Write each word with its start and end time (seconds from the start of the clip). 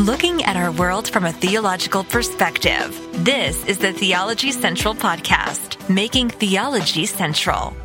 looking 0.00 0.42
at 0.44 0.56
our 0.56 0.72
world 0.72 1.10
from 1.10 1.26
a 1.26 1.32
theological 1.32 2.02
perspective. 2.02 2.98
This 3.22 3.66
is 3.66 3.76
the 3.76 3.92
Theology 3.92 4.50
Central 4.50 4.94
Podcast, 4.94 5.76
making 5.90 6.30
theology 6.30 7.04
central. 7.04 7.76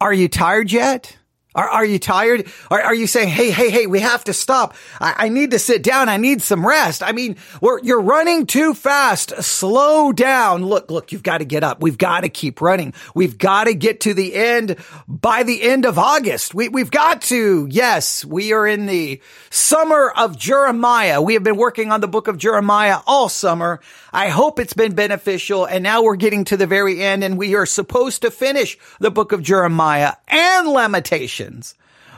Are 0.00 0.14
you 0.14 0.28
tired 0.28 0.72
yet? 0.72 1.18
Are, 1.56 1.68
are 1.68 1.84
you 1.86 1.98
tired? 1.98 2.46
Are, 2.70 2.80
are 2.82 2.94
you 2.94 3.06
saying, 3.06 3.30
hey, 3.30 3.50
hey, 3.50 3.70
hey, 3.70 3.86
we 3.86 4.00
have 4.00 4.22
to 4.24 4.34
stop. 4.34 4.74
I, 5.00 5.14
I 5.16 5.28
need 5.30 5.52
to 5.52 5.58
sit 5.58 5.82
down. 5.82 6.10
I 6.10 6.18
need 6.18 6.42
some 6.42 6.66
rest. 6.66 7.02
I 7.02 7.12
mean, 7.12 7.36
you're 7.82 8.02
running 8.02 8.44
too 8.44 8.74
fast. 8.74 9.42
Slow 9.42 10.12
down. 10.12 10.66
Look, 10.66 10.90
look, 10.90 11.12
you've 11.12 11.22
got 11.22 11.38
to 11.38 11.46
get 11.46 11.64
up. 11.64 11.80
We've 11.80 11.96
got 11.96 12.20
to 12.20 12.28
keep 12.28 12.60
running. 12.60 12.92
We've 13.14 13.38
got 13.38 13.64
to 13.64 13.74
get 13.74 14.00
to 14.00 14.12
the 14.12 14.34
end 14.34 14.76
by 15.08 15.44
the 15.44 15.62
end 15.62 15.86
of 15.86 15.98
August. 15.98 16.54
We, 16.54 16.68
we've 16.68 16.90
got 16.90 17.22
to. 17.22 17.66
Yes, 17.70 18.22
we 18.22 18.52
are 18.52 18.66
in 18.66 18.84
the 18.84 19.22
summer 19.48 20.12
of 20.14 20.38
Jeremiah. 20.38 21.22
We 21.22 21.34
have 21.34 21.42
been 21.42 21.56
working 21.56 21.90
on 21.90 22.02
the 22.02 22.08
book 22.08 22.28
of 22.28 22.36
Jeremiah 22.36 22.98
all 23.06 23.30
summer. 23.30 23.80
I 24.12 24.28
hope 24.28 24.60
it's 24.60 24.74
been 24.74 24.94
beneficial. 24.94 25.64
And 25.64 25.82
now 25.82 26.02
we're 26.02 26.16
getting 26.16 26.44
to 26.44 26.58
the 26.58 26.66
very 26.66 27.02
end 27.02 27.24
and 27.24 27.38
we 27.38 27.54
are 27.54 27.64
supposed 27.64 28.22
to 28.22 28.30
finish 28.30 28.76
the 29.00 29.10
book 29.10 29.32
of 29.32 29.42
Jeremiah 29.42 30.12
and 30.28 30.68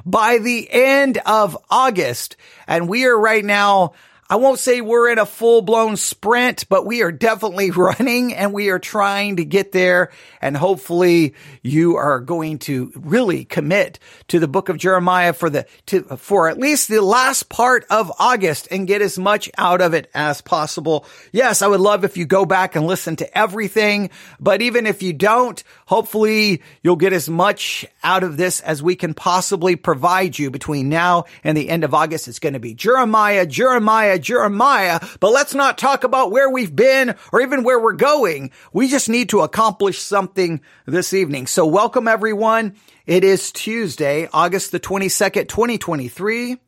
By 0.04 0.38
the 0.38 0.68
end 0.70 1.18
of 1.26 1.56
August. 1.70 2.36
And 2.66 2.88
we 2.88 3.04
are 3.06 3.18
right 3.18 3.44
now 3.44 3.92
I 4.30 4.36
won't 4.36 4.58
say 4.58 4.82
we're 4.82 5.10
in 5.10 5.18
a 5.18 5.24
full 5.24 5.62
blown 5.62 5.96
sprint, 5.96 6.68
but 6.68 6.84
we 6.84 7.02
are 7.02 7.10
definitely 7.10 7.70
running 7.76 8.34
and 8.34 8.52
we 8.52 8.68
are 8.68 8.78
trying 8.78 9.36
to 9.36 9.44
get 9.44 9.72
there. 9.72 10.12
And 10.42 10.54
hopefully 10.54 11.34
you 11.62 11.96
are 11.96 12.20
going 12.20 12.58
to 12.60 12.92
really 12.94 13.46
commit 13.46 13.98
to 14.28 14.38
the 14.38 14.46
book 14.46 14.68
of 14.68 14.76
Jeremiah 14.76 15.32
for 15.32 15.48
the, 15.48 15.66
to, 15.86 16.02
for 16.18 16.50
at 16.50 16.58
least 16.58 16.88
the 16.88 17.00
last 17.00 17.48
part 17.48 17.86
of 17.88 18.12
August 18.18 18.68
and 18.70 18.86
get 18.86 19.00
as 19.00 19.18
much 19.18 19.50
out 19.56 19.80
of 19.80 19.94
it 19.94 20.10
as 20.12 20.42
possible. 20.42 21.06
Yes, 21.32 21.62
I 21.62 21.66
would 21.66 21.80
love 21.80 22.04
if 22.04 22.18
you 22.18 22.26
go 22.26 22.44
back 22.44 22.76
and 22.76 22.86
listen 22.86 23.16
to 23.16 23.38
everything, 23.38 24.10
but 24.38 24.60
even 24.60 24.86
if 24.86 25.02
you 25.02 25.14
don't, 25.14 25.64
hopefully 25.88 26.62
you'll 26.82 26.96
get 26.96 27.14
as 27.14 27.30
much 27.30 27.86
out 28.02 28.22
of 28.22 28.36
this 28.36 28.60
as 28.60 28.82
we 28.82 28.94
can 28.94 29.14
possibly 29.14 29.74
provide 29.74 30.38
you 30.38 30.50
between 30.50 30.90
now 30.90 31.24
and 31.42 31.56
the 31.56 31.70
end 31.70 31.82
of 31.82 31.94
August. 31.94 32.28
It's 32.28 32.38
going 32.38 32.52
to 32.52 32.60
be 32.60 32.74
Jeremiah, 32.74 33.46
Jeremiah, 33.46 34.18
Jeremiah, 34.18 35.00
but 35.18 35.32
let's 35.32 35.54
not 35.54 35.78
talk 35.78 36.04
about 36.04 36.30
where 36.30 36.50
we've 36.50 36.76
been 36.76 37.14
or 37.32 37.40
even 37.40 37.64
where 37.64 37.80
we're 37.80 37.94
going. 37.94 38.50
We 38.70 38.88
just 38.88 39.08
need 39.08 39.30
to 39.30 39.40
accomplish 39.40 39.98
something 39.98 40.60
this 40.84 41.14
evening. 41.14 41.46
So 41.46 41.64
welcome 41.64 42.06
everyone. 42.06 42.76
It 43.06 43.24
is 43.24 43.50
Tuesday, 43.50 44.28
August 44.30 44.72
the 44.72 44.80
22nd, 44.80 45.48
2023. 45.48 46.58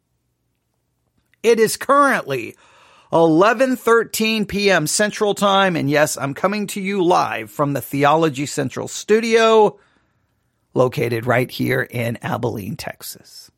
It 1.42 1.60
is 1.60 1.76
currently 1.76 2.56
11:13 3.12 4.46
p.m. 4.46 4.86
Central 4.86 5.34
Time 5.34 5.74
and 5.74 5.90
yes, 5.90 6.16
I'm 6.16 6.32
coming 6.32 6.68
to 6.68 6.80
you 6.80 7.02
live 7.02 7.50
from 7.50 7.72
the 7.72 7.80
Theology 7.80 8.46
Central 8.46 8.86
studio 8.86 9.78
located 10.74 11.26
right 11.26 11.50
here 11.50 11.82
in 11.82 12.18
Abilene, 12.22 12.76
Texas. 12.76 13.50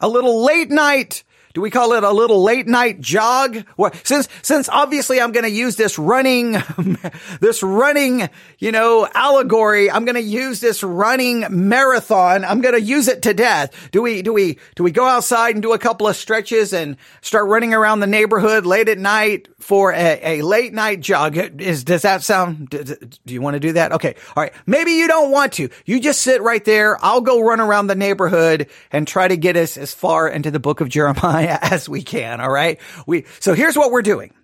A 0.00 0.08
little 0.08 0.44
late 0.44 0.70
night 0.70 1.22
do 1.54 1.60
we 1.60 1.70
call 1.70 1.92
it 1.92 2.04
a 2.04 2.10
little 2.10 2.42
late 2.42 2.66
night 2.66 3.00
jog? 3.00 3.64
Well, 3.76 3.92
since, 4.04 4.28
since 4.42 4.68
obviously 4.68 5.20
I'm 5.20 5.32
going 5.32 5.44
to 5.44 5.50
use 5.50 5.76
this 5.76 5.98
running, 5.98 6.52
this 7.40 7.62
running, 7.62 8.28
you 8.58 8.72
know, 8.72 9.06
allegory, 9.14 9.90
I'm 9.90 10.04
going 10.04 10.14
to 10.14 10.22
use 10.22 10.60
this 10.60 10.82
running 10.82 11.44
marathon. 11.50 12.44
I'm 12.44 12.60
going 12.60 12.74
to 12.74 12.80
use 12.80 13.08
it 13.08 13.22
to 13.22 13.34
death. 13.34 13.90
Do 13.92 14.00
we, 14.00 14.22
do 14.22 14.32
we, 14.32 14.58
do 14.76 14.82
we 14.82 14.92
go 14.92 15.06
outside 15.06 15.54
and 15.54 15.62
do 15.62 15.74
a 15.74 15.78
couple 15.78 16.08
of 16.08 16.16
stretches 16.16 16.72
and 16.72 16.96
start 17.20 17.48
running 17.48 17.74
around 17.74 18.00
the 18.00 18.06
neighborhood 18.06 18.64
late 18.64 18.88
at 18.88 18.98
night 18.98 19.48
for 19.58 19.92
a, 19.92 20.38
a 20.38 20.42
late 20.42 20.72
night 20.72 21.00
jog? 21.00 21.36
Is, 21.36 21.84
does 21.84 22.02
that 22.02 22.22
sound, 22.22 22.70
do, 22.70 22.82
do 22.84 23.34
you 23.34 23.42
want 23.42 23.54
to 23.54 23.60
do 23.60 23.72
that? 23.72 23.92
Okay. 23.92 24.14
All 24.34 24.42
right. 24.42 24.52
Maybe 24.66 24.92
you 24.92 25.06
don't 25.06 25.30
want 25.30 25.52
to. 25.54 25.68
You 25.84 26.00
just 26.00 26.22
sit 26.22 26.40
right 26.40 26.64
there. 26.64 26.96
I'll 27.04 27.20
go 27.20 27.42
run 27.42 27.60
around 27.60 27.88
the 27.88 27.94
neighborhood 27.94 28.68
and 28.90 29.06
try 29.06 29.28
to 29.28 29.36
get 29.36 29.56
us 29.56 29.76
as 29.76 29.92
far 29.92 30.28
into 30.28 30.50
the 30.50 30.60
book 30.60 30.80
of 30.80 30.88
Jeremiah 30.88 31.41
as 31.62 31.88
we 31.88 32.02
can. 32.02 32.40
All 32.40 32.50
right. 32.50 32.80
We, 33.06 33.24
so 33.40 33.54
here's 33.54 33.76
what 33.76 33.90
we're 33.90 34.02
doing. 34.02 34.34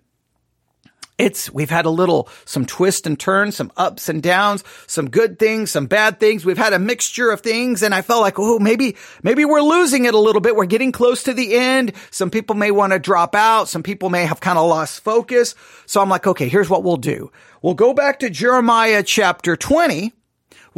It's, 1.17 1.51
we've 1.51 1.69
had 1.69 1.85
a 1.85 1.89
little, 1.89 2.29
some 2.45 2.65
twists 2.65 3.05
and 3.05 3.19
turns, 3.19 3.57
some 3.57 3.73
ups 3.75 4.07
and 4.07 4.23
downs, 4.23 4.63
some 4.87 5.09
good 5.09 5.37
things, 5.37 5.69
some 5.69 5.85
bad 5.85 6.17
things. 6.17 6.45
We've 6.45 6.57
had 6.57 6.71
a 6.71 6.79
mixture 6.79 7.29
of 7.29 7.41
things 7.41 7.83
and 7.83 7.93
I 7.93 8.01
felt 8.01 8.21
like, 8.21 8.39
oh, 8.39 8.57
maybe, 8.57 8.95
maybe 9.21 9.43
we're 9.43 9.61
losing 9.61 10.05
it 10.05 10.13
a 10.13 10.19
little 10.19 10.39
bit. 10.39 10.55
We're 10.55 10.65
getting 10.65 10.93
close 10.93 11.23
to 11.23 11.33
the 11.33 11.55
end. 11.55 11.91
Some 12.09 12.29
people 12.29 12.55
may 12.55 12.71
want 12.71 12.93
to 12.93 12.99
drop 12.99 13.35
out. 13.35 13.67
Some 13.67 13.83
people 13.83 14.09
may 14.09 14.25
have 14.25 14.39
kind 14.39 14.57
of 14.57 14.69
lost 14.69 15.03
focus. 15.03 15.55
So 15.85 15.99
I'm 15.99 16.07
like, 16.07 16.25
okay, 16.25 16.47
here's 16.47 16.69
what 16.69 16.85
we'll 16.85 16.95
do. 16.95 17.33
We'll 17.61 17.73
go 17.73 17.93
back 17.93 18.19
to 18.19 18.29
Jeremiah 18.29 19.03
chapter 19.03 19.57
20 19.57 20.13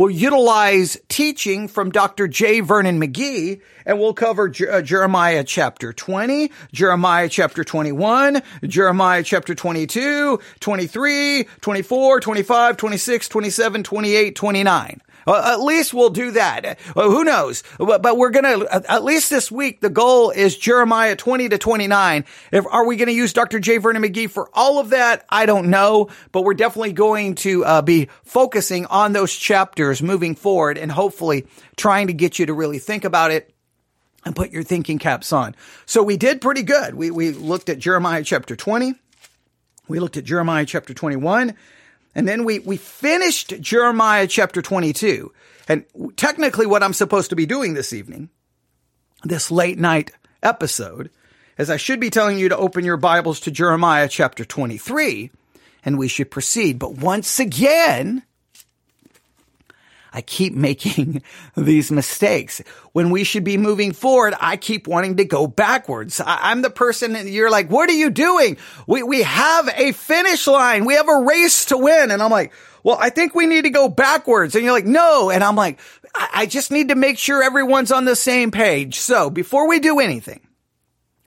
We'll 0.01 0.09
utilize 0.09 0.97
teaching 1.09 1.67
from 1.67 1.91
Dr. 1.91 2.27
J. 2.27 2.61
Vernon 2.61 2.99
McGee, 2.99 3.61
and 3.85 3.99
we'll 3.99 4.15
cover 4.15 4.49
Jer- 4.49 4.71
uh, 4.71 4.81
Jeremiah 4.81 5.43
chapter 5.43 5.93
20, 5.93 6.51
Jeremiah 6.71 7.29
chapter 7.29 7.63
21, 7.63 8.41
Jeremiah 8.63 9.21
chapter 9.21 9.53
22, 9.53 10.39
23, 10.59 11.43
24, 11.61 12.19
25, 12.19 12.77
26, 12.77 13.27
27, 13.27 13.83
28, 13.83 14.35
29. 14.35 15.01
Uh, 15.27 15.53
at 15.53 15.61
least 15.61 15.93
we'll 15.93 16.09
do 16.09 16.31
that. 16.31 16.79
Uh, 16.95 17.09
who 17.09 17.23
knows? 17.23 17.63
But, 17.77 18.01
but 18.01 18.17
we're 18.17 18.29
going 18.29 18.59
to, 18.59 18.91
at 18.91 19.03
least 19.03 19.29
this 19.29 19.51
week, 19.51 19.81
the 19.81 19.89
goal 19.89 20.31
is 20.31 20.57
Jeremiah 20.57 21.15
20 21.15 21.49
to 21.49 21.57
29. 21.57 22.25
If, 22.51 22.65
are 22.67 22.85
we 22.85 22.95
going 22.95 23.07
to 23.07 23.13
use 23.13 23.33
Dr. 23.33 23.59
J. 23.59 23.77
Vernon 23.77 24.03
McGee 24.03 24.29
for 24.29 24.49
all 24.53 24.79
of 24.79 24.89
that? 24.89 25.25
I 25.29 25.45
don't 25.45 25.69
know, 25.69 26.09
but 26.31 26.43
we're 26.43 26.53
definitely 26.53 26.93
going 26.93 27.35
to 27.35 27.65
uh, 27.65 27.81
be 27.81 28.09
focusing 28.23 28.85
on 28.87 29.13
those 29.13 29.33
chapters 29.33 30.01
moving 30.01 30.35
forward 30.35 30.77
and 30.77 30.91
hopefully 30.91 31.47
trying 31.75 32.07
to 32.07 32.13
get 32.13 32.39
you 32.39 32.45
to 32.47 32.53
really 32.53 32.79
think 32.79 33.03
about 33.03 33.31
it 33.31 33.53
and 34.25 34.35
put 34.35 34.51
your 34.51 34.63
thinking 34.63 34.99
caps 34.99 35.33
on. 35.33 35.55
So 35.85 36.03
we 36.03 36.17
did 36.17 36.41
pretty 36.41 36.63
good. 36.63 36.95
We, 36.95 37.11
we 37.11 37.31
looked 37.31 37.69
at 37.69 37.79
Jeremiah 37.79 38.23
chapter 38.23 38.55
20. 38.55 38.93
We 39.87 39.99
looked 39.99 40.17
at 40.17 40.23
Jeremiah 40.23 40.65
chapter 40.65 40.93
21 40.93 41.55
and 42.13 42.27
then 42.27 42.43
we, 42.43 42.59
we 42.59 42.77
finished 42.77 43.59
Jeremiah 43.61 44.27
chapter 44.27 44.61
22. 44.61 45.31
And 45.67 45.85
technically 46.17 46.65
what 46.65 46.83
I'm 46.83 46.93
supposed 46.93 47.29
to 47.29 47.35
be 47.35 47.45
doing 47.45 47.73
this 47.73 47.93
evening, 47.93 48.29
this 49.23 49.51
late 49.51 49.79
night 49.79 50.11
episode, 50.43 51.09
is 51.57 51.69
I 51.69 51.77
should 51.77 51.99
be 51.99 52.09
telling 52.09 52.37
you 52.37 52.49
to 52.49 52.57
open 52.57 52.83
your 52.83 52.97
Bibles 52.97 53.39
to 53.41 53.51
Jeremiah 53.51 54.09
chapter 54.09 54.43
23 54.43 55.31
and 55.83 55.97
we 55.97 56.07
should 56.07 56.31
proceed. 56.31 56.79
But 56.79 56.97
once 56.97 57.39
again, 57.39 58.23
I 60.13 60.21
keep 60.21 60.53
making 60.53 61.23
these 61.55 61.91
mistakes. 61.91 62.61
When 62.91 63.09
we 63.09 63.23
should 63.23 63.43
be 63.43 63.57
moving 63.57 63.93
forward, 63.93 64.33
I 64.39 64.57
keep 64.57 64.87
wanting 64.87 65.17
to 65.17 65.25
go 65.25 65.47
backwards. 65.47 66.19
I, 66.19 66.51
am 66.51 66.61
the 66.61 66.69
person 66.69 67.15
and 67.15 67.29
you're 67.29 67.49
like, 67.49 67.69
what 67.69 67.89
are 67.89 67.93
you 67.93 68.09
doing? 68.09 68.57
We, 68.87 69.03
we 69.03 69.21
have 69.21 69.69
a 69.75 69.91
finish 69.93 70.47
line. 70.47 70.85
We 70.85 70.95
have 70.95 71.07
a 71.07 71.23
race 71.23 71.65
to 71.65 71.77
win. 71.77 72.11
And 72.11 72.21
I'm 72.21 72.31
like, 72.31 72.51
well, 72.83 72.97
I 72.99 73.09
think 73.09 73.35
we 73.35 73.45
need 73.45 73.63
to 73.63 73.69
go 73.69 73.87
backwards. 73.87 74.55
And 74.55 74.63
you're 74.63 74.73
like, 74.73 74.85
no. 74.85 75.29
And 75.29 75.43
I'm 75.43 75.55
like, 75.55 75.79
I, 76.13 76.29
I 76.33 76.45
just 76.45 76.71
need 76.71 76.89
to 76.89 76.95
make 76.95 77.17
sure 77.17 77.41
everyone's 77.41 77.91
on 77.91 78.05
the 78.05 78.15
same 78.15 78.51
page. 78.51 78.99
So 78.99 79.29
before 79.29 79.67
we 79.67 79.79
do 79.79 79.99
anything, 79.99 80.41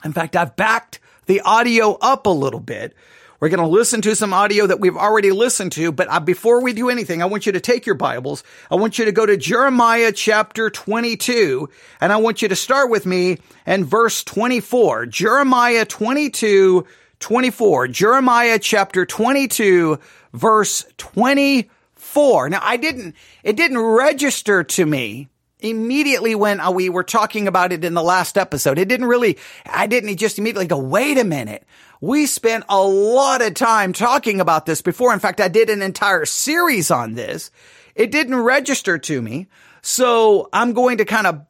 in 0.04 0.12
fact, 0.12 0.36
I've 0.36 0.56
backed 0.56 1.00
the 1.26 1.40
audio 1.40 1.92
up 2.00 2.26
a 2.26 2.30
little 2.30 2.60
bit 2.60 2.94
we're 3.44 3.50
going 3.50 3.60
to 3.60 3.66
listen 3.66 4.00
to 4.00 4.16
some 4.16 4.32
audio 4.32 4.66
that 4.66 4.80
we've 4.80 4.96
already 4.96 5.30
listened 5.30 5.72
to, 5.72 5.92
but 5.92 6.08
uh, 6.08 6.18
before 6.18 6.62
we 6.62 6.72
do 6.72 6.88
anything, 6.88 7.20
I 7.20 7.26
want 7.26 7.44
you 7.44 7.52
to 7.52 7.60
take 7.60 7.84
your 7.84 7.94
Bibles. 7.94 8.42
I 8.70 8.76
want 8.76 8.98
you 8.98 9.04
to 9.04 9.12
go 9.12 9.26
to 9.26 9.36
Jeremiah 9.36 10.12
chapter 10.12 10.70
22, 10.70 11.68
and 12.00 12.10
I 12.10 12.16
want 12.16 12.40
you 12.40 12.48
to 12.48 12.56
start 12.56 12.88
with 12.88 13.04
me 13.04 13.36
in 13.66 13.84
verse 13.84 14.24
24. 14.24 15.04
Jeremiah 15.04 15.84
22, 15.84 16.86
24. 17.20 17.88
Jeremiah 17.88 18.58
chapter 18.58 19.04
22, 19.04 19.98
verse 20.32 20.86
24. 20.96 22.48
Now, 22.48 22.60
I 22.62 22.78
didn't, 22.78 23.14
it 23.42 23.56
didn't 23.56 23.76
register 23.76 24.64
to 24.64 24.86
me 24.86 25.28
immediately 25.60 26.34
when 26.34 26.60
uh, 26.60 26.70
we 26.70 26.88
were 26.88 27.04
talking 27.04 27.46
about 27.46 27.72
it 27.72 27.84
in 27.84 27.92
the 27.92 28.02
last 28.02 28.38
episode. 28.38 28.78
It 28.78 28.88
didn't 28.88 29.06
really, 29.06 29.36
I 29.66 29.86
didn't 29.86 30.16
just 30.16 30.38
immediately 30.38 30.66
go, 30.66 30.78
wait 30.78 31.18
a 31.18 31.24
minute. 31.24 31.66
We 32.04 32.26
spent 32.26 32.64
a 32.68 32.82
lot 32.82 33.40
of 33.40 33.54
time 33.54 33.94
talking 33.94 34.38
about 34.38 34.66
this 34.66 34.82
before. 34.82 35.14
In 35.14 35.20
fact, 35.20 35.40
I 35.40 35.48
did 35.48 35.70
an 35.70 35.80
entire 35.80 36.26
series 36.26 36.90
on 36.90 37.14
this. 37.14 37.50
It 37.94 38.12
didn't 38.12 38.34
register 38.34 38.98
to 38.98 39.22
me. 39.22 39.48
So 39.80 40.50
I'm 40.52 40.74
going 40.74 40.98
to 40.98 41.06
kind 41.06 41.26
of 41.26 41.46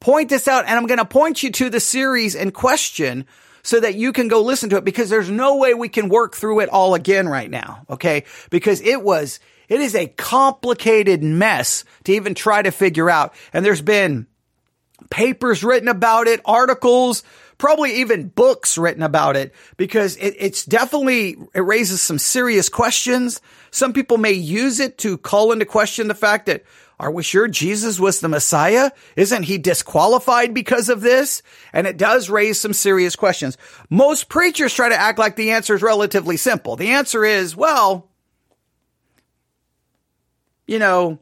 point 0.00 0.30
this 0.30 0.48
out 0.48 0.64
and 0.66 0.76
I'm 0.76 0.86
going 0.86 0.98
to 0.98 1.04
point 1.04 1.44
you 1.44 1.52
to 1.52 1.70
the 1.70 1.78
series 1.78 2.34
in 2.34 2.50
question 2.50 3.24
so 3.62 3.78
that 3.78 3.94
you 3.94 4.12
can 4.12 4.26
go 4.26 4.42
listen 4.42 4.68
to 4.70 4.78
it 4.78 4.84
because 4.84 5.10
there's 5.10 5.30
no 5.30 5.58
way 5.58 5.74
we 5.74 5.88
can 5.88 6.08
work 6.08 6.34
through 6.34 6.58
it 6.58 6.70
all 6.70 6.96
again 6.96 7.28
right 7.28 7.48
now. 7.48 7.84
Okay. 7.88 8.24
Because 8.50 8.80
it 8.80 9.00
was, 9.00 9.38
it 9.68 9.80
is 9.80 9.94
a 9.94 10.08
complicated 10.08 11.22
mess 11.22 11.84
to 12.02 12.14
even 12.14 12.34
try 12.34 12.62
to 12.62 12.72
figure 12.72 13.08
out. 13.08 13.32
And 13.52 13.64
there's 13.64 13.80
been 13.80 14.26
papers 15.08 15.62
written 15.62 15.88
about 15.88 16.26
it, 16.26 16.40
articles, 16.44 17.22
probably 17.58 18.00
even 18.00 18.28
books 18.28 18.76
written 18.78 19.02
about 19.02 19.36
it 19.36 19.54
because 19.76 20.16
it, 20.16 20.34
it's 20.38 20.64
definitely, 20.64 21.36
it 21.54 21.60
raises 21.60 22.02
some 22.02 22.18
serious 22.18 22.68
questions. 22.68 23.40
Some 23.70 23.92
people 23.92 24.18
may 24.18 24.32
use 24.32 24.80
it 24.80 24.98
to 24.98 25.18
call 25.18 25.52
into 25.52 25.64
question 25.64 26.08
the 26.08 26.14
fact 26.14 26.46
that 26.46 26.64
are 26.98 27.10
we 27.10 27.24
sure 27.24 27.48
Jesus 27.48 27.98
was 27.98 28.20
the 28.20 28.28
Messiah? 28.28 28.92
Isn't 29.16 29.42
he 29.42 29.58
disqualified 29.58 30.54
because 30.54 30.88
of 30.88 31.00
this? 31.00 31.42
And 31.72 31.86
it 31.86 31.96
does 31.96 32.30
raise 32.30 32.60
some 32.60 32.72
serious 32.72 33.16
questions. 33.16 33.58
Most 33.90 34.28
preachers 34.28 34.72
try 34.72 34.88
to 34.88 34.96
act 34.96 35.18
like 35.18 35.34
the 35.34 35.50
answer 35.50 35.74
is 35.74 35.82
relatively 35.82 36.36
simple. 36.36 36.76
The 36.76 36.92
answer 36.92 37.24
is, 37.24 37.56
well, 37.56 38.08
you 40.66 40.78
know, 40.78 41.18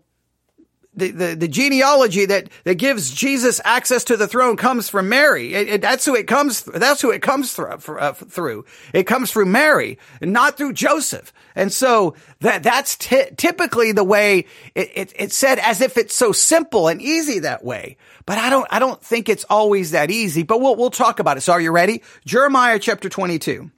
the, 0.95 1.11
the, 1.11 1.35
the, 1.35 1.49
genealogy 1.49 2.27
that, 2.27 2.51
that 2.65 2.75
gives 2.75 3.11
Jesus 3.11 3.61
access 3.65 4.05
to 4.05 4.17
the 4.17 4.29
throne 4.29 4.57
comes 4.57 4.91
from 4.91 5.09
Mary. 5.09 5.55
It, 5.55 5.69
it, 5.69 5.81
that's 5.81 6.05
who 6.05 6.15
it 6.15 6.27
comes, 6.27 6.63
that's 6.63 7.01
who 7.01 7.11
it 7.11 7.23
comes 7.23 7.53
through, 7.53 7.69
uh, 7.69 8.13
through. 8.13 8.67
It 8.93 9.05
comes 9.05 9.33
through 9.33 9.47
Mary, 9.47 9.99
not 10.21 10.59
through 10.59 10.75
Joseph. 10.75 11.33
And 11.55 11.73
so 11.73 12.15
that, 12.41 12.63
that's 12.63 12.97
t- 12.97 13.31
typically 13.37 13.93
the 13.93 14.05
way 14.05 14.47
it, 14.75 14.91
it, 14.95 15.13
it's 15.17 15.37
said 15.37 15.59
as 15.59 15.81
if 15.81 15.97
it's 15.97 16.15
so 16.15 16.33
simple 16.33 16.89
and 16.89 17.01
easy 17.01 17.39
that 17.39 17.65
way. 17.65 17.97
But 18.27 18.39
I 18.39 18.51
don't, 18.51 18.67
I 18.71 18.79
don't 18.79 19.03
think 19.03 19.29
it's 19.29 19.45
always 19.49 19.93
that 19.93 20.11
easy, 20.11 20.43
but 20.43 20.61
we'll, 20.61 20.77
we'll 20.77 20.91
talk 20.91 21.21
about 21.21 21.39
it. 21.39 21.41
So 21.41 21.53
are 21.53 21.61
you 21.61 21.73
ready? 21.73 22.03
Jeremiah 22.27 22.79
chapter 22.79 23.09
22. 23.09 23.71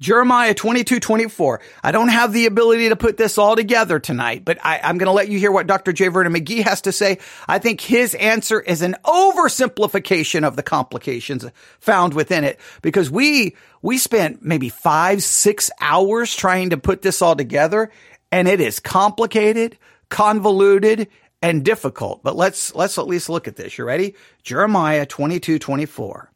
Jeremiah 0.00 0.54
22, 0.54 0.98
24. 0.98 1.60
I 1.82 1.92
don't 1.92 2.08
have 2.08 2.32
the 2.32 2.46
ability 2.46 2.88
to 2.88 2.96
put 2.96 3.16
this 3.16 3.38
all 3.38 3.54
together 3.54 4.00
tonight, 4.00 4.44
but 4.44 4.58
I, 4.64 4.80
am 4.82 4.98
going 4.98 5.06
to 5.06 5.12
let 5.12 5.28
you 5.28 5.38
hear 5.38 5.52
what 5.52 5.68
Dr. 5.68 5.92
J. 5.92 6.08
Vernon 6.08 6.34
McGee 6.34 6.64
has 6.64 6.82
to 6.82 6.92
say. 6.92 7.18
I 7.46 7.60
think 7.60 7.80
his 7.80 8.14
answer 8.16 8.60
is 8.60 8.82
an 8.82 8.96
oversimplification 9.04 10.44
of 10.44 10.56
the 10.56 10.64
complications 10.64 11.46
found 11.78 12.12
within 12.12 12.42
it 12.42 12.58
because 12.82 13.08
we, 13.08 13.56
we 13.82 13.96
spent 13.98 14.44
maybe 14.44 14.68
five, 14.68 15.22
six 15.22 15.70
hours 15.80 16.34
trying 16.34 16.70
to 16.70 16.76
put 16.76 17.02
this 17.02 17.22
all 17.22 17.36
together 17.36 17.90
and 18.32 18.48
it 18.48 18.60
is 18.60 18.80
complicated, 18.80 19.78
convoluted, 20.08 21.08
and 21.40 21.64
difficult. 21.64 22.22
But 22.24 22.34
let's, 22.34 22.74
let's 22.74 22.98
at 22.98 23.06
least 23.06 23.28
look 23.28 23.46
at 23.46 23.54
this. 23.54 23.78
You 23.78 23.84
ready? 23.84 24.16
Jeremiah 24.42 25.06
22, 25.06 25.60
24. 25.60 26.32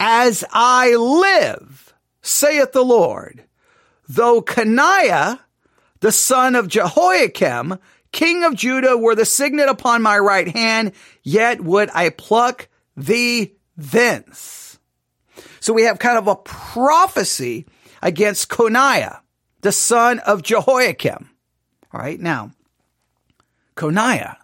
As 0.00 0.44
I 0.52 0.94
live, 0.96 1.87
saith 2.22 2.72
the 2.72 2.84
Lord, 2.84 3.44
though 4.08 4.42
Coniah, 4.42 5.40
the 6.00 6.12
son 6.12 6.54
of 6.54 6.68
Jehoiakim, 6.68 7.78
king 8.12 8.44
of 8.44 8.54
Judah, 8.54 8.96
were 8.96 9.14
the 9.14 9.24
signet 9.24 9.68
upon 9.68 10.02
my 10.02 10.18
right 10.18 10.48
hand, 10.48 10.92
yet 11.22 11.60
would 11.60 11.90
I 11.92 12.10
pluck 12.10 12.68
thee 12.96 13.54
thence. 13.76 14.78
So 15.60 15.72
we 15.72 15.82
have 15.82 15.98
kind 15.98 16.18
of 16.18 16.28
a 16.28 16.36
prophecy 16.36 17.66
against 18.02 18.48
Coniah, 18.48 19.20
the 19.60 19.72
son 19.72 20.18
of 20.20 20.42
Jehoiakim. 20.42 21.30
All 21.92 22.00
right. 22.00 22.20
Now, 22.20 22.52
Coniah, 23.76 24.36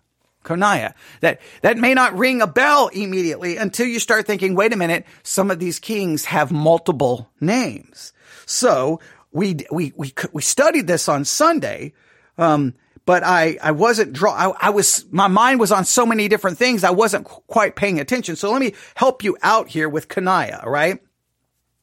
Coniah. 0.44 0.94
That, 1.20 1.41
that 1.62 1.76
may 1.79 1.94
not 1.94 2.17
ring 2.17 2.41
a 2.41 2.46
bell 2.46 2.88
immediately 2.88 3.56
until 3.56 3.87
you 3.87 3.99
start 3.99 4.26
thinking, 4.26 4.55
wait 4.55 4.73
a 4.73 4.76
minute, 4.76 5.05
some 5.23 5.50
of 5.50 5.58
these 5.58 5.79
kings 5.79 6.26
have 6.26 6.52
multiple 6.52 7.31
names. 7.41 8.12
So 8.46 9.00
we, 9.32 9.56
we, 9.73 9.93
we, 9.96 10.12
we 10.32 10.43
studied 10.43 10.87
this 10.87 11.08
on 11.08 11.25
Sunday. 11.25 11.94
Um, 12.38 12.75
but 13.06 13.23
I, 13.23 13.58
I 13.62 13.73
wasn't 13.73 14.12
draw, 14.12 14.32
I, 14.32 14.69
I, 14.69 14.70
was, 14.70 15.05
my 15.11 15.29
mind 15.29 15.61
was 15.61 15.73
on 15.73 15.85
so 15.85 16.06
many 16.06 16.29
different 16.29 16.58
things. 16.58 16.85
I 16.85 16.90
wasn't 16.90 17.26
qu- 17.26 17.43
quite 17.47 17.76
paying 17.76 18.00
attention. 18.00 18.37
So 18.37 18.50
let 18.50 18.61
me 18.61 18.75
help 18.94 19.25
you 19.25 19.37
out 19.43 19.69
here 19.69 19.88
with 19.88 20.08
Coniah. 20.08 20.64
All 20.64 20.70
right. 20.70 21.00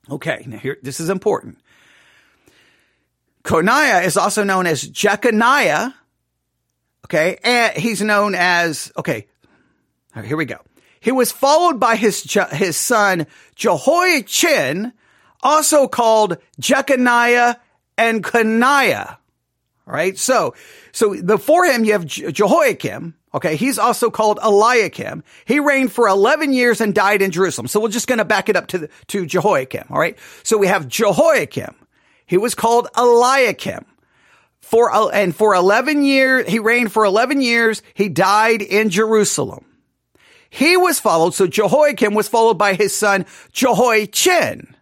Okay. 0.10 0.44
Now 0.48 0.58
here, 0.58 0.78
this 0.82 1.00
is 1.00 1.10
important. 1.10 1.60
Coniah 3.44 4.06
is 4.06 4.18
also 4.18 4.44
known 4.44 4.68
as 4.68 4.88
Jeconiah 4.88 5.94
Okay. 7.06 7.38
And 7.44 7.76
he's 7.78 8.02
known 8.02 8.36
as, 8.36 8.92
okay. 8.98 9.28
Right, 10.16 10.26
here 10.26 10.38
we 10.38 10.46
go. 10.46 10.60
He 11.00 11.12
was 11.12 11.32
followed 11.32 11.80
by 11.80 11.96
his, 11.96 12.24
his 12.52 12.78
son 12.78 13.26
Jehoiachin, 13.56 14.94
also 15.42 15.88
called 15.88 16.38
Jeconiah 16.60 17.60
and 17.98 18.24
Coniah. 18.24 19.18
All 19.88 19.94
right. 19.94 20.18
So, 20.18 20.54
so 20.92 21.22
before 21.22 21.66
him, 21.66 21.84
you 21.84 21.94
have 21.94 22.06
Jehoiakim. 22.06 23.16
Okay. 23.34 23.56
He's 23.56 23.80
also 23.80 24.12
called 24.12 24.40
Eliakim. 24.42 25.24
He 25.46 25.60
reigned 25.60 25.92
for 25.92 26.08
11 26.08 26.54
years 26.54 26.82
and 26.82 26.94
died 26.94 27.22
in 27.22 27.32
Jerusalem. 27.32 27.68
So 27.68 27.80
we're 27.80 27.90
just 27.90 28.08
going 28.08 28.20
to 28.20 28.26
back 28.26 28.48
it 28.48 28.56
up 28.56 28.68
to, 28.68 28.78
the, 28.78 28.90
to 29.08 29.26
Jehoiakim. 29.26 29.86
All 29.90 30.00
right. 30.00 30.18
So 30.44 30.58
we 30.58 30.68
have 30.68 30.88
Jehoiakim. 30.88 31.76
He 32.26 32.38
was 32.38 32.54
called 32.54 32.88
Eliakim 32.96 33.86
for, 34.72 34.90
uh, 34.90 35.08
and 35.10 35.36
for 35.36 35.54
11 35.54 36.06
years, 36.06 36.48
he 36.48 36.58
reigned 36.60 36.94
for 36.94 37.04
11 37.04 37.42
years. 37.42 37.84
He 37.94 38.08
died 38.08 38.62
in 38.62 38.90
Jerusalem. 38.90 39.66
He 40.50 40.78
was 40.78 40.98
followed, 40.98 41.34
so 41.34 41.46
Jehoiakim 41.46 42.14
was 42.14 42.30
followed 42.30 42.58
by 42.58 42.76
his 42.76 42.96
son 42.96 43.26
Jehoiachin, 43.52 44.74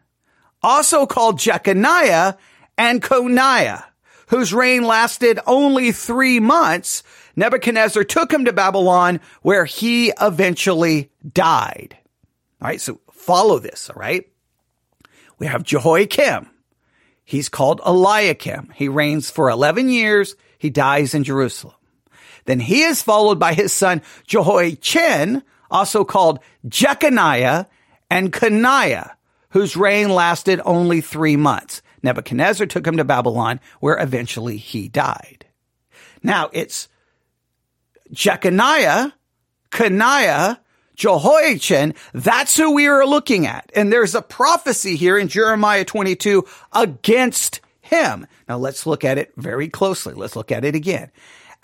also 0.62 1.08
called 1.08 1.40
Jeconiah 1.40 2.38
and 2.78 3.02
Coniah, 3.02 3.84
whose 4.28 4.54
reign 4.54 4.84
lasted 4.84 5.40
only 5.48 5.92
three 5.92 6.40
months. 6.40 7.02
Nebuchadnezzar 7.36 8.04
took 8.04 8.32
him 8.32 8.46
to 8.46 8.54
Babylon 8.54 9.20
where 9.42 9.66
he 9.66 10.14
eventually 10.22 11.10
died. 11.34 11.98
All 12.62 12.68
right. 12.68 12.80
So 12.80 13.02
follow 13.12 13.58
this. 13.58 13.90
All 13.90 14.00
right. 14.00 14.30
We 15.40 15.48
have 15.48 15.64
Jehoiakim. 15.64 16.48
He's 17.30 17.48
called 17.48 17.80
Eliakim. 17.86 18.72
He 18.74 18.90
reigns 18.90 19.30
for 19.30 19.52
11 19.52 19.90
years. 19.90 20.36
He 20.58 20.72
dies 20.72 21.14
in 21.14 21.24
Jerusalem. 21.24 21.76
Then 22.46 22.60
he 22.60 22.82
is 22.82 23.04
followed 23.04 23.38
by 23.38 23.54
his 23.54 23.72
son 23.72 24.02
Jehoiachin, 24.26 25.44
also 25.70 26.04
called 26.04 26.40
Jeconiah 26.68 27.68
and 28.10 28.34
Coniah, 28.34 29.12
whose 29.52 29.78
reign 29.78 30.10
lasted 30.10 30.60
only 30.66 31.02
three 31.02 31.36
months. 31.36 31.84
Nebuchadnezzar 32.02 32.66
took 32.66 32.88
him 32.88 32.98
to 32.98 33.04
Babylon, 33.04 33.60
where 33.80 34.00
eventually 34.00 34.58
he 34.58 34.88
died. 34.88 35.46
Now 36.24 36.50
it's 36.52 36.88
Jeconiah, 38.12 39.14
Coniah, 39.70 40.58
Jehoiachin, 41.00 41.94
that's 42.14 42.58
who 42.58 42.74
we 42.74 42.88
are 42.88 43.06
looking 43.06 43.48
at. 43.48 43.72
And 43.74 43.92
there's 43.92 44.16
a 44.16 44.22
prophecy 44.22 44.98
here 44.98 45.18
in 45.18 45.30
Jeremiah 45.30 45.86
22 45.86 46.46
against 46.74 47.62
him. 47.80 48.28
Now 48.50 48.58
let's 48.58 48.86
look 48.86 49.06
at 49.06 49.18
it 49.18 49.32
very 49.38 49.70
closely. 49.70 50.14
Let's 50.14 50.36
look 50.36 50.52
at 50.52 50.66
it 50.66 50.76
again. 50.76 51.10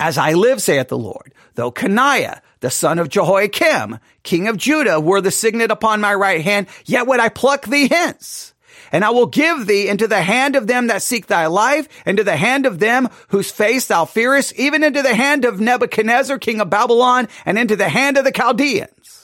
As 0.00 0.16
I 0.16 0.32
live, 0.32 0.62
saith 0.62 0.88
the 0.88 0.98
Lord, 0.98 1.34
though 1.54 1.70
Coniah, 1.70 2.40
the 2.60 2.70
son 2.70 2.98
of 2.98 3.10
Jehoiakim, 3.10 3.98
king 4.22 4.48
of 4.48 4.56
Judah, 4.56 4.98
were 4.98 5.20
the 5.20 5.30
signet 5.30 5.70
upon 5.70 6.00
my 6.00 6.14
right 6.14 6.42
hand, 6.42 6.66
yet 6.86 7.06
would 7.06 7.20
I 7.20 7.28
pluck 7.28 7.66
thee 7.66 7.88
hence. 7.88 8.54
And 8.90 9.04
I 9.04 9.10
will 9.10 9.26
give 9.26 9.66
thee 9.66 9.88
into 9.88 10.08
the 10.08 10.22
hand 10.22 10.56
of 10.56 10.66
them 10.66 10.86
that 10.86 11.02
seek 11.02 11.26
thy 11.26 11.46
life, 11.46 11.88
into 12.06 12.24
the 12.24 12.36
hand 12.36 12.64
of 12.64 12.78
them 12.78 13.08
whose 13.28 13.50
face 13.50 13.86
thou 13.86 14.06
fearest, 14.06 14.54
even 14.56 14.82
into 14.82 15.02
the 15.02 15.14
hand 15.14 15.44
of 15.44 15.60
Nebuchadnezzar, 15.60 16.38
king 16.38 16.60
of 16.60 16.70
Babylon, 16.70 17.28
and 17.44 17.58
into 17.58 17.76
the 17.76 17.88
hand 17.88 18.16
of 18.16 18.24
the 18.24 18.32
Chaldeans. 18.32 19.15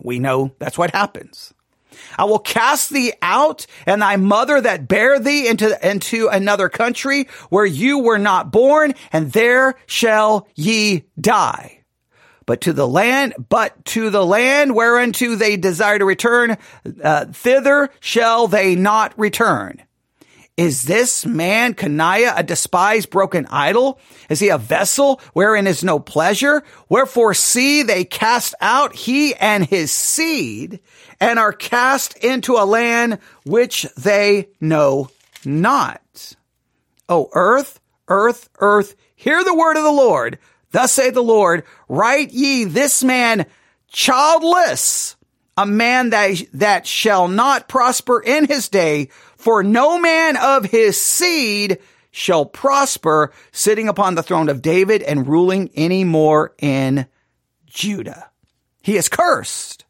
We 0.00 0.18
know 0.18 0.52
that's 0.58 0.78
what 0.78 0.92
happens. 0.92 1.54
I 2.16 2.24
will 2.24 2.38
cast 2.38 2.90
thee 2.90 3.12
out 3.22 3.66
and 3.86 4.02
thy 4.02 4.16
mother 4.16 4.60
that 4.60 4.88
bare 4.88 5.18
thee 5.18 5.48
into, 5.48 5.88
into 5.88 6.28
another 6.28 6.68
country 6.68 7.28
where 7.48 7.66
you 7.66 7.98
were 7.98 8.18
not 8.18 8.52
born 8.52 8.94
and 9.12 9.32
there 9.32 9.74
shall 9.86 10.46
ye 10.54 11.04
die. 11.20 11.80
But 12.46 12.62
to 12.62 12.72
the 12.72 12.88
land, 12.88 13.34
but 13.48 13.84
to 13.86 14.10
the 14.10 14.24
land 14.24 14.74
whereunto 14.74 15.36
they 15.36 15.56
desire 15.56 15.98
to 15.98 16.04
return, 16.04 16.56
uh, 17.02 17.26
thither 17.26 17.90
shall 18.00 18.48
they 18.48 18.74
not 18.74 19.16
return. 19.18 19.82
Is 20.60 20.82
this 20.82 21.24
man, 21.24 21.72
Coniah, 21.72 22.34
a 22.36 22.42
despised 22.42 23.08
broken 23.08 23.46
idol? 23.46 23.98
Is 24.28 24.40
he 24.40 24.50
a 24.50 24.58
vessel 24.58 25.18
wherein 25.32 25.66
is 25.66 25.82
no 25.82 25.98
pleasure? 25.98 26.62
Wherefore 26.90 27.32
see 27.32 27.82
they 27.82 28.04
cast 28.04 28.54
out 28.60 28.94
he 28.94 29.34
and 29.36 29.64
his 29.64 29.90
seed 29.90 30.80
and 31.18 31.38
are 31.38 31.54
cast 31.54 32.14
into 32.18 32.56
a 32.56 32.66
land 32.66 33.20
which 33.46 33.86
they 33.96 34.50
know 34.60 35.08
not. 35.46 36.36
O 37.08 37.30
earth, 37.32 37.80
earth, 38.08 38.50
earth, 38.58 38.96
hear 39.14 39.42
the 39.42 39.56
word 39.56 39.78
of 39.78 39.84
the 39.84 39.90
Lord. 39.90 40.38
Thus 40.72 40.92
saith 40.92 41.14
the 41.14 41.22
Lord, 41.22 41.64
write 41.88 42.32
ye 42.32 42.64
this 42.64 43.02
man 43.02 43.46
childless, 43.88 45.16
a 45.56 45.64
man 45.64 46.10
that, 46.10 46.36
that 46.52 46.86
shall 46.86 47.28
not 47.28 47.66
prosper 47.66 48.20
in 48.20 48.44
his 48.44 48.68
day, 48.68 49.08
for 49.40 49.62
no 49.62 49.98
man 49.98 50.36
of 50.36 50.66
his 50.66 51.00
seed 51.00 51.78
shall 52.10 52.44
prosper 52.44 53.32
sitting 53.52 53.88
upon 53.88 54.14
the 54.14 54.22
throne 54.22 54.48
of 54.48 54.62
David 54.62 55.02
and 55.02 55.26
ruling 55.26 55.70
any 55.74 56.04
more 56.04 56.54
in 56.58 57.06
Judah. 57.66 58.30
He 58.82 58.96
is 58.96 59.08
cursed. 59.08 59.84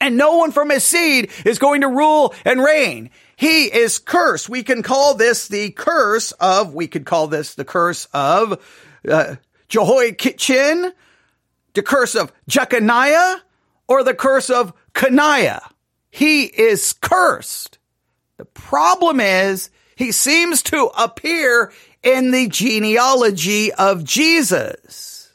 And 0.00 0.16
no 0.16 0.36
one 0.36 0.52
from 0.52 0.70
his 0.70 0.84
seed 0.84 1.30
is 1.44 1.58
going 1.58 1.80
to 1.80 1.88
rule 1.88 2.34
and 2.44 2.62
reign. 2.62 3.10
He 3.36 3.64
is 3.64 3.98
cursed. 3.98 4.48
We 4.48 4.62
can 4.62 4.82
call 4.82 5.14
this 5.14 5.48
the 5.48 5.70
curse 5.70 6.32
of, 6.32 6.74
we 6.74 6.86
could 6.86 7.06
call 7.06 7.26
this 7.26 7.54
the 7.54 7.64
curse 7.64 8.06
of 8.12 8.62
uh, 9.08 9.36
Jehoiachin, 9.68 10.92
the 11.72 11.82
curse 11.82 12.14
of 12.14 12.32
Jeconiah, 12.48 13.40
or 13.88 14.04
the 14.04 14.14
curse 14.14 14.50
of 14.50 14.72
Coniah. 14.94 15.62
He 16.10 16.44
is 16.44 16.92
cursed. 16.92 17.78
The 18.38 18.44
problem 18.44 19.20
is 19.20 19.70
he 19.96 20.12
seems 20.12 20.62
to 20.64 20.90
appear 20.96 21.72
in 22.02 22.30
the 22.30 22.48
genealogy 22.48 23.72
of 23.72 24.04
Jesus. 24.04 25.32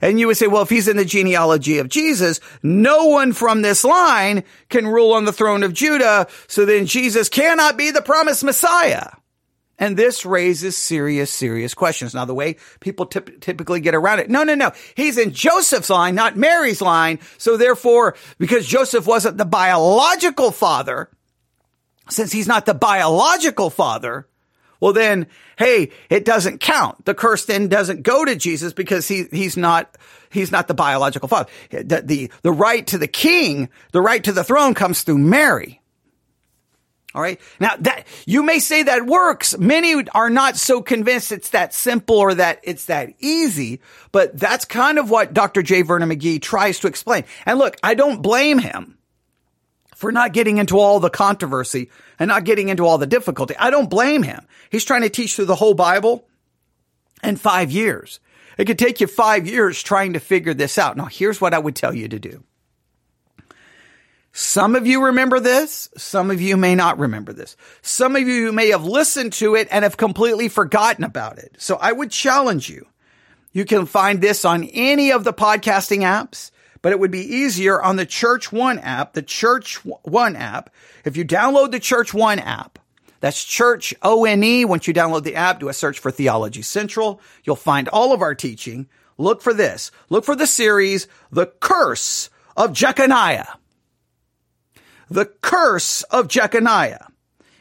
And 0.00 0.20
you 0.20 0.28
would 0.28 0.36
say, 0.36 0.46
well, 0.46 0.62
if 0.62 0.70
he's 0.70 0.88
in 0.88 0.96
the 0.96 1.04
genealogy 1.04 1.78
of 1.78 1.88
Jesus, 1.88 2.38
no 2.62 3.06
one 3.06 3.32
from 3.32 3.62
this 3.62 3.82
line 3.82 4.44
can 4.68 4.86
rule 4.86 5.12
on 5.12 5.24
the 5.24 5.32
throne 5.32 5.64
of 5.64 5.74
Judah. 5.74 6.28
So 6.46 6.64
then 6.64 6.86
Jesus 6.86 7.28
cannot 7.28 7.76
be 7.76 7.90
the 7.90 8.02
promised 8.02 8.44
Messiah. 8.44 9.10
And 9.80 9.96
this 9.96 10.26
raises 10.26 10.76
serious, 10.76 11.32
serious 11.32 11.72
questions. 11.72 12.14
Now, 12.14 12.24
the 12.24 12.34
way 12.34 12.56
people 12.80 13.06
typ- 13.06 13.40
typically 13.40 13.80
get 13.80 13.94
around 13.94 14.18
it. 14.18 14.28
No, 14.28 14.42
no, 14.42 14.54
no. 14.54 14.72
He's 14.96 15.18
in 15.18 15.32
Joseph's 15.32 15.90
line, 15.90 16.16
not 16.16 16.36
Mary's 16.36 16.80
line. 16.80 17.20
So 17.36 17.56
therefore, 17.56 18.16
because 18.38 18.66
Joseph 18.66 19.06
wasn't 19.06 19.38
the 19.38 19.44
biological 19.44 20.50
father, 20.50 21.10
since 22.08 22.32
he's 22.32 22.48
not 22.48 22.66
the 22.66 22.74
biological 22.74 23.70
father, 23.70 24.26
well 24.80 24.92
then, 24.92 25.26
hey, 25.58 25.90
it 26.08 26.24
doesn't 26.24 26.60
count. 26.60 27.04
The 27.04 27.14
curse 27.14 27.44
then 27.44 27.68
doesn't 27.68 28.02
go 28.02 28.24
to 28.24 28.36
Jesus 28.36 28.72
because 28.72 29.08
he, 29.08 29.24
he's 29.30 29.56
not, 29.56 29.96
he's 30.30 30.52
not 30.52 30.68
the 30.68 30.74
biological 30.74 31.28
father. 31.28 31.50
The, 31.70 32.02
the, 32.04 32.30
the 32.42 32.52
right 32.52 32.86
to 32.88 32.98
the 32.98 33.08
king, 33.08 33.70
the 33.92 34.00
right 34.00 34.22
to 34.24 34.32
the 34.32 34.44
throne 34.44 34.74
comes 34.74 35.02
through 35.02 35.18
Mary. 35.18 35.80
All 37.14 37.22
right. 37.22 37.40
Now 37.58 37.74
that 37.80 38.06
you 38.26 38.42
may 38.42 38.58
say 38.58 38.82
that 38.82 39.06
works. 39.06 39.56
Many 39.58 40.04
are 40.10 40.28
not 40.28 40.56
so 40.56 40.82
convinced 40.82 41.32
it's 41.32 41.50
that 41.50 41.72
simple 41.72 42.18
or 42.18 42.34
that 42.34 42.60
it's 42.62 42.84
that 42.84 43.14
easy, 43.18 43.80
but 44.12 44.38
that's 44.38 44.66
kind 44.66 44.98
of 44.98 45.10
what 45.10 45.32
Dr. 45.32 45.62
J. 45.62 45.82
Vernon 45.82 46.10
McGee 46.10 46.40
tries 46.40 46.80
to 46.80 46.86
explain. 46.86 47.24
And 47.46 47.58
look, 47.58 47.76
I 47.82 47.94
don't 47.94 48.20
blame 48.20 48.58
him 48.58 48.97
for 49.98 50.12
not 50.12 50.32
getting 50.32 50.58
into 50.58 50.78
all 50.78 51.00
the 51.00 51.10
controversy 51.10 51.90
and 52.20 52.28
not 52.28 52.44
getting 52.44 52.68
into 52.68 52.86
all 52.86 52.98
the 52.98 53.06
difficulty. 53.06 53.56
I 53.58 53.70
don't 53.70 53.90
blame 53.90 54.22
him. 54.22 54.46
He's 54.70 54.84
trying 54.84 55.02
to 55.02 55.08
teach 55.08 55.34
through 55.34 55.46
the 55.46 55.56
whole 55.56 55.74
Bible 55.74 56.24
in 57.24 57.34
five 57.34 57.72
years. 57.72 58.20
It 58.58 58.66
could 58.66 58.78
take 58.78 59.00
you 59.00 59.08
five 59.08 59.48
years 59.48 59.82
trying 59.82 60.12
to 60.12 60.20
figure 60.20 60.54
this 60.54 60.78
out. 60.78 60.96
Now, 60.96 61.06
here's 61.06 61.40
what 61.40 61.52
I 61.52 61.58
would 61.58 61.74
tell 61.74 61.92
you 61.92 62.06
to 62.10 62.18
do. 62.20 62.44
Some 64.30 64.76
of 64.76 64.86
you 64.86 65.06
remember 65.06 65.40
this. 65.40 65.88
Some 65.96 66.30
of 66.30 66.40
you 66.40 66.56
may 66.56 66.76
not 66.76 67.00
remember 67.00 67.32
this. 67.32 67.56
Some 67.82 68.14
of 68.14 68.22
you 68.22 68.52
may 68.52 68.68
have 68.68 68.84
listened 68.84 69.32
to 69.34 69.56
it 69.56 69.66
and 69.68 69.82
have 69.82 69.96
completely 69.96 70.48
forgotten 70.48 71.02
about 71.02 71.38
it. 71.38 71.56
So 71.58 71.74
I 71.74 71.90
would 71.90 72.12
challenge 72.12 72.70
you. 72.70 72.86
You 73.50 73.64
can 73.64 73.84
find 73.84 74.20
this 74.20 74.44
on 74.44 74.62
any 74.62 75.10
of 75.10 75.24
the 75.24 75.32
podcasting 75.32 76.02
apps, 76.02 76.52
but 76.82 76.92
it 76.92 77.00
would 77.00 77.10
be 77.10 77.20
easier 77.20 77.80
on 77.80 77.96
the 77.96 78.06
Church 78.06 78.52
One 78.52 78.78
app, 78.78 79.12
the 79.12 79.22
Church 79.22 79.84
One 79.84 80.36
app. 80.36 80.70
If 81.04 81.16
you 81.16 81.24
download 81.24 81.70
the 81.70 81.80
Church 81.80 82.12
One 82.12 82.38
app, 82.38 82.78
that's 83.20 83.44
Church 83.44 83.94
O-N-E. 84.02 84.64
Once 84.64 84.86
you 84.86 84.94
download 84.94 85.24
the 85.24 85.34
app, 85.34 85.60
do 85.60 85.68
a 85.68 85.72
search 85.72 85.98
for 85.98 86.10
Theology 86.10 86.62
Central. 86.62 87.20
You'll 87.44 87.56
find 87.56 87.88
all 87.88 88.12
of 88.12 88.22
our 88.22 88.34
teaching. 88.34 88.88
Look 89.16 89.42
for 89.42 89.52
this. 89.52 89.90
Look 90.08 90.24
for 90.24 90.36
the 90.36 90.46
series, 90.46 91.08
The 91.32 91.46
Curse 91.46 92.30
of 92.56 92.72
Jeconiah 92.72 93.58
the 95.10 95.26
curse 95.26 96.02
of 96.04 96.28
Jeconiah. 96.28 97.06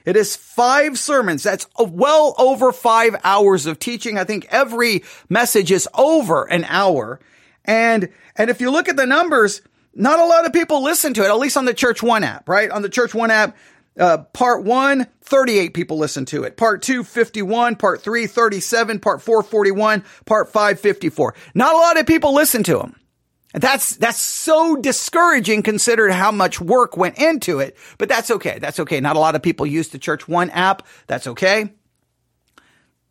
It 0.05 0.15
is 0.15 0.35
five 0.35 0.97
sermons. 0.97 1.43
That's 1.43 1.67
well 1.77 2.33
over 2.37 2.71
five 2.71 3.15
hours 3.23 3.65
of 3.65 3.77
teaching. 3.77 4.17
I 4.17 4.23
think 4.23 4.47
every 4.49 5.03
message 5.27 5.71
is 5.71 5.87
over 5.93 6.45
an 6.45 6.63
hour. 6.65 7.19
And, 7.67 8.09
and 8.35 8.49
if 8.49 8.61
you 8.61 8.71
look 8.71 8.89
at 8.89 8.95
the 8.95 9.05
numbers, 9.05 9.61
not 9.93 10.19
a 10.19 10.25
lot 10.25 10.45
of 10.45 10.53
people 10.53 10.81
listen 10.81 11.13
to 11.15 11.23
it, 11.23 11.27
at 11.27 11.37
least 11.37 11.57
on 11.57 11.65
the 11.65 11.73
Church 11.73 12.01
One 12.01 12.23
app, 12.23 12.47
right? 12.47 12.71
On 12.71 12.81
the 12.81 12.89
Church 12.89 13.13
One 13.13 13.29
app, 13.29 13.55
uh, 13.99 14.19
part 14.19 14.63
one, 14.63 15.07
38 15.23 15.73
people 15.73 15.97
listen 15.97 16.25
to 16.25 16.43
it. 16.43 16.55
Part 16.55 16.81
two, 16.81 17.03
51. 17.03 17.75
Part 17.75 18.01
three, 18.01 18.27
37. 18.27 18.99
Part 18.99 19.21
four, 19.21 19.41
41. 19.41 20.03
Part 20.25 20.51
five, 20.51 20.79
54. 20.79 21.33
Not 21.55 21.73
a 21.73 21.77
lot 21.77 21.99
of 21.99 22.05
people 22.05 22.33
listen 22.33 22.63
to 22.63 22.77
them. 22.77 22.95
That's, 23.53 23.95
that's 23.95 24.21
so 24.21 24.75
discouraging 24.75 25.63
considered 25.63 26.11
how 26.11 26.31
much 26.31 26.61
work 26.61 26.95
went 26.95 27.17
into 27.17 27.59
it, 27.59 27.75
but 27.97 28.09
that's 28.09 28.29
okay. 28.29 28.59
That's 28.59 28.79
okay. 28.81 28.99
Not 28.99 29.15
a 29.15 29.19
lot 29.19 29.35
of 29.35 29.41
people 29.41 29.65
use 29.65 29.87
the 29.87 29.97
Church 29.97 30.27
One 30.27 30.49
app. 30.51 30.85
That's 31.07 31.25
okay. 31.27 31.71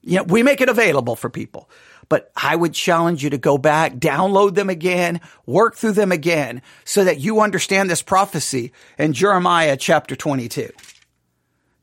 Yeah, 0.03 0.23
we 0.23 0.45
make 0.45 0.61
it 0.61 0.69
available 0.69 1.17
for 1.17 1.29
people, 1.29 1.69
but 2.09 2.31
I 2.37 2.55
would 2.57 2.73
challenge 2.73 3.23
you 3.23 3.31
to 3.31 3.39
go 3.39 3.59
back, 3.59 3.97
download 3.97 4.55
them 4.55 4.71
again, 4.71 5.21
work 5.45 5.77
through 5.77 5.93
them 5.93 6.13
again 6.13 6.63
so 6.85 7.05
that 7.05 7.21
you 7.21 7.41
understand 7.41 7.91
this 7.91 8.03
prophecy 8.03 8.73
in 8.99 9.13
Jeremiah 9.13 9.77
chapter 9.77 10.17
22. 10.17 10.71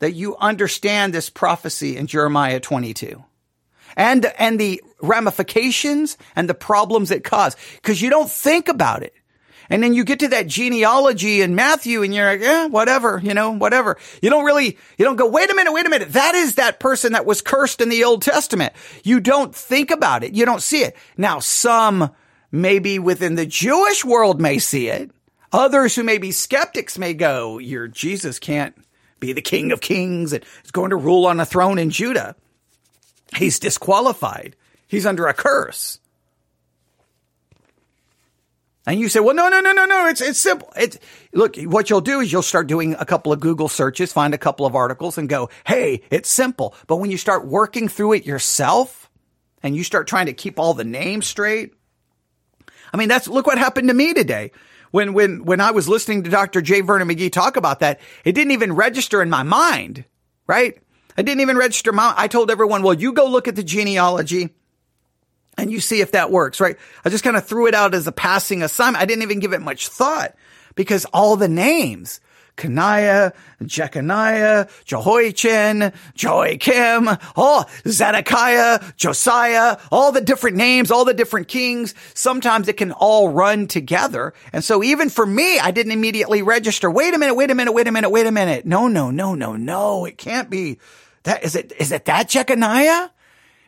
That 0.00 0.12
you 0.12 0.36
understand 0.36 1.14
this 1.14 1.30
prophecy 1.30 1.96
in 1.96 2.06
Jeremiah 2.06 2.60
22 2.60 3.22
and, 3.96 4.26
and 4.38 4.58
the 4.58 4.82
ramifications 5.00 6.18
and 6.36 6.48
the 6.48 6.54
problems 6.54 7.10
it 7.10 7.24
caused 7.24 7.58
because 7.76 8.02
you 8.02 8.10
don't 8.10 8.30
think 8.30 8.68
about 8.68 9.02
it. 9.02 9.14
And 9.70 9.82
then 9.82 9.94
you 9.94 10.04
get 10.04 10.20
to 10.20 10.28
that 10.28 10.46
genealogy 10.46 11.40
in 11.40 11.54
Matthew 11.54 12.02
and 12.02 12.14
you're 12.14 12.26
like, 12.26 12.40
yeah, 12.40 12.66
whatever, 12.66 13.20
you 13.22 13.34
know, 13.34 13.50
whatever. 13.50 13.96
You 14.20 14.30
don't 14.30 14.44
really, 14.44 14.78
you 14.98 15.04
don't 15.04 15.16
go, 15.16 15.28
wait 15.28 15.50
a 15.50 15.54
minute, 15.54 15.72
wait 15.72 15.86
a 15.86 15.90
minute. 15.90 16.12
That 16.12 16.34
is 16.34 16.56
that 16.56 16.80
person 16.80 17.12
that 17.12 17.26
was 17.26 17.40
cursed 17.40 17.80
in 17.80 17.88
the 17.88 18.04
Old 18.04 18.22
Testament. 18.22 18.72
You 19.02 19.20
don't 19.20 19.54
think 19.54 19.90
about 19.90 20.22
it. 20.22 20.34
You 20.34 20.44
don't 20.44 20.62
see 20.62 20.82
it. 20.82 20.96
Now, 21.16 21.38
some 21.38 22.10
maybe 22.52 22.98
within 22.98 23.34
the 23.34 23.46
Jewish 23.46 24.04
world 24.04 24.40
may 24.40 24.58
see 24.58 24.88
it. 24.88 25.10
Others 25.52 25.94
who 25.94 26.02
may 26.02 26.18
be 26.18 26.32
skeptics 26.32 26.98
may 26.98 27.14
go, 27.14 27.58
your 27.58 27.88
Jesus 27.88 28.38
can't 28.38 28.74
be 29.20 29.32
the 29.32 29.40
king 29.40 29.72
of 29.72 29.80
kings 29.80 30.32
and 30.32 30.44
is 30.64 30.70
going 30.70 30.90
to 30.90 30.96
rule 30.96 31.26
on 31.26 31.40
a 31.40 31.46
throne 31.46 31.78
in 31.78 31.90
Judah. 31.90 32.36
He's 33.36 33.58
disqualified. 33.58 34.56
He's 34.86 35.06
under 35.06 35.26
a 35.26 35.34
curse. 35.34 35.98
And 38.86 39.00
you 39.00 39.08
say, 39.08 39.20
well, 39.20 39.34
no, 39.34 39.48
no, 39.48 39.60
no, 39.60 39.72
no, 39.72 39.86
no. 39.86 40.06
It's, 40.08 40.20
it's 40.20 40.38
simple. 40.38 40.70
It's, 40.76 40.98
look, 41.32 41.56
what 41.56 41.88
you'll 41.88 42.02
do 42.02 42.20
is 42.20 42.30
you'll 42.30 42.42
start 42.42 42.66
doing 42.66 42.94
a 42.98 43.06
couple 43.06 43.32
of 43.32 43.40
Google 43.40 43.68
searches, 43.68 44.12
find 44.12 44.34
a 44.34 44.38
couple 44.38 44.66
of 44.66 44.74
articles 44.74 45.16
and 45.16 45.28
go, 45.28 45.48
Hey, 45.66 46.02
it's 46.10 46.28
simple. 46.28 46.74
But 46.86 46.96
when 46.96 47.10
you 47.10 47.16
start 47.16 47.46
working 47.46 47.88
through 47.88 48.14
it 48.14 48.26
yourself 48.26 49.10
and 49.62 49.74
you 49.74 49.84
start 49.84 50.06
trying 50.06 50.26
to 50.26 50.34
keep 50.34 50.58
all 50.58 50.74
the 50.74 50.84
names 50.84 51.26
straight, 51.26 51.72
I 52.92 52.98
mean, 52.98 53.08
that's, 53.08 53.26
look 53.26 53.46
what 53.46 53.58
happened 53.58 53.88
to 53.88 53.94
me 53.94 54.12
today. 54.12 54.52
When, 54.90 55.14
when, 55.14 55.44
when 55.44 55.60
I 55.60 55.72
was 55.72 55.88
listening 55.88 56.22
to 56.22 56.30
Dr. 56.30 56.62
J. 56.62 56.82
Vernon 56.82 57.08
McGee 57.08 57.32
talk 57.32 57.56
about 57.56 57.80
that, 57.80 58.00
it 58.24 58.32
didn't 58.32 58.52
even 58.52 58.74
register 58.74 59.20
in 59.22 59.30
my 59.30 59.42
mind, 59.42 60.04
right? 60.46 60.78
I 61.16 61.22
didn't 61.22 61.40
even 61.40 61.56
register 61.56 61.90
my, 61.90 62.14
I 62.16 62.28
told 62.28 62.50
everyone, 62.50 62.82
well, 62.82 62.94
you 62.94 63.12
go 63.12 63.26
look 63.26 63.48
at 63.48 63.56
the 63.56 63.64
genealogy 63.64 64.50
and 65.56 65.70
you 65.70 65.80
see 65.80 66.00
if 66.00 66.12
that 66.12 66.30
works, 66.30 66.60
right? 66.60 66.76
I 67.04 67.10
just 67.10 67.24
kind 67.24 67.36
of 67.36 67.46
threw 67.46 67.66
it 67.66 67.74
out 67.74 67.94
as 67.94 68.06
a 68.06 68.12
passing 68.12 68.62
assignment. 68.62 69.02
I 69.02 69.06
didn't 69.06 69.22
even 69.22 69.40
give 69.40 69.52
it 69.52 69.62
much 69.62 69.88
thought 69.88 70.34
because 70.74 71.04
all 71.06 71.36
the 71.36 71.48
names, 71.48 72.20
Coniah, 72.56 73.32
Jeconiah, 73.62 74.68
Jehoiachin, 74.84 75.92
Joachim, 76.16 77.08
all 77.36 77.68
Zedekiah, 77.86 78.80
Josiah, 78.96 79.78
all 79.90 80.12
the 80.12 80.20
different 80.20 80.56
names, 80.56 80.90
all 80.90 81.04
the 81.04 81.14
different 81.14 81.48
kings. 81.48 81.94
Sometimes 82.14 82.68
it 82.68 82.76
can 82.76 82.92
all 82.92 83.28
run 83.28 83.66
together. 83.66 84.34
And 84.52 84.62
so 84.62 84.82
even 84.84 85.10
for 85.10 85.26
me, 85.26 85.58
I 85.58 85.70
didn't 85.70 85.92
immediately 85.92 86.42
register. 86.42 86.90
Wait 86.90 87.14
a 87.14 87.18
minute, 87.18 87.34
wait 87.34 87.50
a 87.50 87.54
minute, 87.54 87.72
wait 87.72 87.88
a 87.88 87.92
minute, 87.92 88.10
wait 88.10 88.26
a 88.26 88.32
minute. 88.32 88.66
No, 88.66 88.86
no, 88.86 89.10
no, 89.10 89.34
no, 89.34 89.56
no. 89.56 90.04
It 90.04 90.16
can't 90.16 90.48
be 90.48 90.78
that. 91.24 91.42
Is 91.44 91.56
it, 91.56 91.72
is 91.78 91.90
it 91.90 92.04
that 92.04 92.28
Jeconiah? 92.28 93.10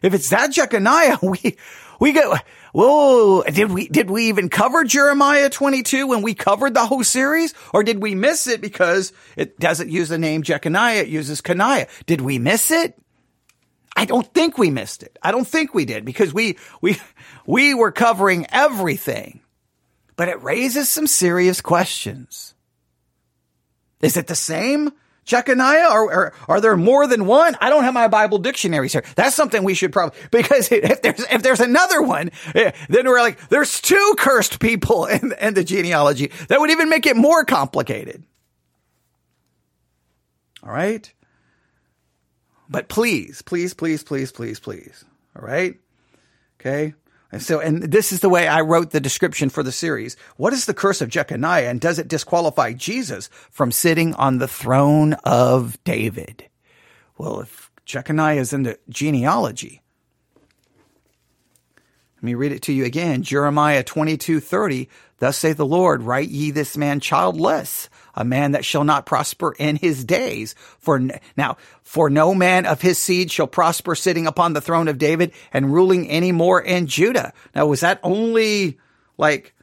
If 0.03 0.15
it's 0.15 0.29
that 0.31 0.53
Jeconiah, 0.53 1.19
we, 1.23 1.57
we 2.00 2.12
go, 2.12 2.37
whoa, 2.73 3.43
did 3.43 3.71
we, 3.71 3.88
did 3.88 4.11
we 4.11 4.29
even 4.29 4.49
cover 4.49 4.85
Jeremiah 4.85 5.50
22 5.50 6.07
when 6.07 6.23
we 6.23 6.35
covered 6.35 6.75
the 6.75 6.87
whole 6.87 7.05
series? 7.05 7.55
Or 7.73 7.83
did 7.83 8.03
we 8.03 8.15
miss 8.15 8.47
it 8.47 8.61
because 8.61 9.12
it 9.37 9.59
doesn't 9.59 9.91
use 9.91 10.09
the 10.09 10.19
name 10.19 10.43
Jeconiah, 10.43 11.03
it 11.03 11.09
uses 11.09 11.41
Coniah? 11.41 11.88
Did 12.07 12.21
we 12.21 12.38
miss 12.38 12.71
it? 12.71 12.99
I 13.97 14.05
don't 14.05 14.33
think 14.35 14.59
we 14.59 14.71
missed 14.71 15.03
it. 15.03 15.19
I 15.23 15.33
don't 15.33 15.47
think 15.47 15.73
we 15.73 15.87
did 15.87 16.05
because 16.05 16.35
we, 16.35 16.59
we, 16.83 17.00
we 17.47 17.73
were 17.73 17.93
covering 17.93 18.47
everything, 18.50 19.41
but 20.17 20.29
it 20.29 20.43
raises 20.43 20.91
some 20.91 21.07
serious 21.07 21.62
questions. 21.62 22.55
Is 24.03 24.19
it 24.19 24.26
the 24.26 24.35
same 24.35 24.93
Jeconiah? 25.26 25.88
Or, 25.90 26.04
or, 26.04 26.33
are 26.49 26.61
there 26.61 26.76
more 26.76 27.06
than 27.06 27.26
one? 27.26 27.56
I 27.61 27.68
don't 27.68 27.85
have 27.85 27.92
my 27.92 28.09
Bible 28.09 28.38
dictionaries 28.38 28.92
here. 28.92 29.04
That's 29.16 29.35
something 29.35 29.62
we 29.62 29.75
should 29.75 29.92
probably, 29.92 30.18
because 30.30 30.68
if 30.73 31.02
there's, 31.02 31.21
if 31.21 31.42
there's 31.42 31.61
another 31.61 32.00
one, 32.00 32.30
eh, 32.54 32.71
then 32.88 33.06
we're 33.06 33.21
like, 33.21 33.49
there's 33.49 33.80
two 33.80 34.14
cursed 34.18 34.61
people 34.61 35.04
in, 35.06 35.35
in 35.40 35.54
the 35.54 35.64
genealogy. 35.64 36.33
That 36.49 36.61
would 36.61 36.71
even 36.71 36.88
make 36.88 37.06
it 37.06 37.16
more 37.16 37.45
complicated. 37.45 38.25
All 40.62 40.73
right. 40.73 41.12
But 42.68 42.88
please, 42.88 43.42
please, 43.42 43.75
please, 43.75 44.02
please, 44.02 44.33
please, 44.33 44.59
please. 44.59 45.04
All 45.37 45.47
right. 45.47 45.76
Okay. 46.61 46.95
And 47.33 47.42
so, 47.42 47.61
and 47.61 47.83
this 47.83 48.12
is 48.12 48.21
the 48.21 48.28
way 48.28 48.47
I 48.47 48.61
wrote 48.61 48.90
the 48.90 49.00
description 49.00 49.49
for 49.50 49.62
the 49.62 49.73
series. 49.73 50.16
What 50.37 50.52
is 50.52 50.66
the 50.66 50.75
curse 50.75 51.00
of 51.00 51.09
Jeconiah 51.09 51.68
and 51.68 51.80
does 51.80 51.99
it 51.99 52.09
disqualify 52.09 52.73
Jesus 52.73 53.28
from 53.50 53.73
sitting 53.73 54.14
on 54.14 54.38
the 54.38 54.49
throne 54.49 55.14
of 55.25 55.83
David? 55.85 56.49
Well, 57.18 57.40
if 57.40 57.71
Jeconiah 57.85 58.40
is 58.40 58.52
in 58.52 58.62
the 58.62 58.78
genealogy, 58.88 59.83
let 62.26 62.30
me 62.33 62.35
read 62.35 62.50
it 62.50 62.62
to 62.62 62.73
you 62.73 62.85
again. 62.85 63.23
Jeremiah 63.23 63.85
22, 63.85 64.40
30. 64.40 64.88
Thus 65.18 65.38
saith 65.38 65.59
the 65.59 65.64
Lord, 65.64 66.02
write 66.02 66.28
ye 66.28 66.50
this 66.50 66.76
man 66.76 66.99
childless, 66.99 67.88
a 68.16 68.25
man 68.25 68.50
that 68.50 68.64
shall 68.64 68.83
not 68.83 69.06
prosper 69.06 69.54
in 69.61 69.76
his 69.76 70.04
days. 70.04 70.56
For 70.80 70.99
now, 71.37 71.56
for 71.85 72.11
no 72.11 72.35
man 72.35 72.66
of 72.66 72.83
his 72.83 72.99
seed 72.99 73.30
shall 73.30 73.47
prosper 73.47 73.95
sitting 73.95 74.26
upon 74.26 74.54
the 74.54 74.61
throne 74.61 74.88
of 74.88 74.99
David 74.99 75.30
and 75.52 75.73
ruling 75.73 76.11
any 76.11 76.33
more 76.33 76.61
in 76.61 76.88
Judah. 76.88 77.33
Now, 77.54 77.66
was 77.66 77.78
that 77.83 78.00
only 78.02 78.76
like 79.16 79.54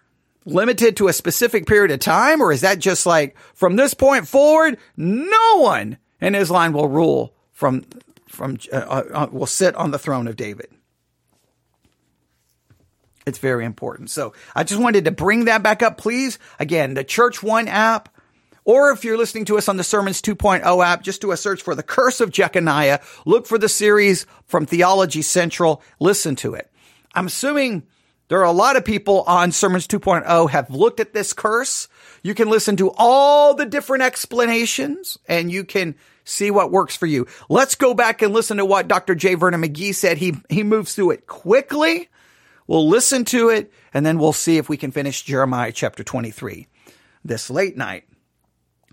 limited 0.46 0.96
to 0.96 1.10
a 1.10 1.14
specific 1.14 1.66
period 1.66 1.92
of 1.92 2.00
time? 2.00 2.40
Or 2.40 2.54
is 2.54 2.62
that 2.62 2.80
just 2.80 3.06
like 3.06 3.36
from 3.54 3.76
this 3.76 3.94
point 3.94 4.26
forward, 4.26 4.78
no 4.96 5.58
one 5.58 5.98
in 6.22 6.34
his 6.34 6.50
line 6.50 6.72
will 6.72 6.88
rule 6.88 7.34
from, 7.52 7.84
from, 8.30 8.58
uh, 8.72 8.78
uh, 8.78 9.28
will 9.34 9.48
sit 9.48 9.76
on 9.76 9.92
the 9.92 10.00
throne 10.00 10.30
of 10.30 10.38
David? 10.38 10.70
It's 13.26 13.40
very 13.40 13.66
important. 13.66 14.10
So 14.10 14.34
I 14.56 14.64
just 14.64 14.82
wanted 14.82 15.06
to 15.06 15.12
bring 15.12 15.46
that 15.46 15.64
back 15.64 15.82
up, 15.82 15.98
please. 15.98 16.40
Again, 16.60 16.94
the 16.94 17.04
Church 17.04 17.42
One 17.42 17.68
app, 17.68 18.10
or 18.66 18.92
if 18.92 19.04
you're 19.04 19.18
listening 19.18 19.46
to 19.46 19.58
us 19.58 19.68
on 19.68 19.78
the 19.78 19.84
Sermons 19.84 20.22
2.0 20.22 20.86
app, 20.86 21.04
just 21.04 21.22
do 21.22 21.32
a 21.32 21.38
search 21.38 21.62
for 21.62 21.76
the 21.76 21.84
Curse 21.84 22.22
of 22.22 22.32
Jeconiah. 22.32 23.02
Look 23.26 23.48
for 23.48 23.58
the 23.58 23.70
series 23.70 24.26
from 24.46 24.66
Theology 24.66 25.22
Central. 25.22 25.82
Listen 26.00 26.36
to 26.38 26.54
it. 26.54 26.72
I'm 27.16 27.28
assuming 27.28 27.84
there 28.30 28.40
are 28.40 28.46
a 28.46 28.52
lot 28.52 28.78
of 28.78 28.86
people 28.86 29.24
on 29.28 29.52
Sermons 29.52 29.88
2.0 29.88 30.50
have 30.50 30.70
looked 30.70 31.00
at 31.00 31.14
this 31.14 31.34
curse. 31.34 31.88
You 32.24 32.34
can 32.34 32.50
listen 32.50 32.78
to 32.78 32.92
all 32.98 33.54
the 33.54 33.66
different 33.66 34.04
explanations 34.04 35.18
and 35.28 35.52
you 35.52 35.66
can 35.66 35.96
see 36.24 36.50
what 36.50 36.72
works 36.72 36.96
for 36.96 37.06
you. 37.06 37.28
Let's 37.50 37.76
go 37.76 37.94
back 37.94 38.22
and 38.22 38.34
listen 38.34 38.58
to 38.58 38.66
what 38.66 38.88
Dr. 38.88 39.14
J. 39.14 39.36
Vernon 39.36 39.62
McGee 39.62 39.94
said. 39.94 40.18
He, 40.18 40.36
he 40.50 40.64
moves 40.64 40.96
through 40.96 41.12
it 41.12 41.28
quickly 41.28 42.10
We'll 42.68 42.88
listen 42.88 43.26
to 43.26 43.50
it 43.50 43.72
and 43.94 44.06
then 44.06 44.20
we'll 44.20 44.34
see 44.34 44.58
if 44.58 44.70
we 44.70 44.78
can 44.78 44.92
finish 44.92 45.24
Jeremiah 45.24 45.72
chapter 45.72 46.04
23 46.04 46.68
this 47.24 47.50
late 47.50 47.78
night, 47.78 48.06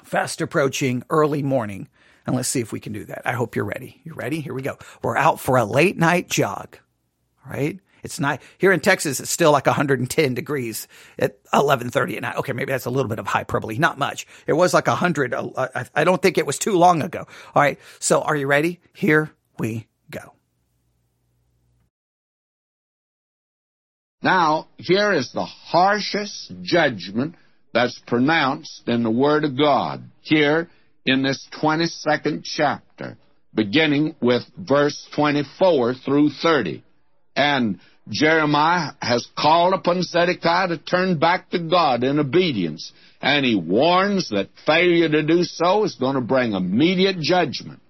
fast 0.02 0.40
approaching 0.40 1.02
early 1.10 1.42
morning. 1.42 1.88
And 2.26 2.36
let's 2.36 2.48
see 2.48 2.60
if 2.60 2.72
we 2.72 2.80
can 2.80 2.92
do 2.92 3.04
that. 3.06 3.22
I 3.24 3.32
hope 3.32 3.56
you're 3.56 3.64
ready. 3.64 4.00
You 4.04 4.14
ready? 4.14 4.40
Here 4.40 4.54
we 4.54 4.62
go. 4.62 4.78
We're 5.02 5.16
out 5.16 5.40
for 5.40 5.56
a 5.56 5.64
late 5.64 5.96
night 5.96 6.28
jog. 6.28 6.78
All 7.44 7.52
right. 7.52 7.80
It's 8.02 8.20
not 8.20 8.40
here 8.58 8.72
in 8.72 8.80
Texas. 8.80 9.20
It's 9.20 9.30
still 9.30 9.52
like 9.52 9.66
110 9.66 10.34
degrees 10.34 10.88
at 11.18 11.42
11:30 11.52 12.16
at 12.16 12.22
night. 12.22 12.36
Okay, 12.36 12.52
maybe 12.52 12.72
that's 12.72 12.86
a 12.86 12.90
little 12.90 13.08
bit 13.08 13.18
of 13.18 13.26
hyperbole. 13.26 13.76
Not 13.78 13.98
much. 13.98 14.26
It 14.46 14.54
was 14.54 14.72
like 14.72 14.86
100. 14.86 15.34
Uh, 15.34 15.84
I 15.94 16.04
don't 16.04 16.22
think 16.22 16.38
it 16.38 16.46
was 16.46 16.58
too 16.58 16.78
long 16.78 17.02
ago. 17.02 17.26
All 17.54 17.62
right. 17.62 17.78
So, 17.98 18.22
are 18.22 18.36
you 18.36 18.46
ready? 18.46 18.80
Here 18.94 19.30
we 19.58 19.86
Now, 24.22 24.68
here 24.76 25.12
is 25.12 25.32
the 25.32 25.44
harshest 25.44 26.52
judgment 26.62 27.36
that's 27.72 27.98
pronounced 28.06 28.82
in 28.86 29.02
the 29.02 29.10
Word 29.10 29.44
of 29.44 29.56
God, 29.56 30.02
here 30.20 30.68
in 31.06 31.22
this 31.22 31.48
22nd 31.62 32.42
chapter, 32.44 33.16
beginning 33.54 34.16
with 34.20 34.42
verse 34.58 35.08
24 35.14 35.94
through 35.94 36.30
30. 36.42 36.82
And 37.34 37.80
Jeremiah 38.10 38.92
has 39.00 39.26
called 39.38 39.72
upon 39.72 40.02
Zedekiah 40.02 40.68
to 40.68 40.78
turn 40.78 41.18
back 41.18 41.50
to 41.50 41.58
God 41.58 42.04
in 42.04 42.18
obedience, 42.18 42.92
and 43.22 43.46
he 43.46 43.54
warns 43.54 44.28
that 44.30 44.48
failure 44.66 45.08
to 45.08 45.22
do 45.22 45.44
so 45.44 45.84
is 45.84 45.94
going 45.94 46.16
to 46.16 46.20
bring 46.20 46.52
immediate 46.52 47.20
judgment. 47.20 47.80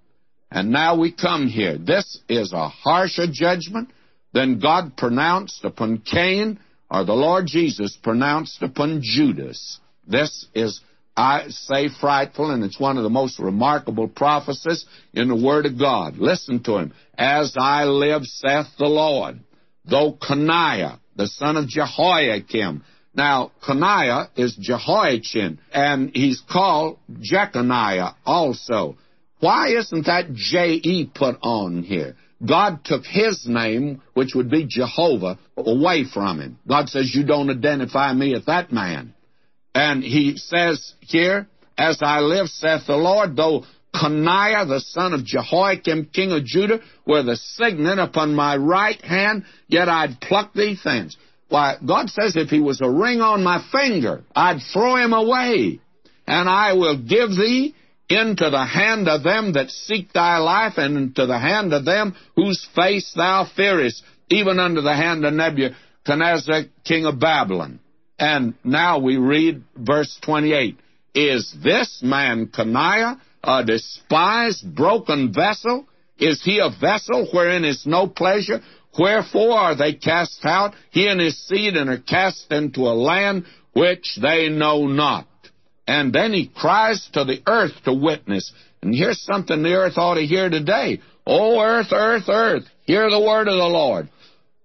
And 0.50 0.70
now 0.70 0.96
we 0.96 1.12
come 1.12 1.48
here. 1.48 1.78
This 1.78 2.18
is 2.28 2.52
a 2.52 2.68
harsher 2.68 3.26
judgment 3.30 3.90
than 4.32 4.60
God 4.60 4.96
pronounced 4.96 5.64
upon 5.64 5.98
Cain 5.98 6.58
or 6.90 7.04
the 7.04 7.14
Lord 7.14 7.46
Jesus 7.46 7.96
pronounced 8.02 8.62
upon 8.62 9.00
Judas. 9.02 9.78
This 10.06 10.46
is, 10.54 10.80
I 11.16 11.46
say, 11.48 11.88
frightful, 12.00 12.50
and 12.50 12.64
it's 12.64 12.80
one 12.80 12.96
of 12.96 13.04
the 13.04 13.10
most 13.10 13.38
remarkable 13.38 14.08
prophecies 14.08 14.84
in 15.12 15.28
the 15.28 15.36
Word 15.36 15.66
of 15.66 15.78
God. 15.78 16.16
Listen 16.16 16.62
to 16.64 16.78
him. 16.78 16.92
As 17.16 17.54
I 17.58 17.84
live, 17.84 18.24
saith 18.24 18.66
the 18.78 18.86
Lord, 18.86 19.40
though 19.84 20.12
Coniah, 20.12 20.98
the 21.16 21.28
son 21.28 21.56
of 21.56 21.68
Jehoiakim, 21.68 22.82
now, 23.14 23.50
Coniah 23.66 24.28
is 24.36 24.56
Jehoiachin, 24.56 25.58
and 25.72 26.10
he's 26.14 26.40
called 26.40 26.98
Jeconiah 27.20 28.14
also. 28.24 28.96
Why 29.40 29.74
isn't 29.76 30.06
that 30.06 30.32
J-E 30.32 31.10
put 31.12 31.36
on 31.42 31.82
here? 31.82 32.16
God 32.44 32.84
took 32.84 33.04
his 33.04 33.46
name, 33.46 34.00
which 34.14 34.34
would 34.34 34.50
be 34.50 34.66
Jehovah, 34.66 35.38
away 35.56 36.04
from 36.04 36.40
him. 36.40 36.58
God 36.66 36.88
says, 36.88 37.14
You 37.14 37.24
don't 37.24 37.50
identify 37.50 38.12
me 38.12 38.34
as 38.34 38.46
that 38.46 38.72
man. 38.72 39.14
And 39.74 40.02
he 40.02 40.36
says 40.36 40.94
here, 41.00 41.46
As 41.76 41.98
I 42.02 42.20
live, 42.20 42.48
saith 42.48 42.86
the 42.86 42.96
Lord, 42.96 43.36
though 43.36 43.64
Coniah, 43.94 44.66
the 44.66 44.80
son 44.80 45.12
of 45.12 45.24
Jehoiakim, 45.24 46.06
king 46.12 46.32
of 46.32 46.44
Judah, 46.44 46.80
were 47.06 47.22
the 47.22 47.36
signet 47.36 47.98
upon 47.98 48.34
my 48.34 48.56
right 48.56 49.00
hand, 49.02 49.44
yet 49.68 49.88
I'd 49.88 50.20
pluck 50.20 50.54
thee 50.54 50.78
thence. 50.82 51.16
Why, 51.48 51.76
God 51.84 52.08
says 52.08 52.36
if 52.36 52.48
he 52.48 52.60
was 52.60 52.80
a 52.80 52.88
ring 52.88 53.20
on 53.20 53.42
my 53.42 53.62
finger, 53.72 54.22
I'd 54.34 54.60
throw 54.72 54.96
him 54.96 55.12
away. 55.12 55.80
And 56.26 56.48
I 56.48 56.74
will 56.74 56.96
give 56.96 57.30
thee 57.30 57.74
into 58.10 58.50
the 58.50 58.66
hand 58.66 59.08
of 59.08 59.22
them 59.22 59.52
that 59.52 59.70
seek 59.70 60.12
thy 60.12 60.38
life, 60.38 60.74
and 60.76 60.96
into 60.96 61.26
the 61.26 61.38
hand 61.38 61.72
of 61.72 61.84
them 61.84 62.16
whose 62.34 62.66
face 62.74 63.12
thou 63.14 63.48
fearest, 63.56 64.02
even 64.28 64.58
unto 64.58 64.80
the 64.80 64.94
hand 64.94 65.24
of 65.24 65.32
Nebuchadnezzar, 65.32 66.64
king 66.84 67.06
of 67.06 67.20
Babylon. 67.20 67.78
And 68.18 68.54
now 68.64 68.98
we 68.98 69.16
read 69.16 69.62
verse 69.76 70.18
28. 70.22 70.76
Is 71.14 71.54
this 71.62 72.00
man 72.02 72.48
Coniah 72.48 73.20
a 73.42 73.64
despised, 73.64 74.74
broken 74.74 75.32
vessel? 75.32 75.86
Is 76.18 76.42
he 76.44 76.58
a 76.58 76.68
vessel 76.68 77.28
wherein 77.32 77.64
is 77.64 77.86
no 77.86 78.06
pleasure? 78.06 78.60
Wherefore 78.98 79.58
are 79.58 79.76
they 79.76 79.94
cast 79.94 80.44
out, 80.44 80.74
he 80.90 81.06
and 81.06 81.20
his 81.20 81.38
seed, 81.46 81.76
and 81.76 81.88
are 81.88 81.98
cast 81.98 82.50
into 82.52 82.80
a 82.80 82.94
land 82.94 83.44
which 83.72 84.18
they 84.20 84.48
know 84.48 84.86
not? 84.86 85.26
And 85.86 86.12
then 86.12 86.32
he 86.32 86.46
cries 86.54 87.08
to 87.14 87.24
the 87.24 87.42
earth 87.46 87.72
to 87.84 87.92
witness. 87.92 88.52
And 88.82 88.94
here's 88.94 89.22
something 89.22 89.62
the 89.62 89.74
earth 89.74 89.98
ought 89.98 90.14
to 90.14 90.26
hear 90.26 90.48
today. 90.48 91.00
O 91.26 91.60
earth, 91.60 91.92
earth, 91.92 92.28
earth, 92.28 92.64
hear 92.84 93.10
the 93.10 93.20
word 93.20 93.48
of 93.48 93.56
the 93.56 93.64
Lord. 93.64 94.08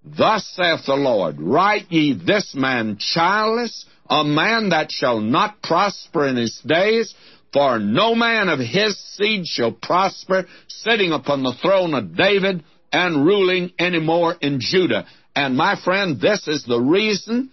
Thus 0.06 0.47
saith 0.56 0.86
the 0.86 0.95
Lord, 0.95 1.39
Write 1.39 1.91
ye 1.91 2.13
this 2.13 2.54
man 2.56 2.97
childless, 2.99 3.86
a 4.08 4.23
man 4.23 4.69
that 4.69 4.91
shall 4.91 5.19
not 5.19 5.62
prosper 5.63 6.28
in 6.28 6.36
his 6.36 6.62
days, 6.65 7.13
for 7.51 7.80
no 7.80 8.13
man 8.13 8.49
of 8.49 8.60
his 8.60 8.97
seed 9.15 9.47
shall 9.47 9.71
prosper, 9.71 10.45
sitting 10.67 11.12
upon 11.12 11.41
the 11.41 11.54
throne 11.62 11.93
of 11.95 12.15
David 12.15 12.63
and 12.91 13.25
ruling 13.25 13.71
any 13.80 13.99
more 13.99 14.36
in 14.39 14.60
Judah. 14.60 15.08
And 15.36 15.58
my 15.58 15.75
friend, 15.75 16.19
this 16.21 16.47
is 16.47 16.63
the 16.65 16.80
reason 16.80 17.49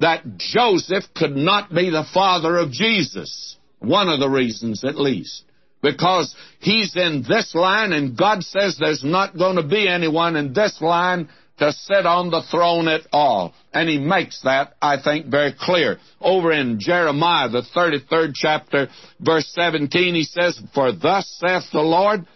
that 0.00 0.36
Joseph 0.38 1.04
could 1.14 1.36
not 1.36 1.70
be 1.70 1.90
the 1.90 2.06
father 2.12 2.56
of 2.58 2.72
Jesus. 2.72 3.56
One 3.78 4.08
of 4.08 4.20
the 4.20 4.28
reasons, 4.28 4.84
at 4.84 4.98
least. 4.98 5.44
Because 5.82 6.34
he's 6.58 6.94
in 6.96 7.24
this 7.26 7.54
line, 7.54 7.92
and 7.92 8.16
God 8.16 8.42
says 8.42 8.76
there's 8.78 9.04
not 9.04 9.38
going 9.38 9.56
to 9.56 9.62
be 9.62 9.88
anyone 9.88 10.36
in 10.36 10.52
this 10.52 10.80
line 10.80 11.28
to 11.58 11.72
sit 11.72 12.06
on 12.06 12.30
the 12.30 12.42
throne 12.50 12.88
at 12.88 13.02
all. 13.12 13.54
And 13.72 13.88
he 13.88 13.98
makes 13.98 14.40
that, 14.42 14.74
I 14.80 15.00
think, 15.02 15.26
very 15.26 15.54
clear. 15.58 15.98
Over 16.20 16.52
in 16.52 16.80
Jeremiah, 16.80 17.48
the 17.48 17.62
33rd 17.74 18.32
chapter, 18.34 18.88
verse 19.20 19.50
17, 19.54 20.14
he 20.14 20.24
says, 20.24 20.60
For 20.74 20.92
thus 20.92 21.28
saith 21.38 21.70
the 21.72 21.80
Lord, 21.80 22.26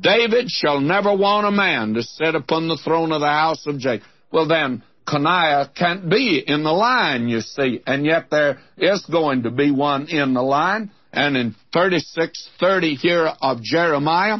David 0.00 0.48
shall 0.48 0.80
never 0.80 1.14
want 1.14 1.46
a 1.46 1.50
man 1.50 1.94
to 1.94 2.02
sit 2.02 2.34
upon 2.34 2.68
the 2.68 2.78
throne 2.82 3.12
of 3.12 3.20
the 3.20 3.26
house 3.26 3.66
of 3.66 3.78
Jacob. 3.78 4.06
Well, 4.32 4.48
then, 4.48 4.82
Coniah 5.06 5.74
can't 5.74 6.08
be 6.08 6.42
in 6.46 6.62
the 6.62 6.72
line, 6.72 7.28
you 7.28 7.40
see, 7.40 7.80
and 7.86 8.04
yet 8.04 8.30
there 8.30 8.58
is 8.76 9.04
going 9.10 9.44
to 9.44 9.50
be 9.50 9.70
one 9.70 10.08
in 10.08 10.34
the 10.34 10.42
line. 10.42 10.90
And 11.12 11.36
in 11.36 11.54
36:30 11.74 12.96
here 12.96 13.26
of 13.40 13.62
Jeremiah, 13.62 14.38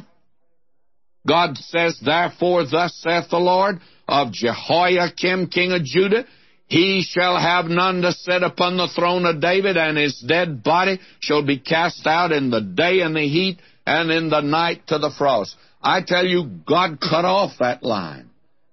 God 1.26 1.56
says, 1.58 1.98
Therefore, 2.00 2.64
thus 2.64 2.94
saith 2.96 3.28
the 3.30 3.38
Lord 3.38 3.80
of 4.08 4.32
Jehoiakim, 4.32 5.48
king 5.48 5.72
of 5.72 5.84
Judah, 5.84 6.24
he 6.66 7.02
shall 7.06 7.38
have 7.38 7.66
none 7.66 8.02
to 8.02 8.12
sit 8.12 8.42
upon 8.42 8.76
the 8.76 8.88
throne 8.88 9.26
of 9.26 9.40
David, 9.40 9.76
and 9.76 9.98
his 9.98 10.18
dead 10.26 10.62
body 10.62 10.98
shall 11.20 11.44
be 11.44 11.58
cast 11.58 12.06
out 12.06 12.32
in 12.32 12.50
the 12.50 12.62
day 12.62 13.00
and 13.00 13.14
the 13.14 13.28
heat, 13.28 13.60
and 13.86 14.10
in 14.10 14.30
the 14.30 14.40
night 14.40 14.86
to 14.86 14.98
the 14.98 15.10
frost. 15.10 15.54
I 15.82 16.00
tell 16.02 16.24
you, 16.24 16.44
God 16.66 16.98
cut 17.00 17.24
off 17.24 17.58
that 17.58 17.82
line. 17.82 18.30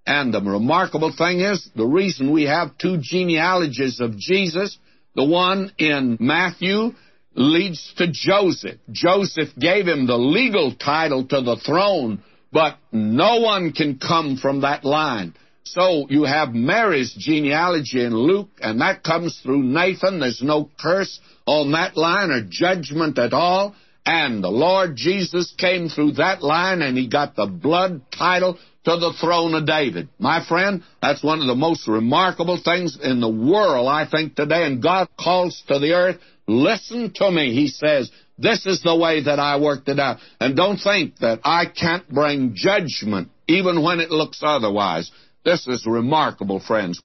And 0.09 0.33
the 0.33 0.41
remarkable 0.41 1.13
thing 1.15 1.41
is, 1.41 1.69
the 1.75 1.85
reason 1.85 2.31
we 2.31 2.45
have 2.45 2.75
two 2.79 2.97
genealogies 2.99 3.99
of 3.99 4.17
Jesus, 4.17 4.75
the 5.13 5.23
one 5.23 5.71
in 5.77 6.17
Matthew 6.19 6.93
leads 7.35 7.93
to 7.97 8.07
Joseph. 8.11 8.79
Joseph 8.91 9.49
gave 9.59 9.87
him 9.87 10.07
the 10.07 10.17
legal 10.17 10.73
title 10.73 11.27
to 11.27 11.41
the 11.41 11.57
throne, 11.57 12.23
but 12.51 12.79
no 12.91 13.41
one 13.41 13.71
can 13.71 13.99
come 13.99 14.37
from 14.37 14.61
that 14.61 14.83
line. 14.83 15.35
So 15.63 16.07
you 16.09 16.23
have 16.23 16.55
Mary's 16.55 17.13
genealogy 17.13 18.03
in 18.03 18.15
Luke, 18.15 18.49
and 18.59 18.81
that 18.81 19.03
comes 19.03 19.39
through 19.43 19.61
Nathan. 19.61 20.21
There's 20.21 20.41
no 20.41 20.71
curse 20.81 21.19
on 21.45 21.73
that 21.73 21.95
line 21.95 22.31
or 22.31 22.41
judgment 22.49 23.19
at 23.19 23.33
all. 23.33 23.75
And 24.09 24.43
the 24.43 24.49
Lord 24.49 24.95
Jesus 24.95 25.53
came 25.55 25.87
through 25.87 26.13
that 26.13 26.41
line, 26.41 26.81
and 26.81 26.97
he 26.97 27.07
got 27.07 27.35
the 27.35 27.45
blood 27.45 28.01
title 28.11 28.57
to 28.85 28.97
the 28.97 29.13
throne 29.21 29.53
of 29.53 29.67
David. 29.67 30.09
My 30.17 30.43
friend, 30.43 30.81
that's 30.99 31.23
one 31.23 31.41
of 31.41 31.45
the 31.45 31.53
most 31.53 31.87
remarkable 31.87 32.59
things 32.59 32.97
in 32.99 33.21
the 33.21 33.29
world, 33.29 33.87
I 33.87 34.07
think, 34.09 34.33
today. 34.33 34.65
And 34.65 34.81
God 34.81 35.09
calls 35.15 35.61
to 35.67 35.77
the 35.77 35.93
earth, 35.93 36.17
listen 36.47 37.11
to 37.17 37.29
me, 37.29 37.53
he 37.53 37.67
says. 37.67 38.09
This 38.35 38.65
is 38.65 38.81
the 38.81 38.95
way 38.95 39.25
that 39.25 39.37
I 39.37 39.59
worked 39.59 39.89
it 39.89 39.99
out. 39.99 40.17
And 40.39 40.55
don't 40.55 40.77
think 40.77 41.17
that 41.17 41.41
I 41.43 41.67
can't 41.67 42.09
bring 42.09 42.55
judgment 42.55 43.29
even 43.47 43.83
when 43.83 43.99
it 43.99 44.09
looks 44.09 44.39
otherwise. 44.41 45.11
This 45.45 45.67
is 45.67 45.85
remarkable, 45.85 46.59
friends. 46.59 46.99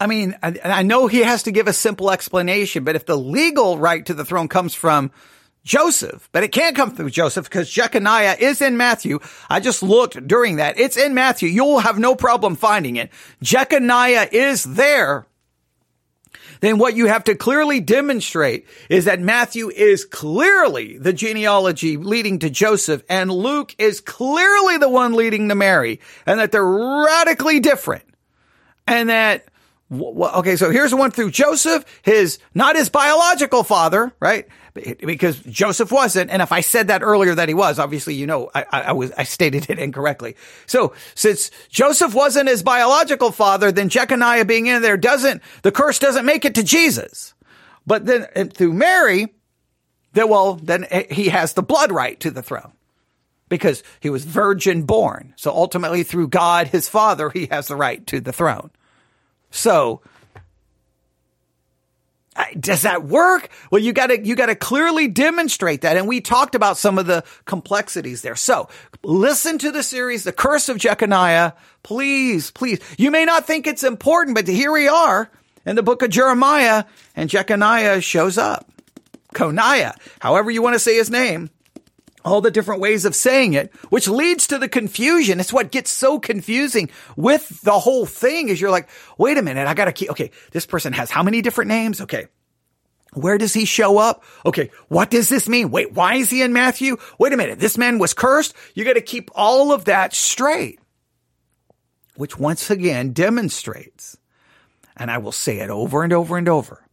I 0.00 0.06
mean, 0.06 0.36
I, 0.42 0.54
I 0.64 0.82
know 0.82 1.06
he 1.06 1.20
has 1.20 1.42
to 1.44 1.50
give 1.50 1.66
a 1.66 1.72
simple 1.72 2.10
explanation, 2.10 2.84
but 2.84 2.96
if 2.96 3.06
the 3.06 3.18
legal 3.18 3.78
right 3.78 4.04
to 4.06 4.14
the 4.14 4.24
throne 4.24 4.48
comes 4.48 4.74
from 4.74 5.10
Joseph, 5.64 6.28
but 6.32 6.44
it 6.44 6.52
can't 6.52 6.76
come 6.76 6.94
through 6.94 7.10
Joseph 7.10 7.44
because 7.44 7.70
Jeconiah 7.70 8.36
is 8.38 8.62
in 8.62 8.76
Matthew. 8.76 9.18
I 9.50 9.60
just 9.60 9.82
looked 9.82 10.26
during 10.26 10.56
that. 10.56 10.78
It's 10.78 10.96
in 10.96 11.14
Matthew. 11.14 11.48
You'll 11.48 11.80
have 11.80 11.98
no 11.98 12.14
problem 12.14 12.56
finding 12.56 12.96
it. 12.96 13.10
Jeconiah 13.42 14.28
is 14.32 14.64
there. 14.64 15.26
Then 16.60 16.78
what 16.78 16.96
you 16.96 17.06
have 17.06 17.24
to 17.24 17.34
clearly 17.34 17.80
demonstrate 17.80 18.66
is 18.88 19.04
that 19.04 19.20
Matthew 19.20 19.70
is 19.70 20.04
clearly 20.04 20.98
the 20.98 21.12
genealogy 21.12 21.96
leading 21.96 22.38
to 22.40 22.50
Joseph 22.50 23.02
and 23.08 23.30
Luke 23.30 23.74
is 23.78 24.00
clearly 24.00 24.78
the 24.78 24.88
one 24.88 25.12
leading 25.12 25.48
to 25.48 25.54
Mary 25.54 26.00
and 26.26 26.40
that 26.40 26.50
they're 26.50 26.64
radically 26.64 27.60
different. 27.60 28.04
And 28.86 29.08
that 29.08 29.44
okay, 29.90 30.56
so 30.56 30.70
here's 30.70 30.94
one 30.94 31.10
through 31.10 31.30
Joseph, 31.30 31.84
his, 32.02 32.38
not 32.54 32.76
his 32.76 32.88
biological 32.88 33.64
father, 33.64 34.12
right? 34.20 34.46
Because 34.74 35.40
Joseph 35.40 35.90
wasn't. 35.90 36.30
And 36.30 36.42
if 36.42 36.52
I 36.52 36.60
said 36.60 36.88
that 36.88 37.02
earlier 37.02 37.34
that 37.34 37.48
he 37.48 37.54
was, 37.54 37.78
obviously, 37.78 38.14
you 38.14 38.26
know, 38.26 38.50
I, 38.54 38.64
I, 38.70 38.92
was, 38.92 39.12
I 39.16 39.24
stated 39.24 39.70
it 39.70 39.78
incorrectly. 39.78 40.36
So 40.66 40.94
since 41.14 41.50
Joseph 41.70 42.14
wasn't 42.14 42.48
his 42.48 42.62
biological 42.62 43.32
father, 43.32 43.72
then 43.72 43.88
Jeconiah 43.88 44.44
being 44.44 44.66
in 44.66 44.82
there 44.82 44.96
doesn't, 44.96 45.42
the 45.62 45.72
curse 45.72 45.98
doesn't 45.98 46.26
make 46.26 46.44
it 46.44 46.54
to 46.56 46.62
Jesus. 46.62 47.34
But 47.86 48.04
then 48.04 48.26
uh, 48.36 48.44
through 48.44 48.74
Mary, 48.74 49.28
that 50.12 50.28
well, 50.28 50.54
then 50.54 50.84
uh, 50.90 51.02
he 51.10 51.30
has 51.30 51.54
the 51.54 51.62
blood 51.62 51.90
right 51.92 52.18
to 52.20 52.30
the 52.30 52.42
throne 52.42 52.72
because 53.48 53.82
he 54.00 54.10
was 54.10 54.24
virgin 54.24 54.82
born. 54.82 55.32
So 55.36 55.50
ultimately 55.50 56.02
through 56.02 56.28
God, 56.28 56.68
his 56.68 56.88
father, 56.88 57.30
he 57.30 57.46
has 57.46 57.68
the 57.68 57.76
right 57.76 58.06
to 58.08 58.20
the 58.20 58.32
throne. 58.32 58.70
So, 59.50 60.02
does 62.58 62.82
that 62.82 63.04
work? 63.04 63.48
Well, 63.70 63.82
you 63.82 63.92
gotta, 63.92 64.24
you 64.24 64.36
gotta 64.36 64.54
clearly 64.54 65.08
demonstrate 65.08 65.82
that. 65.82 65.96
And 65.96 66.06
we 66.06 66.20
talked 66.20 66.54
about 66.54 66.78
some 66.78 66.98
of 66.98 67.06
the 67.06 67.24
complexities 67.44 68.22
there. 68.22 68.36
So 68.36 68.68
listen 69.02 69.58
to 69.58 69.70
the 69.70 69.82
series, 69.82 70.24
The 70.24 70.32
Curse 70.32 70.68
of 70.68 70.78
Jeconiah. 70.78 71.54
Please, 71.82 72.50
please. 72.50 72.80
You 72.96 73.10
may 73.10 73.24
not 73.24 73.46
think 73.46 73.66
it's 73.66 73.84
important, 73.84 74.36
but 74.36 74.46
here 74.46 74.72
we 74.72 74.88
are 74.88 75.30
in 75.66 75.76
the 75.76 75.82
book 75.82 76.02
of 76.02 76.10
Jeremiah 76.10 76.84
and 77.16 77.28
Jeconiah 77.28 78.00
shows 78.02 78.38
up. 78.38 78.70
Coniah, 79.34 79.94
however 80.20 80.50
you 80.50 80.62
want 80.62 80.74
to 80.74 80.80
say 80.80 80.96
his 80.96 81.10
name 81.10 81.50
all 82.28 82.40
the 82.40 82.50
different 82.50 82.80
ways 82.80 83.04
of 83.04 83.14
saying 83.14 83.54
it, 83.54 83.74
which 83.88 84.08
leads 84.08 84.46
to 84.48 84.58
the 84.58 84.68
confusion. 84.68 85.40
It's 85.40 85.52
what 85.52 85.72
gets 85.72 85.90
so 85.90 86.18
confusing 86.18 86.90
with 87.16 87.60
the 87.62 87.78
whole 87.78 88.06
thing 88.06 88.48
is 88.48 88.60
you're 88.60 88.70
like, 88.70 88.88
wait 89.16 89.38
a 89.38 89.42
minute, 89.42 89.66
I 89.66 89.74
gotta 89.74 89.92
keep, 89.92 90.10
okay, 90.10 90.30
this 90.52 90.66
person 90.66 90.92
has 90.92 91.10
how 91.10 91.22
many 91.22 91.42
different 91.42 91.68
names? 91.68 92.00
Okay. 92.00 92.26
Where 93.14 93.38
does 93.38 93.54
he 93.54 93.64
show 93.64 93.98
up? 93.98 94.22
Okay. 94.44 94.70
What 94.88 95.10
does 95.10 95.28
this 95.28 95.48
mean? 95.48 95.70
Wait, 95.70 95.92
why 95.92 96.16
is 96.16 96.30
he 96.30 96.42
in 96.42 96.52
Matthew? 96.52 96.98
Wait 97.18 97.32
a 97.32 97.36
minute. 97.36 97.58
This 97.58 97.78
man 97.78 97.98
was 97.98 98.12
cursed. 98.12 98.54
You 98.74 98.84
got 98.84 98.94
to 98.94 99.00
keep 99.00 99.30
all 99.34 99.72
of 99.72 99.86
that 99.86 100.14
straight, 100.14 100.78
which 102.16 102.38
once 102.38 102.70
again 102.70 103.12
demonstrates, 103.12 104.18
and 104.96 105.10
I 105.10 105.18
will 105.18 105.32
say 105.32 105.60
it 105.60 105.70
over 105.70 106.02
and 106.02 106.12
over 106.12 106.36
and 106.36 106.48
over 106.48 106.87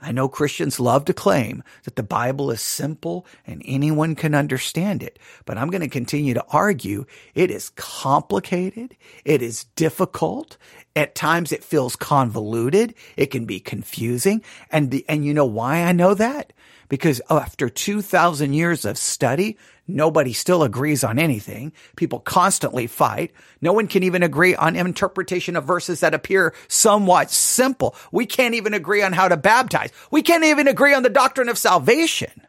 I 0.00 0.12
know 0.12 0.28
Christians 0.28 0.78
love 0.78 1.04
to 1.06 1.12
claim 1.12 1.64
that 1.82 1.96
the 1.96 2.04
Bible 2.04 2.50
is 2.52 2.60
simple 2.60 3.26
and 3.46 3.62
anyone 3.64 4.14
can 4.14 4.34
understand 4.34 5.02
it, 5.02 5.18
but 5.44 5.58
I'm 5.58 5.70
going 5.70 5.80
to 5.80 5.88
continue 5.88 6.34
to 6.34 6.44
argue 6.50 7.04
it 7.34 7.50
is 7.50 7.70
complicated. 7.70 8.96
It 9.24 9.42
is 9.42 9.64
difficult. 9.74 10.56
At 10.94 11.16
times 11.16 11.50
it 11.50 11.64
feels 11.64 11.96
convoluted. 11.96 12.94
It 13.16 13.26
can 13.26 13.44
be 13.44 13.58
confusing. 13.58 14.42
And 14.70 14.92
the, 14.92 15.04
and 15.08 15.24
you 15.24 15.34
know 15.34 15.46
why 15.46 15.82
I 15.82 15.92
know 15.92 16.14
that? 16.14 16.52
Because 16.88 17.20
after 17.28 17.68
2000 17.68 18.52
years 18.52 18.84
of 18.84 18.96
study, 18.96 19.58
Nobody 19.90 20.34
still 20.34 20.62
agrees 20.62 21.02
on 21.02 21.18
anything. 21.18 21.72
People 21.96 22.20
constantly 22.20 22.86
fight. 22.86 23.32
No 23.62 23.72
one 23.72 23.86
can 23.86 24.02
even 24.02 24.22
agree 24.22 24.54
on 24.54 24.76
interpretation 24.76 25.56
of 25.56 25.64
verses 25.64 26.00
that 26.00 26.12
appear 26.12 26.54
somewhat 26.68 27.30
simple. 27.30 27.96
We 28.12 28.26
can't 28.26 28.54
even 28.54 28.74
agree 28.74 29.02
on 29.02 29.14
how 29.14 29.28
to 29.28 29.38
baptize. 29.38 29.90
We 30.10 30.20
can't 30.20 30.44
even 30.44 30.68
agree 30.68 30.92
on 30.92 31.04
the 31.04 31.08
doctrine 31.08 31.48
of 31.48 31.56
salvation. 31.56 32.46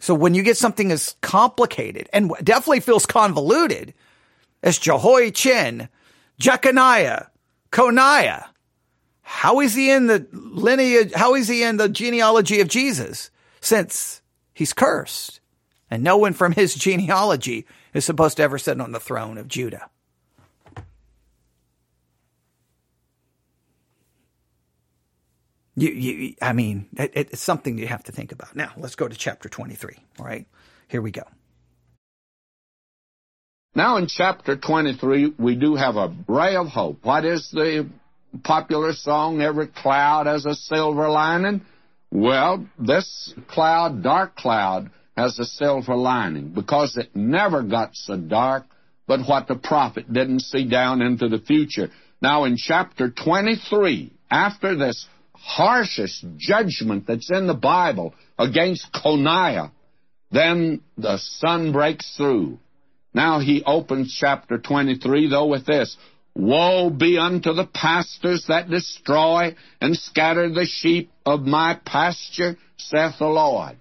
So 0.00 0.12
when 0.12 0.34
you 0.34 0.42
get 0.42 0.56
something 0.56 0.90
as 0.90 1.14
complicated 1.20 2.08
and 2.12 2.32
definitely 2.42 2.80
feels 2.80 3.06
convoluted 3.06 3.94
as 4.64 4.78
Jehoiachin, 4.78 5.88
Jeconiah, 6.40 7.28
Coniah, 7.70 8.46
how 9.22 9.60
is 9.60 9.74
he 9.74 9.92
in 9.92 10.08
the 10.08 10.26
lineage? 10.32 11.12
How 11.14 11.36
is 11.36 11.46
he 11.46 11.62
in 11.62 11.76
the 11.76 11.88
genealogy 11.88 12.60
of 12.60 12.66
Jesus 12.66 13.30
since 13.60 14.20
he's 14.52 14.72
cursed? 14.72 15.39
And 15.90 16.02
no 16.02 16.16
one 16.16 16.32
from 16.32 16.52
his 16.52 16.74
genealogy 16.74 17.66
is 17.92 18.04
supposed 18.04 18.36
to 18.36 18.42
ever 18.42 18.58
sit 18.58 18.80
on 18.80 18.92
the 18.92 19.00
throne 19.00 19.36
of 19.38 19.48
Judah. 19.48 19.90
You, 25.76 25.90
you, 25.90 26.34
I 26.42 26.52
mean, 26.52 26.88
it, 26.92 27.12
it's 27.14 27.40
something 27.40 27.78
you 27.78 27.86
have 27.86 28.04
to 28.04 28.12
think 28.12 28.32
about. 28.32 28.54
Now, 28.54 28.72
let's 28.76 28.96
go 28.96 29.08
to 29.08 29.16
chapter 29.16 29.48
23. 29.48 29.96
All 30.18 30.26
right, 30.26 30.46
here 30.88 31.00
we 31.00 31.10
go. 31.10 31.22
Now, 33.74 33.96
in 33.96 34.06
chapter 34.08 34.56
23, 34.56 35.34
we 35.38 35.54
do 35.54 35.76
have 35.76 35.96
a 35.96 36.14
ray 36.28 36.56
of 36.56 36.66
hope. 36.66 36.98
What 37.04 37.24
is 37.24 37.48
the 37.52 37.88
popular 38.42 38.92
song, 38.92 39.40
Every 39.40 39.68
Cloud 39.68 40.26
Has 40.26 40.44
a 40.44 40.54
Silver 40.54 41.08
Lining? 41.08 41.62
Well, 42.10 42.66
this 42.78 43.32
cloud, 43.48 44.02
dark 44.02 44.34
cloud, 44.36 44.90
has 45.20 45.38
a 45.38 45.44
silver 45.44 45.94
lining 45.94 46.48
because 46.48 46.96
it 46.96 47.14
never 47.14 47.62
got 47.62 47.90
so 47.94 48.16
dark 48.16 48.64
but 49.06 49.20
what 49.28 49.48
the 49.48 49.56
prophet 49.56 50.10
didn't 50.12 50.40
see 50.40 50.68
down 50.68 51.02
into 51.02 51.28
the 51.28 51.40
future. 51.40 51.90
Now, 52.22 52.44
in 52.44 52.56
chapter 52.56 53.10
23, 53.10 54.12
after 54.30 54.76
this 54.76 55.06
harshest 55.34 56.24
judgment 56.36 57.06
that's 57.08 57.30
in 57.30 57.46
the 57.46 57.54
Bible 57.54 58.14
against 58.38 58.92
Coniah, 58.92 59.72
then 60.30 60.80
the 60.96 61.18
sun 61.18 61.72
breaks 61.72 62.14
through. 62.16 62.58
Now 63.12 63.40
he 63.40 63.64
opens 63.66 64.16
chapter 64.16 64.58
23, 64.58 65.28
though, 65.28 65.46
with 65.46 65.66
this 65.66 65.96
Woe 66.36 66.90
be 66.90 67.18
unto 67.18 67.52
the 67.52 67.66
pastors 67.66 68.44
that 68.46 68.70
destroy 68.70 69.56
and 69.80 69.96
scatter 69.96 70.48
the 70.48 70.66
sheep 70.66 71.10
of 71.26 71.40
my 71.40 71.80
pasture, 71.84 72.56
saith 72.76 73.18
the 73.18 73.26
Lord. 73.26 73.79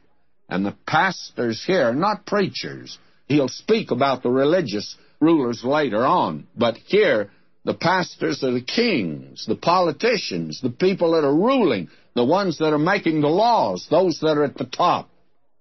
And 0.50 0.66
the 0.66 0.76
pastors 0.88 1.64
here, 1.66 1.86
are 1.86 1.96
not 1.96 2.26
preachers. 2.26 2.98
He'll 3.28 3.48
speak 3.48 3.92
about 3.92 4.24
the 4.24 4.30
religious 4.30 4.96
rulers 5.20 5.64
later 5.64 6.06
on. 6.06 6.48
But 6.58 6.76
here, 6.88 7.30
The 7.66 7.74
pastors 7.74 8.44
are 8.44 8.52
the 8.52 8.62
kings, 8.62 9.46
the 9.46 9.56
politicians, 9.56 10.60
the 10.62 10.70
people 10.70 11.12
that 11.12 11.26
are 11.26 11.36
ruling, 11.36 11.90
the 12.16 12.24
ones 12.26 12.58
that 12.60 12.74
are 12.74 12.80
making 12.80 13.22
the 13.22 13.28
laws, 13.28 13.86
those 13.92 14.18
that 14.22 14.38
are 14.38 14.44
at 14.44 14.58
the 14.58 14.66
top. 14.66 15.10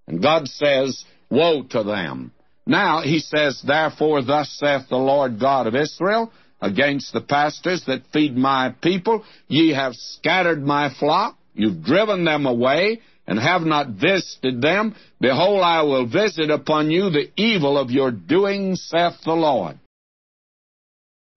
And 0.07 0.23
God 0.23 0.49
says, 0.49 1.05
Woe 1.31 1.65
to 1.71 1.83
them. 1.83 2.33
Now, 2.67 3.03
he 3.03 3.19
says, 3.19 3.63
Therefore, 3.67 4.23
thus 4.23 4.49
saith 4.59 4.89
the 4.89 4.97
Lord 4.97 5.39
God 5.41 5.67
of 5.67 5.75
Israel, 5.75 6.33
against 6.61 7.13
the 7.13 7.21
pastors 7.21 7.85
that 7.87 8.03
feed 8.13 8.37
my 8.37 8.75
people, 8.81 9.25
ye 9.49 9.75
have 9.75 9.95
scattered 9.95 10.65
my 10.65 10.93
flock, 10.99 11.37
you've 11.55 11.83
driven 11.83 12.25
them 12.25 12.47
away, 12.47 13.01
and 13.29 13.39
have 13.39 13.63
not 13.63 13.89
visited 13.89 14.63
them. 14.63 14.97
Behold, 15.21 15.61
I 15.61 15.83
will 15.83 16.07
visit 16.07 16.51
upon 16.51 16.91
you 16.91 17.11
the 17.11 17.31
evil 17.37 17.79
of 17.79 17.91
your 17.91 18.11
doing, 18.11 18.75
saith 18.75 19.21
the 19.23 19.35
Lord. 19.35 19.79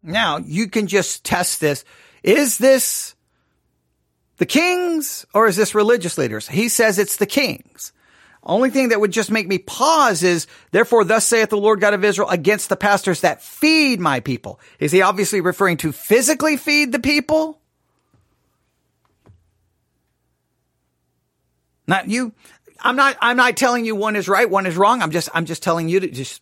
Now, 0.01 0.37
you 0.37 0.69
can 0.69 0.87
just 0.87 1.23
test 1.23 1.59
this. 1.59 1.83
Is 2.23 2.57
this 2.57 3.13
the 4.37 4.45
kings 4.45 5.25
or 5.33 5.47
is 5.47 5.57
this 5.57 5.75
religious 5.75 6.17
leaders? 6.17 6.47
He 6.47 6.69
says 6.69 6.97
it's 6.97 7.17
the 7.17 7.27
kings. 7.27 7.91
Only 8.43 8.71
thing 8.71 8.89
that 8.89 8.99
would 8.99 9.11
just 9.11 9.29
make 9.29 9.47
me 9.47 9.59
pause 9.59 10.23
is, 10.23 10.47
therefore, 10.71 11.03
thus 11.03 11.27
saith 11.27 11.49
the 11.49 11.57
Lord 11.57 11.79
God 11.79 11.93
of 11.93 12.03
Israel 12.03 12.29
against 12.29 12.69
the 12.69 12.75
pastors 12.75 13.21
that 13.21 13.43
feed 13.43 13.99
my 13.99 14.19
people. 14.19 14.59
Is 14.79 14.91
he 14.91 15.03
obviously 15.03 15.41
referring 15.41 15.77
to 15.77 15.91
physically 15.91 16.57
feed 16.57 16.91
the 16.91 16.99
people? 16.99 17.60
Not 21.91 22.09
you. 22.09 22.31
I'm 22.79 22.95
not, 22.95 23.17
I'm 23.19 23.35
not 23.35 23.57
telling 23.57 23.83
you 23.83 23.97
one 23.97 24.15
is 24.15 24.29
right, 24.29 24.49
one 24.49 24.65
is 24.65 24.77
wrong. 24.77 25.01
I'm 25.01 25.11
just, 25.11 25.27
I'm 25.33 25.43
just 25.43 25.61
telling 25.61 25.89
you 25.89 25.99
to 25.99 26.07
just, 26.07 26.41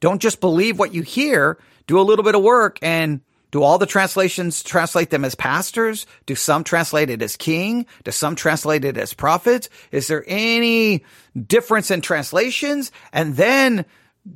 don't 0.00 0.22
just 0.22 0.40
believe 0.40 0.78
what 0.78 0.94
you 0.94 1.02
hear. 1.02 1.58
Do 1.86 2.00
a 2.00 2.02
little 2.02 2.24
bit 2.24 2.34
of 2.34 2.42
work 2.42 2.78
and 2.80 3.20
do 3.50 3.62
all 3.62 3.76
the 3.76 3.84
translations 3.84 4.62
translate 4.62 5.10
them 5.10 5.26
as 5.26 5.34
pastors? 5.34 6.06
Do 6.24 6.34
some 6.34 6.64
translate 6.64 7.10
it 7.10 7.20
as 7.20 7.36
king? 7.36 7.84
Do 8.02 8.12
some 8.12 8.34
translate 8.34 8.86
it 8.86 8.96
as 8.96 9.12
prophets? 9.12 9.68
Is 9.92 10.08
there 10.08 10.24
any 10.26 11.04
difference 11.40 11.90
in 11.90 12.00
translations? 12.00 12.90
And 13.12 13.36
then 13.36 13.84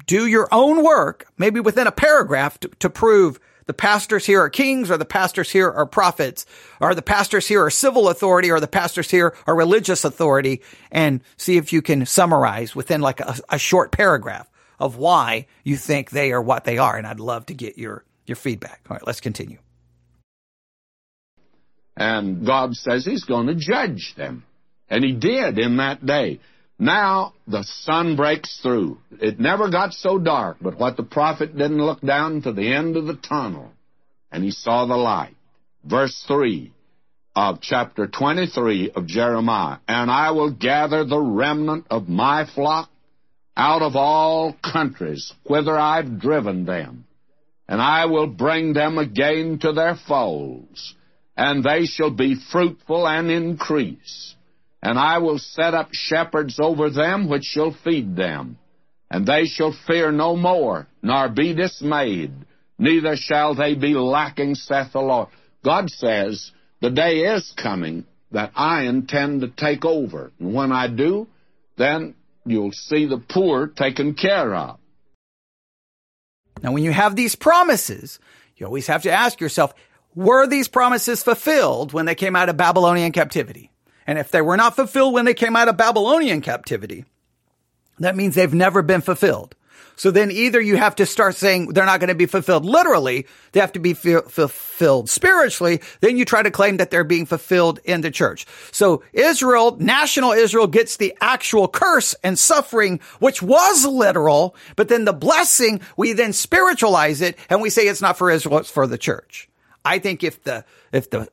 do 0.06 0.26
your 0.26 0.48
own 0.52 0.84
work, 0.84 1.26
maybe 1.38 1.60
within 1.60 1.86
a 1.86 1.92
paragraph 1.92 2.60
to, 2.60 2.68
to 2.80 2.90
prove 2.90 3.40
the 3.66 3.74
pastors 3.74 4.26
here 4.26 4.40
are 4.40 4.50
kings 4.50 4.90
or 4.90 4.96
the 4.96 5.04
pastors 5.04 5.50
here 5.50 5.70
are 5.70 5.86
prophets 5.86 6.46
or 6.80 6.94
the 6.94 7.02
pastors 7.02 7.46
here 7.46 7.64
are 7.64 7.70
civil 7.70 8.08
authority 8.08 8.50
or 8.50 8.60
the 8.60 8.68
pastors 8.68 9.10
here 9.10 9.34
are 9.46 9.54
religious 9.54 10.04
authority 10.04 10.62
and 10.90 11.20
see 11.36 11.56
if 11.56 11.72
you 11.72 11.82
can 11.82 12.04
summarize 12.06 12.74
within 12.74 13.00
like 13.00 13.20
a, 13.20 13.36
a 13.48 13.58
short 13.58 13.92
paragraph 13.92 14.50
of 14.80 14.96
why 14.96 15.46
you 15.62 15.76
think 15.76 16.10
they 16.10 16.32
are 16.32 16.40
what 16.40 16.64
they 16.64 16.78
are. 16.78 16.96
And 16.96 17.06
I'd 17.06 17.20
love 17.20 17.46
to 17.46 17.54
get 17.54 17.78
your 17.78 18.04
your 18.26 18.36
feedback. 18.36 18.80
All 18.88 18.94
right, 18.94 19.06
let's 19.06 19.20
continue. 19.20 19.58
And 21.96 22.46
God 22.46 22.74
says 22.74 23.04
He's 23.04 23.24
going 23.24 23.48
to 23.48 23.54
judge 23.54 24.14
them. 24.16 24.44
And 24.88 25.04
He 25.04 25.12
did 25.12 25.58
in 25.58 25.76
that 25.76 26.04
day. 26.04 26.40
Now 26.80 27.34
the 27.46 27.62
sun 27.62 28.16
breaks 28.16 28.58
through. 28.60 28.98
It 29.20 29.38
never 29.38 29.70
got 29.70 29.92
so 29.92 30.18
dark, 30.18 30.56
but 30.60 30.78
what 30.78 30.96
the 30.96 31.02
prophet 31.02 31.56
didn't 31.56 31.84
look 31.84 32.00
down 32.00 32.42
to 32.42 32.52
the 32.52 32.72
end 32.72 32.96
of 32.96 33.06
the 33.06 33.16
tunnel, 33.16 33.70
and 34.32 34.42
he 34.42 34.50
saw 34.50 34.86
the 34.86 34.96
light. 34.96 35.36
Verse 35.84 36.24
3 36.26 36.72
of 37.36 37.60
chapter 37.60 38.06
23 38.06 38.90
of 38.96 39.06
Jeremiah. 39.06 39.78
And 39.86 40.10
I 40.10 40.32
will 40.32 40.50
gather 40.50 41.04
the 41.04 41.20
remnant 41.20 41.86
of 41.90 42.08
my 42.08 42.46
flock 42.52 42.90
out 43.56 43.82
of 43.82 43.94
all 43.94 44.54
countries 44.54 45.32
whither 45.44 45.78
I've 45.78 46.18
driven 46.18 46.64
them 46.64 47.04
and 47.70 47.80
I 47.80 48.06
will 48.06 48.26
bring 48.26 48.72
them 48.72 48.98
again 48.98 49.60
to 49.60 49.72
their 49.72 49.94
folds, 50.08 50.92
and 51.36 51.62
they 51.62 51.84
shall 51.84 52.10
be 52.10 52.34
fruitful 52.50 53.06
and 53.06 53.30
increase. 53.30 54.34
And 54.82 54.98
I 54.98 55.18
will 55.18 55.38
set 55.38 55.74
up 55.74 55.90
shepherds 55.92 56.58
over 56.60 56.88
them 56.88 57.28
which 57.28 57.44
shall 57.44 57.76
feed 57.84 58.16
them, 58.16 58.58
and 59.10 59.26
they 59.26 59.44
shall 59.44 59.76
fear 59.86 60.10
no 60.10 60.36
more, 60.36 60.86
nor 61.02 61.28
be 61.28 61.54
dismayed, 61.54 62.32
neither 62.78 63.16
shall 63.16 63.54
they 63.54 63.74
be 63.74 63.94
lacking, 63.94 64.54
saith 64.54 64.92
the 64.92 65.00
Lord. 65.00 65.28
God 65.62 65.90
says, 65.90 66.50
the 66.80 66.90
day 66.90 67.24
is 67.34 67.52
coming 67.56 68.06
that 68.32 68.52
I 68.56 68.84
intend 68.84 69.42
to 69.42 69.48
take 69.48 69.84
over. 69.84 70.32
And 70.40 70.54
when 70.54 70.72
I 70.72 70.88
do, 70.88 71.28
then 71.76 72.14
you'll 72.46 72.72
see 72.72 73.06
the 73.06 73.18
poor 73.18 73.66
taken 73.66 74.14
care 74.14 74.54
of. 74.54 74.78
Now, 76.62 76.72
when 76.72 76.84
you 76.84 76.92
have 76.92 77.16
these 77.16 77.34
promises, 77.34 78.18
you 78.56 78.66
always 78.66 78.86
have 78.86 79.02
to 79.02 79.10
ask 79.10 79.40
yourself, 79.40 79.74
were 80.14 80.46
these 80.46 80.68
promises 80.68 81.22
fulfilled 81.22 81.92
when 81.92 82.06
they 82.06 82.14
came 82.14 82.36
out 82.36 82.48
of 82.48 82.56
Babylonian 82.56 83.12
captivity? 83.12 83.70
And 84.10 84.18
if 84.18 84.32
they 84.32 84.42
were 84.42 84.56
not 84.56 84.74
fulfilled 84.74 85.14
when 85.14 85.24
they 85.24 85.34
came 85.34 85.54
out 85.54 85.68
of 85.68 85.76
Babylonian 85.76 86.40
captivity, 86.40 87.04
that 88.00 88.16
means 88.16 88.34
they've 88.34 88.52
never 88.52 88.82
been 88.82 89.02
fulfilled. 89.02 89.54
So 89.94 90.10
then 90.10 90.32
either 90.32 90.60
you 90.60 90.76
have 90.78 90.96
to 90.96 91.06
start 91.06 91.36
saying 91.36 91.68
they're 91.68 91.86
not 91.86 92.00
going 92.00 92.08
to 92.08 92.16
be 92.16 92.26
fulfilled 92.26 92.64
literally, 92.64 93.28
they 93.52 93.60
have 93.60 93.70
to 93.74 93.78
be 93.78 93.92
fulfilled 93.94 95.08
spiritually, 95.08 95.80
then 96.00 96.16
you 96.16 96.24
try 96.24 96.42
to 96.42 96.50
claim 96.50 96.78
that 96.78 96.90
they're 96.90 97.04
being 97.04 97.24
fulfilled 97.24 97.78
in 97.84 98.00
the 98.00 98.10
church. 98.10 98.46
So 98.72 99.04
Israel, 99.12 99.76
national 99.78 100.32
Israel 100.32 100.66
gets 100.66 100.96
the 100.96 101.16
actual 101.20 101.68
curse 101.68 102.16
and 102.24 102.36
suffering, 102.36 102.98
which 103.20 103.42
was 103.42 103.86
literal, 103.86 104.56
but 104.74 104.88
then 104.88 105.04
the 105.04 105.12
blessing, 105.12 105.82
we 105.96 106.14
then 106.14 106.32
spiritualize 106.32 107.20
it 107.20 107.38
and 107.48 107.62
we 107.62 107.70
say 107.70 107.86
it's 107.86 108.02
not 108.02 108.18
for 108.18 108.28
Israel, 108.28 108.58
it's 108.58 108.72
for 108.72 108.88
the 108.88 108.98
church. 108.98 109.48
I 109.84 110.00
think 110.00 110.24
if 110.24 110.42
the, 110.42 110.64
if 110.90 111.10
the 111.10 111.28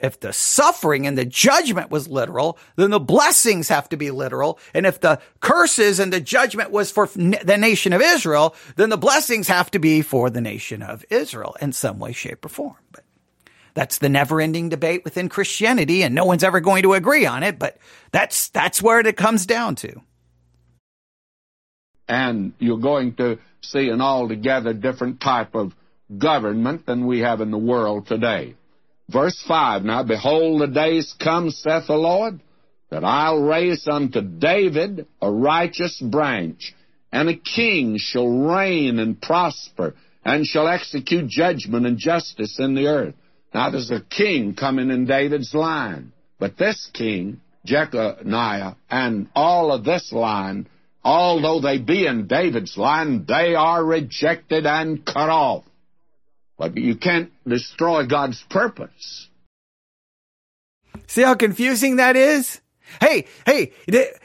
if 0.00 0.18
the 0.20 0.32
suffering 0.32 1.06
and 1.06 1.16
the 1.16 1.24
judgment 1.24 1.90
was 1.90 2.08
literal, 2.08 2.58
then 2.76 2.90
the 2.90 3.00
blessings 3.00 3.68
have 3.68 3.88
to 3.90 3.96
be 3.96 4.10
literal. 4.10 4.58
And 4.74 4.86
if 4.86 5.00
the 5.00 5.20
curses 5.40 6.00
and 6.00 6.12
the 6.12 6.20
judgment 6.20 6.70
was 6.70 6.90
for 6.90 7.06
the 7.06 7.56
nation 7.58 7.92
of 7.92 8.00
Israel, 8.00 8.54
then 8.76 8.88
the 8.88 8.96
blessings 8.96 9.48
have 9.48 9.70
to 9.72 9.78
be 9.78 10.02
for 10.02 10.30
the 10.30 10.40
nation 10.40 10.82
of 10.82 11.04
Israel 11.10 11.56
in 11.60 11.72
some 11.72 11.98
way, 11.98 12.12
shape, 12.12 12.44
or 12.44 12.48
form. 12.48 12.76
But 12.92 13.04
that's 13.74 13.98
the 13.98 14.08
never 14.08 14.40
ending 14.40 14.68
debate 14.68 15.04
within 15.04 15.28
Christianity, 15.28 16.02
and 16.02 16.14
no 16.14 16.24
one's 16.24 16.42
ever 16.42 16.60
going 16.60 16.82
to 16.82 16.94
agree 16.94 17.26
on 17.26 17.42
it, 17.42 17.58
but 17.58 17.78
that's, 18.10 18.48
that's 18.48 18.82
where 18.82 19.00
it 19.00 19.16
comes 19.16 19.46
down 19.46 19.76
to. 19.76 20.00
And 22.08 22.54
you're 22.58 22.78
going 22.78 23.14
to 23.16 23.38
see 23.60 23.88
an 23.90 24.00
altogether 24.00 24.72
different 24.72 25.20
type 25.20 25.54
of 25.54 25.76
government 26.18 26.86
than 26.86 27.06
we 27.06 27.20
have 27.20 27.40
in 27.40 27.52
the 27.52 27.58
world 27.58 28.06
today. 28.06 28.56
Verse 29.10 29.42
5 29.46 29.82
Now 29.82 30.02
behold, 30.02 30.60
the 30.60 30.66
days 30.66 31.14
come, 31.18 31.50
saith 31.50 31.86
the 31.86 31.94
Lord, 31.94 32.40
that 32.90 33.04
I'll 33.04 33.42
raise 33.42 33.86
unto 33.88 34.20
David 34.20 35.06
a 35.20 35.30
righteous 35.30 36.00
branch, 36.00 36.74
and 37.12 37.28
a 37.28 37.36
king 37.36 37.96
shall 37.98 38.28
reign 38.28 38.98
and 38.98 39.20
prosper, 39.20 39.94
and 40.24 40.46
shall 40.46 40.68
execute 40.68 41.28
judgment 41.28 41.86
and 41.86 41.98
justice 41.98 42.58
in 42.58 42.74
the 42.74 42.86
earth. 42.86 43.14
Now 43.52 43.70
there's 43.70 43.90
a 43.90 44.00
king 44.00 44.54
coming 44.54 44.90
in 44.90 45.06
David's 45.06 45.54
line. 45.54 46.12
But 46.38 46.56
this 46.56 46.88
king, 46.92 47.40
Jeconiah, 47.66 48.76
and 48.90 49.28
all 49.34 49.72
of 49.72 49.84
this 49.84 50.12
line, 50.12 50.68
although 51.02 51.60
they 51.60 51.78
be 51.78 52.06
in 52.06 52.26
David's 52.26 52.76
line, 52.76 53.24
they 53.26 53.54
are 53.54 53.84
rejected 53.84 54.66
and 54.66 55.04
cut 55.04 55.28
off. 55.28 55.64
But 56.60 56.76
you 56.76 56.94
can't 56.94 57.32
destroy 57.48 58.04
God's 58.04 58.42
purpose. 58.42 59.30
See 61.06 61.22
how 61.22 61.34
confusing 61.34 61.96
that 61.96 62.16
is? 62.16 62.60
Hey, 63.00 63.24
hey, 63.46 63.72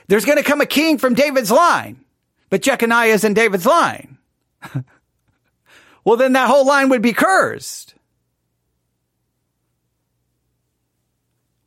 there's 0.07 0.25
going 0.25 0.37
to 0.37 0.43
come 0.43 0.59
a 0.59 0.65
king 0.65 0.97
from 0.97 1.13
David's 1.13 1.49
line, 1.49 2.03
but 2.49 2.61
Jeconiah 2.61 3.13
is 3.13 3.23
in 3.23 3.35
David's 3.35 3.65
line. 3.65 4.17
well, 6.03 6.17
then 6.17 6.33
that 6.33 6.49
whole 6.49 6.67
line 6.67 6.89
would 6.89 7.01
be 7.01 7.13
cursed. 7.13 7.95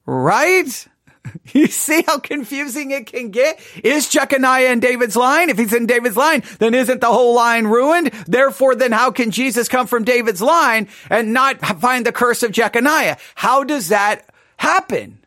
Right? 0.04 0.86
You 1.54 1.66
see 1.66 2.02
how 2.06 2.18
confusing 2.18 2.90
it 2.90 3.06
can 3.06 3.30
get? 3.30 3.58
Is 3.82 4.08
Jeconiah 4.08 4.70
in 4.70 4.80
David's 4.80 5.16
line? 5.16 5.48
If 5.48 5.58
he's 5.58 5.72
in 5.72 5.86
David's 5.86 6.16
line, 6.16 6.42
then 6.58 6.74
isn't 6.74 7.00
the 7.00 7.06
whole 7.06 7.34
line 7.34 7.66
ruined? 7.66 8.08
Therefore, 8.26 8.74
then 8.74 8.92
how 8.92 9.10
can 9.10 9.30
Jesus 9.30 9.66
come 9.66 9.86
from 9.86 10.04
David's 10.04 10.42
line 10.42 10.88
and 11.08 11.32
not 11.32 11.58
find 11.80 12.04
the 12.04 12.12
curse 12.12 12.42
of 12.42 12.52
Jeconiah? 12.52 13.16
How 13.34 13.64
does 13.64 13.88
that 13.88 14.28
happen? 14.58 15.18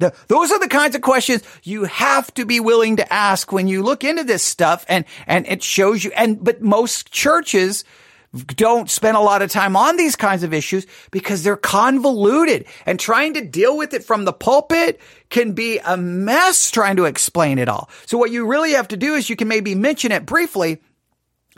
The, 0.00 0.14
those 0.28 0.50
are 0.50 0.58
the 0.58 0.68
kinds 0.68 0.94
of 0.94 1.02
questions 1.02 1.42
you 1.62 1.84
have 1.84 2.32
to 2.34 2.46
be 2.46 2.58
willing 2.58 2.96
to 2.96 3.12
ask 3.12 3.52
when 3.52 3.68
you 3.68 3.82
look 3.82 4.02
into 4.02 4.24
this 4.24 4.42
stuff 4.42 4.84
and, 4.88 5.04
and 5.26 5.46
it 5.46 5.62
shows 5.62 6.02
you, 6.02 6.10
and, 6.16 6.42
but 6.42 6.62
most 6.62 7.12
churches, 7.12 7.84
don't 8.32 8.88
spend 8.88 9.16
a 9.16 9.20
lot 9.20 9.42
of 9.42 9.50
time 9.50 9.76
on 9.76 9.96
these 9.96 10.16
kinds 10.16 10.42
of 10.44 10.54
issues 10.54 10.86
because 11.10 11.42
they're 11.42 11.56
convoluted 11.56 12.64
and 12.86 13.00
trying 13.00 13.34
to 13.34 13.44
deal 13.44 13.76
with 13.76 13.92
it 13.92 14.04
from 14.04 14.24
the 14.24 14.32
pulpit 14.32 15.00
can 15.30 15.52
be 15.52 15.78
a 15.78 15.96
mess 15.96 16.70
trying 16.70 16.96
to 16.96 17.06
explain 17.06 17.58
it 17.58 17.68
all. 17.68 17.90
So 18.06 18.18
what 18.18 18.30
you 18.30 18.46
really 18.46 18.72
have 18.72 18.88
to 18.88 18.96
do 18.96 19.14
is 19.14 19.28
you 19.28 19.36
can 19.36 19.48
maybe 19.48 19.74
mention 19.74 20.12
it 20.12 20.26
briefly 20.26 20.78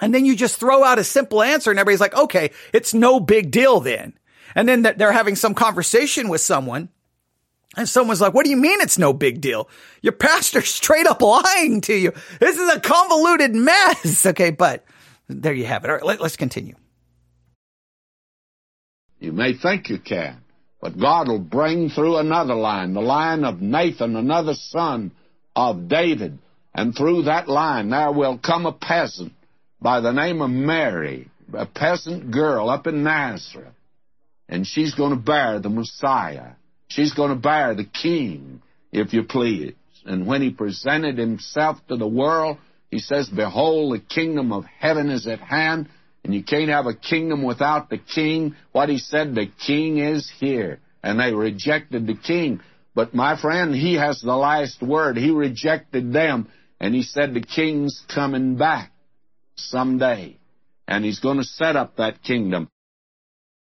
And 0.01 0.15
then 0.15 0.25
you 0.25 0.35
just 0.35 0.59
throw 0.59 0.83
out 0.83 0.99
a 0.99 1.05
simple 1.05 1.43
answer 1.43 1.71
and 1.71 1.79
everybody's 1.79 2.01
like, 2.01 2.15
okay, 2.17 2.51
it's 2.73 2.95
no 2.95 3.21
big 3.21 3.51
deal 3.51 3.81
then. 3.81 4.15
And 4.55 4.69
then 4.69 4.83
they're 4.83 5.13
having 5.13 5.37
some 5.37 5.55
conversation 5.55 6.29
with 6.29 6.41
someone 6.41 6.89
and 7.77 7.89
someone's 7.89 8.21
like, 8.21 8.35
what 8.35 8.45
do 8.45 8.51
you 8.51 8.57
mean 8.57 8.81
it's 8.81 8.99
no 8.99 9.13
big 9.13 9.41
deal? 9.41 9.69
Your 10.03 10.13
pastor's 10.13 10.69
straight 10.75 11.07
up 11.07 11.23
lying 11.23 11.81
to 11.83 11.95
you. 11.95 12.13
This 12.41 12.59
is 12.59 12.75
a 12.75 12.81
convoluted 12.81 13.55
mess. 13.55 14.27
Okay, 14.27 14.51
but 14.51 14.85
there 15.29 15.55
you 15.55 15.67
have 15.67 15.85
it. 15.85 15.91
All 15.91 15.97
right, 15.97 16.05
let, 16.05 16.21
let's 16.21 16.37
continue. 16.37 16.75
You 19.19 19.33
may 19.33 19.55
think 19.55 19.89
you 19.89 19.99
can, 19.99 20.39
but 20.81 20.99
God 20.99 21.29
will 21.29 21.39
bring 21.39 21.91
through 21.91 22.17
another 22.17 22.55
line, 22.55 22.93
the 22.93 23.01
line 23.01 23.45
of 23.45 23.61
Nathan, 23.61 24.17
another 24.17 24.55
son 24.55 25.13
of 25.55 25.89
David. 25.89 26.39
And 26.75 26.95
through 26.95 27.23
that 27.23 27.49
line 27.49 27.91
there 27.91 28.11
will 28.11 28.39
come 28.39 28.67
a 28.67 28.73
peasant 28.73 29.33
by 29.81 30.01
the 30.01 30.13
name 30.13 30.43
of 30.43 30.51
Mary, 30.51 31.29
a 31.53 31.67
peasant 31.67 32.31
girl 32.31 32.69
up 32.69 32.87
in 32.87 33.05
Nazareth. 33.05 33.75
And 34.49 34.67
she's 34.67 34.95
going 34.95 35.11
to 35.11 35.23
bear 35.23 35.61
the 35.61 35.69
Messiah. 35.69 36.53
She's 36.89 37.15
going 37.15 37.31
to 37.31 37.37
bear 37.37 37.75
the 37.75 37.85
king, 37.85 38.61
if 38.91 39.13
you 39.13 39.23
please. 39.23 39.75
And 40.05 40.27
when 40.27 40.43
he 40.43 40.51
presented 40.51 41.17
himself 41.17 41.79
to 41.89 41.97
the 41.97 42.09
world, 42.09 42.59
he 42.93 42.99
says, 42.99 43.31
Behold, 43.31 43.95
the 43.95 44.05
kingdom 44.05 44.53
of 44.53 44.67
heaven 44.67 45.09
is 45.09 45.27
at 45.27 45.41
hand. 45.41 45.89
And 46.25 46.35
you 46.35 46.45
can't 46.45 46.69
have 46.69 46.85
a 46.85 46.95
kingdom 46.95 47.43
without 47.43 47.89
the 47.89 47.97
king. 47.97 48.55
What 48.73 48.91
he 48.91 48.99
said, 48.99 49.35
the 49.35 49.47
king 49.67 49.97
is 49.97 50.31
here. 50.39 50.79
And 51.03 51.19
they 51.19 51.33
rejected 51.33 52.07
the 52.07 52.15
king. 52.15 52.61
But 52.95 53.15
my 53.15 53.41
friend, 53.41 53.75
he 53.75 53.95
has 53.95 54.21
the 54.21 54.37
last 54.37 54.83
word. 54.83 55.17
He 55.17 55.31
rejected 55.31 56.13
them. 56.13 56.51
And 56.79 56.95
he 56.95 57.03
said, 57.03 57.33
the 57.33 57.41
king's 57.41 58.05
coming 58.15 58.57
back 58.57 58.93
someday. 59.57 60.37
And 60.87 61.03
he's 61.03 61.21
going 61.21 61.39
to 61.39 61.45
set 61.45 61.77
up 61.77 61.97
that 61.97 62.23
kingdom. 62.23 62.69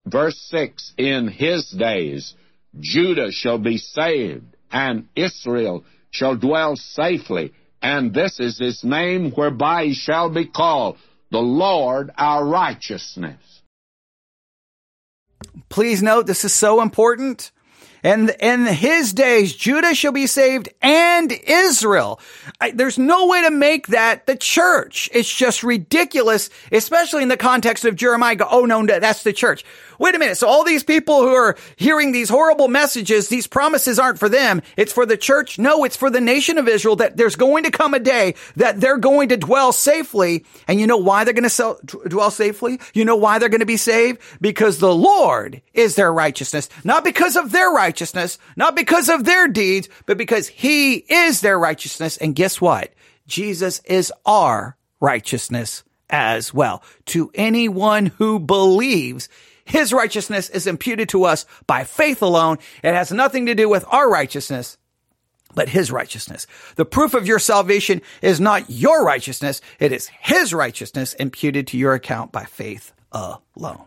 Verse 0.06 0.38
6, 0.52 0.96
in 0.98 1.30
his 1.30 1.70
days, 1.70 2.34
Judah 2.78 3.32
shall 3.32 3.58
be 3.58 3.78
saved, 3.78 4.58
and 4.70 5.08
Israel 5.16 5.86
shall 6.12 6.36
dwell 6.36 6.76
safely. 6.76 7.54
And 7.84 8.14
this 8.14 8.40
is 8.40 8.58
his 8.58 8.84
name 8.84 9.32
whereby 9.32 9.86
he 9.86 9.94
shall 9.94 10.30
be 10.30 10.46
called, 10.46 10.98
the 11.32 11.40
Lord 11.40 12.12
our 12.18 12.46
righteousness. 12.46 13.62
Please 15.68 16.02
note, 16.02 16.26
this 16.26 16.46
is 16.46 16.54
so 16.54 16.82
important. 16.82 17.52
And 18.06 18.30
in 18.42 18.66
his 18.66 19.14
days, 19.14 19.54
Judah 19.54 19.96
shall 19.96 20.12
be 20.12 20.28
saved 20.28 20.70
and 20.82 21.32
Israel. 21.32 22.20
I, 22.60 22.72
there's 22.72 22.98
no 22.98 23.28
way 23.28 23.44
to 23.44 23.52
make 23.52 23.88
that 23.88 24.28
the 24.28 24.36
church. 24.36 25.10
It's 25.14 25.34
just 25.34 25.64
ridiculous, 25.64 26.50
especially 26.72 27.24
in 27.24 27.30
the 27.30 27.38
context 27.38 27.86
of 27.86 27.96
Jeremiah. 27.96 28.36
Go, 28.36 28.48
oh 28.50 28.66
no, 28.66 28.86
that's 28.86 29.24
the 29.24 29.32
church. 29.32 29.64
Wait 30.00 30.16
a 30.16 30.20
minute. 30.20 30.38
So 30.38 30.48
all 30.48 30.64
these 30.64 30.84
people 30.84 31.22
who 31.22 31.34
are 31.34 31.58
hearing 31.76 32.12
these 32.12 32.30
horrible 32.30 32.68
messages, 32.68 33.30
these 33.30 33.48
promises 33.48 34.00
aren't 34.00 34.20
for 34.20 34.30
them. 34.30 34.62
It's 34.78 34.94
for 34.94 35.06
the 35.06 35.18
church. 35.18 35.60
No, 35.60 35.84
it's 35.84 35.96
for 35.96 36.10
the 36.10 36.22
nation 36.22 36.58
of 36.58 36.68
Israel 36.68 36.96
that 36.98 37.18
there's 37.18 37.36
going 37.36 37.64
to 37.64 37.72
come 37.72 37.94
a 37.94 38.00
day 38.00 38.36
that 38.56 38.80
they're 38.80 38.98
going 38.98 39.30
to 39.30 39.38
dwell 39.38 39.72
safely. 39.72 40.46
And 40.68 40.80
you 40.80 40.88
know 40.88 40.98
why 40.98 41.24
they're 41.24 41.34
going 41.34 41.50
to 41.50 41.78
dwell 42.08 42.32
safely? 42.32 42.80
You 42.94 43.06
know 43.06 43.16
why 43.16 43.40
they're 43.40 43.50
going 43.50 43.60
to 43.60 43.66
be 43.66 43.78
saved? 43.78 44.22
Because 44.42 44.80
the 44.80 44.94
Lord 44.94 45.62
is 45.74 45.96
their 45.96 46.12
righteousness, 46.12 46.70
not 46.84 47.04
because 47.04 47.36
of 47.36 47.52
their 47.52 47.72
righteousness, 47.72 48.38
not 48.56 48.76
because 48.76 49.10
of 49.10 49.26
their 49.26 49.48
deeds, 49.48 49.90
but 50.06 50.18
because 50.18 50.48
he 50.48 50.96
is 50.96 51.42
their 51.42 51.60
righteousness. 51.60 52.18
And 52.18 52.36
guess 52.36 52.60
what? 52.60 52.94
Jesus 53.28 53.80
is 53.86 54.12
our 54.26 54.78
righteousness 55.00 55.84
as 56.10 56.54
well. 56.54 56.84
To 57.08 57.32
anyone 57.34 58.08
who 58.08 58.40
believes, 58.40 59.30
his 59.66 59.94
righteousness 59.94 60.50
is 60.50 60.68
imputed 60.68 61.10
to 61.10 61.24
us 61.24 61.46
by 61.68 61.84
faith 61.84 62.22
alone. 62.22 62.58
It 62.84 62.94
has 62.94 63.12
nothing 63.12 63.46
to 63.46 63.56
do 63.56 63.70
with 63.70 63.86
our 63.88 64.10
righteousness, 64.10 64.78
but 65.56 65.70
his 65.70 65.92
righteousness. 65.92 66.48
The 66.76 66.86
proof 66.86 67.14
of 67.14 67.28
your 67.28 67.40
salvation 67.40 68.02
is 68.22 68.40
not 68.40 68.70
your 68.70 69.04
righteousness. 69.04 69.62
It 69.80 69.92
is 69.92 70.10
his 70.20 70.54
righteousness 70.54 71.14
imputed 71.14 71.68
to 71.68 71.78
your 71.78 71.94
account 71.94 72.32
by 72.32 72.46
faith 72.46 72.92
alone. 73.12 73.86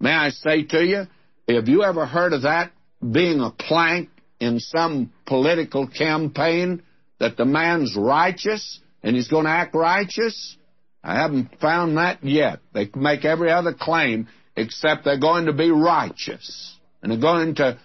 May 0.00 0.12
I 0.12 0.30
say 0.30 0.64
to 0.64 0.84
you, 0.84 1.06
have 1.48 1.68
you 1.68 1.82
ever 1.82 2.06
heard 2.06 2.32
of 2.32 2.42
that 2.42 2.72
being 3.00 3.40
a 3.40 3.50
plank 3.50 4.10
in 4.40 4.60
some 4.60 5.12
political 5.26 5.86
campaign 5.86 6.82
that 7.20 7.36
the 7.36 7.44
man's 7.44 7.96
righteous 7.96 8.80
and 9.02 9.14
he's 9.16 9.28
going 9.28 9.44
to 9.44 9.50
act 9.50 9.74
righteous? 9.74 10.56
I 11.04 11.16
haven't 11.16 11.60
found 11.60 11.98
that 11.98 12.24
yet. 12.24 12.60
They 12.72 12.88
make 12.96 13.24
every 13.26 13.50
other 13.50 13.74
claim 13.78 14.26
except 14.56 15.04
they're 15.04 15.18
going 15.20 15.46
to 15.46 15.52
be 15.52 15.70
righteous. 15.70 16.76
And 17.02 17.12
they're 17.12 17.20
going 17.20 17.56
to 17.56 17.78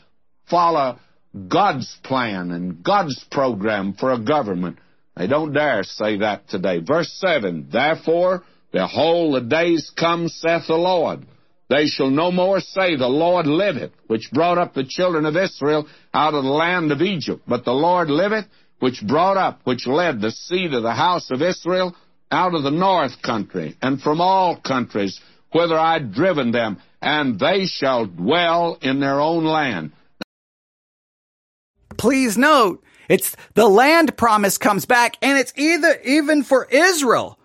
follow 0.49 0.99
God's 1.47 1.97
plan 2.03 2.51
and 2.51 2.81
God's 2.81 3.23
program 3.29 3.93
for 3.93 4.13
a 4.13 4.19
government. 4.19 4.79
They 5.17 5.27
don't 5.27 5.51
dare 5.51 5.83
say 5.83 6.19
that 6.19 6.47
today. 6.47 6.79
Verse 6.79 7.11
7 7.19 7.67
Therefore, 7.71 8.43
behold, 8.71 9.35
the 9.35 9.47
days 9.47 9.91
come, 9.97 10.29
saith 10.29 10.67
the 10.67 10.75
Lord. 10.75 11.25
They 11.69 11.85
shall 11.85 12.09
no 12.09 12.31
more 12.31 12.61
say, 12.61 12.95
The 12.95 13.07
Lord 13.07 13.45
liveth, 13.45 13.91
which 14.07 14.31
brought 14.31 14.57
up 14.57 14.73
the 14.73 14.85
children 14.87 15.25
of 15.25 15.35
Israel 15.35 15.87
out 16.13 16.33
of 16.33 16.43
the 16.43 16.49
land 16.49 16.91
of 16.91 17.01
Egypt. 17.01 17.43
But 17.47 17.65
the 17.65 17.73
Lord 17.73 18.09
liveth, 18.09 18.45
which 18.79 19.03
brought 19.05 19.37
up, 19.37 19.59
which 19.65 19.85
led 19.85 20.21
the 20.21 20.31
seed 20.31 20.73
of 20.73 20.83
the 20.83 20.93
house 20.93 21.29
of 21.29 21.41
Israel 21.41 21.95
out 22.31 22.53
of 22.53 22.63
the 22.63 22.71
north 22.71 23.21
country, 23.21 23.75
and 23.81 24.01
from 24.01 24.21
all 24.21 24.55
countries, 24.55 25.19
whither 25.51 25.77
I 25.77 25.93
had 25.93 26.13
driven 26.13 26.51
them, 26.51 26.81
and 27.01 27.39
they 27.39 27.65
shall 27.65 28.05
dwell 28.05 28.77
in 28.81 28.99
their 28.99 29.19
own 29.19 29.45
land. 29.45 29.91
Please 31.97 32.37
note, 32.37 32.83
it's 33.09 33.35
the 33.55 33.67
land 33.67 34.15
promise 34.15 34.57
comes 34.57 34.85
back, 34.85 35.17
and 35.21 35.37
it's 35.37 35.53
either 35.57 35.99
even 36.05 36.43
for 36.43 36.67
Israel 36.71 37.39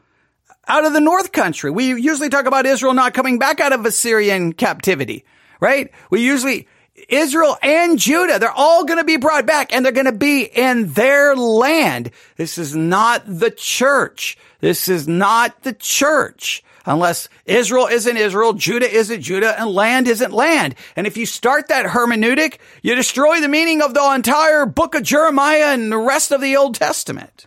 out 0.68 0.84
of 0.84 0.92
the 0.92 1.00
north 1.00 1.32
country. 1.32 1.70
We 1.70 1.88
usually 1.88 2.28
talk 2.28 2.46
about 2.46 2.66
Israel 2.66 2.94
not 2.94 3.14
coming 3.14 3.38
back 3.38 3.60
out 3.60 3.72
of 3.72 3.84
Assyrian 3.84 4.52
captivity, 4.52 5.24
right? 5.60 5.90
We 6.10 6.22
usually, 6.22 6.68
Israel 7.08 7.58
and 7.62 7.98
Judah, 7.98 8.38
they're 8.38 8.50
all 8.50 8.84
going 8.84 8.98
to 8.98 9.04
be 9.04 9.16
brought 9.16 9.46
back 9.46 9.72
and 9.72 9.84
they're 9.84 9.92
going 9.92 10.06
to 10.06 10.12
be 10.12 10.42
in 10.42 10.92
their 10.92 11.34
land. 11.34 12.10
This 12.36 12.56
is 12.56 12.74
not 12.74 13.22
the 13.26 13.50
church. 13.50 14.38
This 14.60 14.88
is 14.88 15.08
not 15.08 15.62
the 15.62 15.72
church. 15.72 16.62
Unless 16.86 17.28
Israel 17.46 17.86
isn't 17.86 18.16
Israel, 18.16 18.52
Judah 18.52 18.90
isn't 18.90 19.22
Judah, 19.22 19.58
and 19.58 19.70
land 19.70 20.06
isn't 20.06 20.32
land. 20.32 20.74
And 20.96 21.06
if 21.06 21.16
you 21.16 21.24
start 21.24 21.68
that 21.68 21.86
hermeneutic, 21.86 22.58
you 22.82 22.94
destroy 22.94 23.40
the 23.40 23.48
meaning 23.48 23.80
of 23.80 23.94
the 23.94 24.12
entire 24.14 24.66
book 24.66 24.94
of 24.94 25.02
Jeremiah 25.02 25.72
and 25.72 25.90
the 25.90 25.98
rest 25.98 26.30
of 26.30 26.42
the 26.42 26.56
Old 26.56 26.74
Testament. 26.74 27.46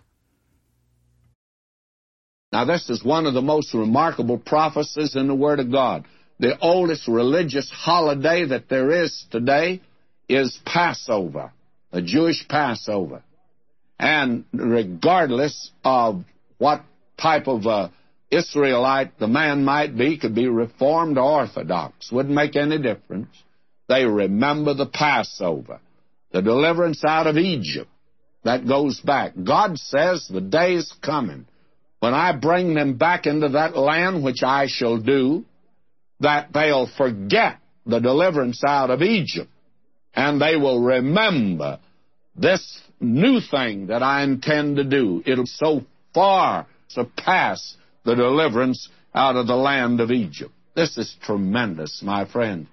Now, 2.51 2.65
this 2.65 2.89
is 2.89 3.03
one 3.03 3.27
of 3.27 3.35
the 3.35 3.41
most 3.41 3.73
remarkable 3.75 4.39
prophecies 4.39 5.15
in 5.15 5.27
the 5.27 5.35
Word 5.35 5.59
of 5.59 5.71
God 5.71 6.05
the 6.39 6.57
oldest 6.59 7.07
religious 7.07 7.69
holiday 7.71 8.45
that 8.45 8.69
there 8.69 9.03
is 9.03 9.25
today 9.31 9.81
is 10.29 10.57
Passover, 10.65 11.51
the 11.91 12.01
Jewish 12.01 12.47
Passover. 12.47 13.23
And 13.99 14.45
regardless 14.53 15.71
of 15.83 16.23
what 16.59 16.83
type 17.19 17.47
of 17.47 17.65
uh, 17.65 17.89
Israelite 18.29 19.17
the 19.19 19.27
man 19.27 19.63
might 19.65 19.97
be, 19.97 20.17
could 20.17 20.35
be 20.35 20.47
Reformed 20.47 21.17
or 21.17 21.41
Orthodox, 21.41 22.11
wouldn't 22.11 22.35
make 22.35 22.55
any 22.55 22.77
difference. 22.77 23.29
They 23.87 24.05
remember 24.05 24.73
the 24.73 24.85
Passover, 24.85 25.79
the 26.31 26.41
deliverance 26.41 27.03
out 27.07 27.25
of 27.25 27.37
Egypt. 27.37 27.89
That 28.43 28.67
goes 28.67 28.99
back. 28.99 29.33
God 29.43 29.77
says 29.77 30.27
the 30.29 30.41
day 30.41 30.75
is 30.75 30.93
coming 31.03 31.47
when 31.99 32.13
I 32.13 32.31
bring 32.33 32.75
them 32.75 32.97
back 32.97 33.25
into 33.25 33.49
that 33.49 33.75
land, 33.75 34.23
which 34.23 34.43
I 34.43 34.67
shall 34.67 34.97
do, 34.97 35.45
that 36.19 36.51
they'll 36.53 36.89
forget 36.97 37.57
the 37.85 37.99
deliverance 37.99 38.61
out 38.67 38.89
of 38.89 39.01
Egypt 39.01 39.49
and 40.17 40.41
they 40.41 40.55
will 40.55 40.81
remember 40.81 41.79
this 42.35 42.81
new 42.99 43.39
thing 43.39 43.87
that 43.87 44.01
I 44.01 44.23
intend 44.23 44.77
to 44.77 44.83
do. 44.83 45.21
It'll 45.25 45.45
so 45.45 45.83
far 46.13 46.65
surpass 46.87 47.77
the 48.03 48.15
deliverance 48.15 48.89
out 49.13 49.35
of 49.35 49.45
the 49.45 49.55
land 49.55 49.99
of 49.99 50.09
Egypt. 50.09 50.51
This 50.75 50.97
is 50.97 51.15
tremendous, 51.21 52.01
my 52.03 52.25
friend. 52.25 52.67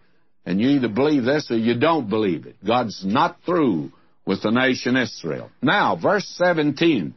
And 0.46 0.60
you 0.60 0.70
either 0.70 0.88
believe 0.88 1.24
this 1.24 1.50
or 1.50 1.56
you 1.56 1.78
don't 1.78 2.08
believe 2.08 2.46
it. 2.46 2.56
God's 2.66 3.04
not 3.04 3.36
through 3.44 3.92
with 4.26 4.42
the 4.42 4.50
nation 4.50 4.96
Israel. 4.96 5.50
Now, 5.62 5.96
verse 5.96 6.26
17. 6.36 7.14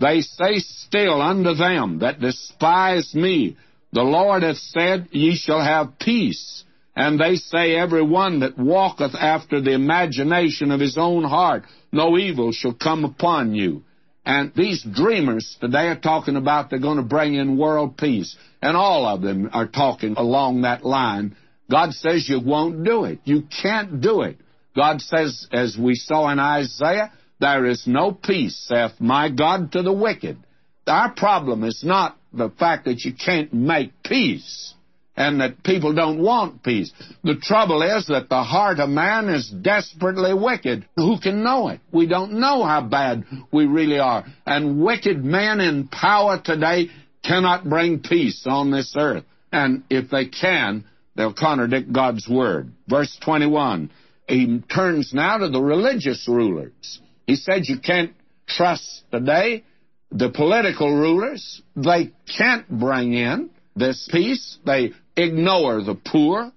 They 0.00 0.20
say 0.20 0.58
still 0.58 1.20
unto 1.20 1.54
them 1.54 2.00
that 2.00 2.20
despise 2.20 3.14
me, 3.14 3.56
the 3.92 4.02
Lord 4.02 4.42
hath 4.42 4.58
said, 4.58 5.08
Ye 5.12 5.36
shall 5.36 5.62
have 5.62 5.98
peace. 5.98 6.64
And 6.94 7.18
they 7.18 7.36
say, 7.36 7.76
Every 7.76 8.02
one 8.02 8.40
that 8.40 8.58
walketh 8.58 9.14
after 9.14 9.60
the 9.60 9.72
imagination 9.72 10.70
of 10.70 10.80
his 10.80 10.98
own 10.98 11.24
heart, 11.24 11.64
no 11.92 12.18
evil 12.18 12.52
shall 12.52 12.74
come 12.74 13.04
upon 13.04 13.54
you. 13.54 13.82
And 14.24 14.52
these 14.54 14.82
dreamers 14.84 15.56
today 15.58 15.88
are 15.88 15.98
talking 15.98 16.36
about 16.36 16.68
they're 16.68 16.78
going 16.78 16.98
to 16.98 17.02
bring 17.02 17.34
in 17.34 17.56
world 17.56 17.96
peace. 17.96 18.36
And 18.60 18.76
all 18.76 19.06
of 19.06 19.22
them 19.22 19.48
are 19.54 19.66
talking 19.66 20.16
along 20.18 20.62
that 20.62 20.84
line. 20.84 21.34
God 21.70 21.92
says 21.94 22.28
you 22.28 22.40
won't 22.40 22.84
do 22.84 23.04
it. 23.04 23.20
You 23.24 23.44
can't 23.62 24.02
do 24.02 24.22
it. 24.22 24.38
God 24.76 25.00
says, 25.00 25.46
as 25.50 25.78
we 25.78 25.94
saw 25.94 26.30
in 26.30 26.38
Isaiah, 26.38 27.10
there 27.40 27.64
is 27.64 27.86
no 27.86 28.12
peace, 28.12 28.56
saith 28.68 29.00
my 29.00 29.30
God 29.30 29.72
to 29.72 29.82
the 29.82 29.92
wicked. 29.92 30.38
Our 30.86 31.12
problem 31.12 31.64
is 31.64 31.82
not 31.82 32.17
the 32.32 32.50
fact 32.50 32.84
that 32.84 33.04
you 33.04 33.12
can't 33.12 33.52
make 33.52 33.92
peace 34.02 34.74
and 35.18 35.40
that 35.40 35.64
people 35.64 35.94
don't 35.94 36.22
want 36.22 36.62
peace. 36.62 36.92
The 37.24 37.34
trouble 37.34 37.82
is 37.82 38.06
that 38.06 38.28
the 38.28 38.42
heart 38.42 38.78
of 38.78 38.88
man 38.88 39.28
is 39.28 39.50
desperately 39.50 40.32
wicked. 40.32 40.86
Who 40.94 41.18
can 41.18 41.42
know 41.42 41.68
it? 41.68 41.80
We 41.92 42.06
don't 42.06 42.34
know 42.34 42.62
how 42.62 42.82
bad 42.82 43.24
we 43.52 43.66
really 43.66 43.98
are. 43.98 44.24
And 44.46 44.80
wicked 44.80 45.24
men 45.24 45.60
in 45.60 45.88
power 45.88 46.40
today 46.42 46.90
cannot 47.24 47.68
bring 47.68 48.00
peace 48.00 48.44
on 48.46 48.70
this 48.70 48.94
earth. 48.96 49.24
And 49.50 49.82
if 49.90 50.08
they 50.08 50.26
can, 50.26 50.84
they'll 51.16 51.34
contradict 51.34 51.92
God's 51.92 52.28
word. 52.28 52.70
Verse 52.86 53.18
21, 53.24 53.90
he 54.28 54.60
turns 54.72 55.12
now 55.12 55.38
to 55.38 55.48
the 55.48 55.60
religious 55.60 56.28
rulers. 56.28 57.00
He 57.26 57.34
said 57.34 57.62
you 57.64 57.80
can't 57.80 58.12
trust 58.46 59.02
today 59.10 59.64
the 60.10 60.30
political 60.30 60.94
rulers. 60.94 61.62
They 61.76 62.12
can't 62.36 62.68
bring 62.68 63.12
in 63.14 63.50
this 63.76 64.08
peace. 64.10 64.58
They 64.64 64.92
ignore 65.16 65.82
the 65.82 65.94
poor. 65.94 66.52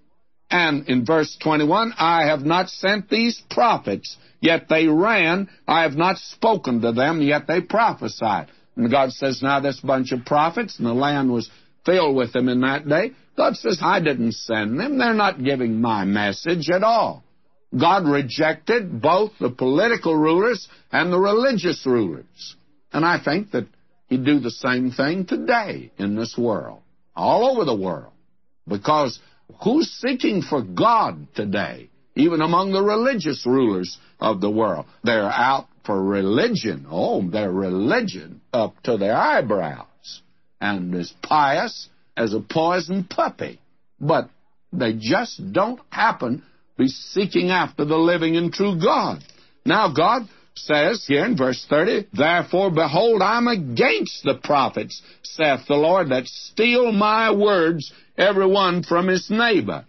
And 0.50 0.88
in 0.90 1.06
verse 1.06 1.38
21, 1.42 1.94
I 1.98 2.28
have 2.28 2.42
not 2.42 2.70
sent 2.70 3.10
these 3.10 3.42
prophets, 3.50 4.18
yet 4.42 4.68
they 4.68 4.88
ran. 4.88 5.50
I 5.66 5.84
have 5.84 5.96
not 5.96 6.18
spoken 6.18 6.82
to 6.82 6.92
them, 6.92 7.22
yet 7.22 7.48
they 7.48 7.62
prophesied. 7.62 8.50
And 8.76 8.92
God 8.92 9.12
says, 9.14 9.42
now 9.42 9.62
this 9.62 9.80
bunch 9.80 10.12
of 10.12 10.26
prophets, 10.26 10.78
and 10.78 10.88
the 10.88 10.94
land 10.94 11.32
was 11.32 11.50
filled 11.86 12.16
with 12.18 12.34
them 12.34 12.50
in 12.50 12.62
that 12.62 12.88
day. 12.88 13.12
God 13.38 13.56
says, 13.56 13.80
I 13.82 14.02
didn't 14.02 14.34
send 14.34 14.78
them. 14.78 14.98
They're 14.98 15.14
not 15.14 15.44
giving 15.44 15.80
my 15.80 16.04
message 16.04 16.70
at 16.70 16.84
all. 16.84 17.24
God 17.78 18.06
rejected 18.06 19.02
both 19.02 19.32
the 19.40 19.50
political 19.50 20.16
rulers 20.16 20.68
and 20.92 21.14
the 21.14 21.20
religious 21.20 21.86
rulers. 21.86 22.56
And 22.92 23.06
I 23.06 23.24
think 23.24 23.52
that 23.52 23.68
He'd 24.08 24.26
do 24.26 24.40
the 24.40 24.52
same 24.52 24.92
thing 24.92 25.26
today 25.26 25.92
in 25.98 26.16
this 26.16 26.36
world, 26.38 26.82
all 27.16 27.50
over 27.50 27.64
the 27.64 27.76
world. 27.76 28.12
Because 28.68 29.20
who's 29.64 29.90
seeking 29.90 30.42
for 30.42 30.62
God 30.62 31.28
today? 31.34 31.90
Even 32.16 32.42
among 32.42 32.74
the 32.74 32.84
religious 32.84 33.46
rulers 33.46 33.98
of 34.20 34.42
the 34.42 34.50
world. 34.50 34.86
They're 35.04 35.32
out 35.32 35.68
for 35.86 36.04
religion. 36.04 36.86
Oh, 36.90 37.22
they're 37.28 37.52
religion 37.52 38.42
up 38.52 38.76
to 38.84 38.98
their 38.98 39.16
eyebrows. 39.16 40.22
And 40.60 40.94
as 40.94 41.14
pious 41.24 41.88
as 42.18 42.34
a 42.34 42.42
poisoned 42.42 43.10
puppy. 43.10 43.62
But 44.00 44.30
they 44.74 44.94
just 44.94 45.54
don't 45.54 45.80
happen 45.90 46.40
to 46.40 46.44
be 46.78 46.88
seeking 46.90 47.50
after 47.50 47.86
the 47.86 47.98
living 47.98 48.36
and 48.36 48.52
true 48.52 48.78
God. 48.78 49.24
Now, 49.66 49.94
God 49.94 50.28
says 50.56 51.06
here 51.08 51.26
in 51.26 51.38
verse 51.38 51.66
30, 51.70 52.08
Therefore, 52.14 52.72
behold, 52.72 53.22
I'm 53.22 53.48
against 53.48 54.24
the 54.24 54.40
prophets, 54.44 55.02
saith 55.24 55.62
the 55.68 55.76
Lord, 55.76 56.10
that 56.10 56.28
steal 56.28 56.92
my 56.92 57.32
words, 57.32 57.92
every 58.18 58.48
one 58.48 58.84
from 58.84 59.08
his 59.08 59.30
neighbor. 59.30 59.86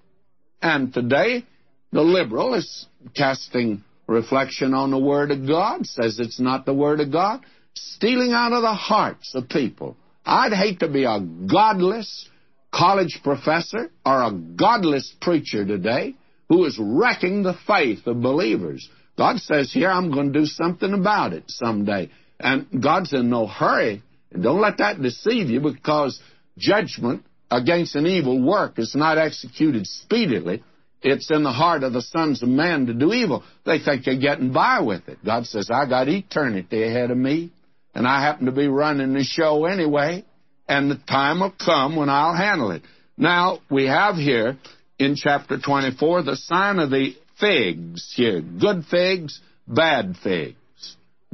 And 0.60 0.94
today, 0.94 1.44
the 1.90 2.02
liberal 2.02 2.54
is 2.54 2.86
casting 3.14 3.82
reflection 4.06 4.74
on 4.74 4.90
the 4.90 4.98
Word 4.98 5.30
of 5.30 5.46
God, 5.46 5.86
says 5.86 6.18
it's 6.18 6.40
not 6.40 6.64
the 6.64 6.74
Word 6.74 7.00
of 7.00 7.10
God, 7.10 7.44
stealing 7.74 8.32
out 8.32 8.52
of 8.52 8.62
the 8.62 8.74
hearts 8.74 9.34
of 9.34 9.48
people. 9.48 9.96
I'd 10.24 10.52
hate 10.52 10.80
to 10.80 10.88
be 10.88 11.04
a 11.04 11.20
godless 11.20 12.28
college 12.72 13.20
professor 13.22 13.90
or 14.06 14.22
a 14.22 14.32
godless 14.32 15.12
preacher 15.20 15.64
today 15.64 16.14
who 16.48 16.64
is 16.64 16.78
wrecking 16.80 17.42
the 17.42 17.56
faith 17.66 18.06
of 18.06 18.22
believers. 18.22 18.88
God 19.22 19.38
says 19.38 19.72
here, 19.72 19.88
I'm 19.88 20.10
going 20.10 20.32
to 20.32 20.40
do 20.40 20.46
something 20.46 20.92
about 20.92 21.32
it 21.32 21.44
someday. 21.46 22.10
And 22.40 22.82
God's 22.82 23.12
in 23.12 23.30
no 23.30 23.46
hurry. 23.46 24.02
Don't 24.32 24.60
let 24.60 24.78
that 24.78 25.00
deceive 25.00 25.48
you 25.48 25.60
because 25.60 26.20
judgment 26.58 27.24
against 27.48 27.94
an 27.94 28.04
evil 28.04 28.42
work 28.42 28.80
is 28.80 28.96
not 28.96 29.18
executed 29.18 29.86
speedily. 29.86 30.64
It's 31.02 31.30
in 31.30 31.44
the 31.44 31.52
heart 31.52 31.84
of 31.84 31.92
the 31.92 32.02
sons 32.02 32.42
of 32.42 32.48
men 32.48 32.86
to 32.86 32.94
do 32.94 33.12
evil. 33.12 33.44
They 33.64 33.78
think 33.78 34.04
they're 34.04 34.18
getting 34.18 34.52
by 34.52 34.80
with 34.80 35.08
it. 35.08 35.24
God 35.24 35.46
says, 35.46 35.70
I 35.72 35.88
got 35.88 36.08
eternity 36.08 36.82
ahead 36.82 37.12
of 37.12 37.16
me, 37.16 37.52
and 37.94 38.08
I 38.08 38.24
happen 38.24 38.46
to 38.46 38.52
be 38.52 38.66
running 38.66 39.12
the 39.12 39.22
show 39.22 39.66
anyway, 39.66 40.24
and 40.66 40.90
the 40.90 40.96
time 40.96 41.38
will 41.38 41.54
come 41.64 41.94
when 41.94 42.08
I'll 42.08 42.34
handle 42.34 42.72
it. 42.72 42.82
Now, 43.16 43.60
we 43.70 43.86
have 43.86 44.16
here 44.16 44.58
in 44.98 45.14
chapter 45.14 45.60
24 45.60 46.24
the 46.24 46.34
sign 46.34 46.80
of 46.80 46.90
the 46.90 47.14
figs 47.42 48.12
here 48.16 48.40
good 48.40 48.84
figs, 48.90 49.40
bad 49.66 50.16
figs. 50.22 50.56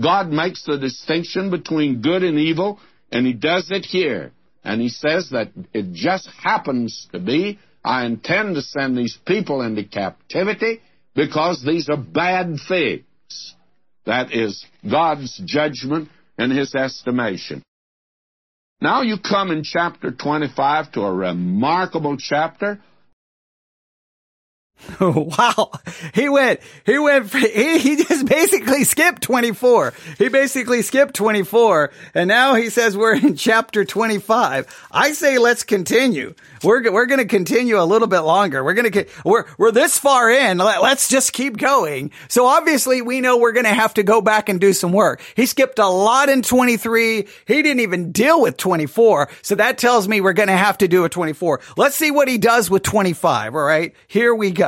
God 0.02 0.28
makes 0.30 0.64
the 0.64 0.78
distinction 0.78 1.50
between 1.50 2.02
good 2.02 2.22
and 2.22 2.38
evil, 2.38 2.80
and 3.12 3.26
He 3.26 3.32
does 3.32 3.68
it 3.70 3.84
here. 3.84 4.32
And 4.64 4.80
He 4.80 4.88
says 4.88 5.30
that 5.30 5.50
it 5.72 5.92
just 5.92 6.28
happens 6.42 7.08
to 7.12 7.18
be, 7.18 7.58
I 7.84 8.06
intend 8.06 8.54
to 8.54 8.62
send 8.62 8.96
these 8.96 9.18
people 9.26 9.62
into 9.62 9.84
captivity 9.84 10.80
because 11.14 11.62
these 11.64 11.88
are 11.88 11.96
bad 11.96 12.56
figs. 12.68 13.54
That 14.06 14.32
is 14.32 14.64
God's 14.88 15.40
judgment 15.44 16.08
and 16.38 16.52
His 16.52 16.74
estimation. 16.74 17.62
Now 18.80 19.02
you 19.02 19.16
come 19.18 19.50
in 19.50 19.64
chapter 19.64 20.12
25 20.12 20.92
to 20.92 21.00
a 21.02 21.12
remarkable 21.12 22.16
chapter 22.16 22.80
wow. 25.00 25.70
He 26.14 26.28
went, 26.28 26.60
he 26.86 26.98
went, 26.98 27.32
he, 27.34 27.78
he 27.78 27.96
just 27.96 28.26
basically 28.26 28.84
skipped 28.84 29.22
24. 29.22 29.92
He 30.18 30.28
basically 30.28 30.82
skipped 30.82 31.14
24 31.14 31.90
and 32.14 32.28
now 32.28 32.54
he 32.54 32.70
says 32.70 32.96
we're 32.96 33.16
in 33.16 33.36
chapter 33.36 33.84
25. 33.84 34.88
I 34.90 35.12
say 35.12 35.38
let's 35.38 35.62
continue. 35.62 36.34
We're, 36.62 36.90
we're 36.90 37.06
going 37.06 37.20
to 37.20 37.26
continue 37.26 37.80
a 37.80 37.84
little 37.84 38.08
bit 38.08 38.20
longer. 38.20 38.64
We're 38.64 38.74
going 38.74 38.90
to, 38.90 39.06
we're, 39.24 39.44
we're 39.58 39.72
this 39.72 39.98
far 39.98 40.30
in. 40.30 40.58
Let, 40.58 40.82
let's 40.82 41.08
just 41.08 41.32
keep 41.32 41.56
going. 41.56 42.10
So 42.28 42.46
obviously 42.46 43.02
we 43.02 43.20
know 43.20 43.36
we're 43.36 43.52
going 43.52 43.66
to 43.66 43.74
have 43.74 43.94
to 43.94 44.02
go 44.02 44.20
back 44.20 44.48
and 44.48 44.60
do 44.60 44.72
some 44.72 44.92
work. 44.92 45.20
He 45.36 45.46
skipped 45.46 45.78
a 45.78 45.88
lot 45.88 46.28
in 46.28 46.42
23. 46.42 47.28
He 47.46 47.62
didn't 47.62 47.80
even 47.80 48.12
deal 48.12 48.40
with 48.40 48.56
24. 48.56 49.28
So 49.42 49.54
that 49.56 49.78
tells 49.78 50.08
me 50.08 50.20
we're 50.20 50.32
going 50.32 50.48
to 50.48 50.56
have 50.56 50.78
to 50.78 50.88
do 50.88 51.04
a 51.04 51.08
24. 51.08 51.60
Let's 51.76 51.96
see 51.96 52.10
what 52.10 52.28
he 52.28 52.38
does 52.38 52.70
with 52.70 52.82
25. 52.82 53.54
All 53.54 53.60
right. 53.60 53.94
Here 54.08 54.34
we 54.34 54.50
go. 54.50 54.67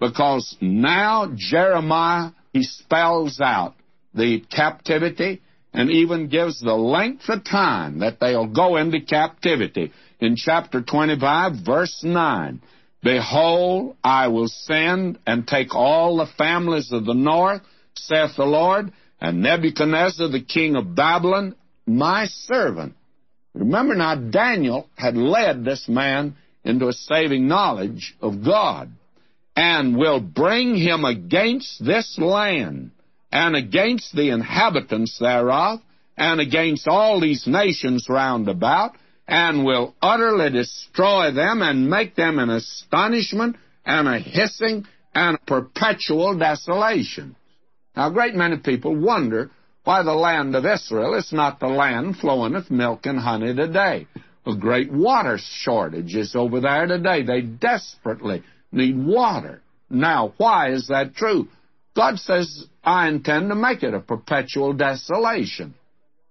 Because 0.00 0.56
now 0.60 1.32
Jeremiah, 1.36 2.30
he 2.52 2.64
spells 2.64 3.40
out 3.40 3.74
the 4.14 4.40
captivity 4.50 5.40
and 5.72 5.90
even 5.90 6.28
gives 6.28 6.60
the 6.60 6.74
length 6.74 7.28
of 7.28 7.44
time 7.44 8.00
that 8.00 8.20
they'll 8.20 8.46
go 8.46 8.76
into 8.76 9.00
captivity. 9.00 9.92
In 10.20 10.36
chapter 10.36 10.82
25, 10.82 11.52
verse 11.64 12.02
9, 12.02 12.60
Behold, 13.02 13.96
I 14.04 14.28
will 14.28 14.48
send 14.48 15.18
and 15.26 15.46
take 15.46 15.74
all 15.74 16.16
the 16.16 16.30
families 16.38 16.92
of 16.92 17.04
the 17.04 17.14
north, 17.14 17.62
saith 17.94 18.36
the 18.36 18.44
Lord, 18.44 18.92
and 19.20 19.42
Nebuchadnezzar 19.42 20.28
the 20.28 20.42
king 20.42 20.76
of 20.76 20.94
Babylon, 20.94 21.54
my 21.86 22.26
servant. 22.26 22.94
Remember 23.54 23.94
now, 23.94 24.14
Daniel 24.14 24.88
had 24.96 25.16
led 25.16 25.64
this 25.64 25.88
man 25.88 26.36
into 26.64 26.88
a 26.88 26.92
saving 26.92 27.48
knowledge 27.48 28.14
of 28.20 28.44
God, 28.44 28.92
and 29.56 29.96
will 29.96 30.20
bring 30.20 30.76
him 30.76 31.04
against 31.04 31.84
this 31.84 32.18
land 32.18 32.90
and 33.30 33.56
against 33.56 34.14
the 34.14 34.30
inhabitants 34.30 35.18
thereof, 35.18 35.80
and 36.16 36.40
against 36.40 36.86
all 36.86 37.20
these 37.20 37.46
nations 37.46 38.06
round 38.08 38.48
about, 38.48 38.92
and 39.26 39.64
will 39.64 39.94
utterly 40.02 40.50
destroy 40.50 41.32
them 41.32 41.62
and 41.62 41.88
make 41.88 42.14
them 42.14 42.38
an 42.38 42.50
astonishment 42.50 43.56
and 43.86 44.06
a 44.06 44.18
hissing 44.18 44.84
and 45.14 45.36
a 45.36 45.46
perpetual 45.46 46.38
desolation. 46.38 47.34
Now, 47.96 48.08
a 48.08 48.12
great 48.12 48.34
many 48.34 48.58
people 48.58 48.94
wonder 48.94 49.50
why 49.84 50.02
the 50.02 50.12
land 50.12 50.54
of 50.54 50.64
Israel 50.66 51.14
is 51.14 51.32
not 51.32 51.60
the 51.60 51.68
land 51.68 52.16
flowing 52.18 52.52
with 52.52 52.70
milk 52.70 53.06
and 53.06 53.18
honey 53.18 53.54
today. 53.54 54.06
A 54.44 54.56
great 54.56 54.92
water 54.92 55.38
shortage 55.38 56.14
is 56.16 56.34
over 56.34 56.60
there 56.60 56.86
today. 56.86 57.22
They 57.22 57.42
desperately 57.42 58.42
need 58.72 58.96
water. 59.04 59.62
Now, 59.88 60.34
why 60.36 60.70
is 60.72 60.88
that 60.88 61.14
true? 61.14 61.48
God 61.94 62.18
says, 62.18 62.66
I 62.82 63.08
intend 63.08 63.50
to 63.50 63.54
make 63.54 63.82
it 63.82 63.94
a 63.94 64.00
perpetual 64.00 64.72
desolation. 64.72 65.74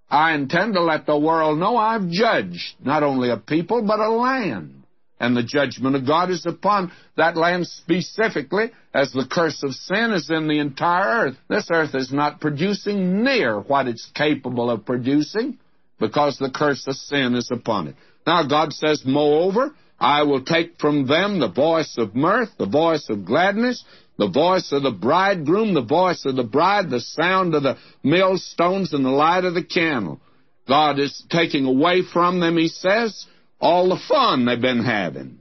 I 0.10 0.34
intend 0.34 0.74
to 0.74 0.82
let 0.82 1.06
the 1.06 1.18
world 1.18 1.58
know 1.60 1.78
I've 1.78 2.10
judged 2.10 2.76
not 2.84 3.04
only 3.04 3.30
a 3.30 3.38
people, 3.38 3.82
but 3.84 4.00
a 4.00 4.10
land. 4.10 4.84
and 5.22 5.38
the 5.38 5.44
judgment 5.44 5.96
of 5.96 6.06
God 6.06 6.32
is 6.32 6.48
upon 6.48 6.92
that 7.16 7.38
land 7.38 7.68
specifically, 7.68 8.72
as 8.92 9.14
the 9.14 9.28
curse 9.30 9.62
of 9.62 9.72
sin 9.74 10.12
is 10.12 10.32
in 10.32 10.48
the 10.48 10.58
entire 10.58 11.28
earth. 11.28 11.38
This 11.48 11.68
earth 11.72 11.94
is 11.94 12.12
not 12.12 12.42
producing 12.42 13.24
near 13.24 13.60
what 13.60 13.88
it's 13.88 14.10
capable 14.16 14.72
of 14.72 14.84
producing 14.84 15.60
because 16.02 16.38
the 16.38 16.52
curse 16.52 16.86
of 16.88 16.96
sin 16.96 17.36
is 17.36 17.50
upon 17.50 17.88
it. 17.88 17.96
Now, 18.28 18.46
God 18.46 18.74
says, 18.74 19.04
Moreover, 19.06 19.74
I 19.98 20.24
will 20.24 20.44
take 20.44 20.80
from 20.80 21.08
them 21.08 21.40
the 21.40 21.48
voice 21.48 21.96
of 21.98 22.16
mirth, 22.16 22.50
the 22.58 22.66
voice 22.66 23.08
of 23.10 23.24
gladness, 23.24 23.86
the 24.18 24.28
voice 24.28 24.72
of 24.74 24.84
the 24.84 24.92
bridegroom, 24.92 25.74
the 25.74 25.82
voice 25.82 26.26
of 26.26 26.36
the 26.36 26.44
bride, 26.44 26.90
the 26.90 27.00
sound 27.00 27.56
of 27.56 27.64
the 27.64 27.78
millstones, 28.04 28.92
and 28.92 29.06
the 29.06 29.10
light 29.10 29.46
of 29.46 29.54
the 29.54 29.64
candle. 29.64 30.20
God 30.68 31.00
is 31.00 31.24
taking 31.30 31.66
away 31.66 32.02
from 32.02 32.40
them, 32.40 32.58
he 32.58 32.68
says, 32.68 33.26
all 33.62 33.90
the 33.90 34.02
fun 34.08 34.46
they've 34.46 34.60
been 34.60 34.84
having. 34.84 35.38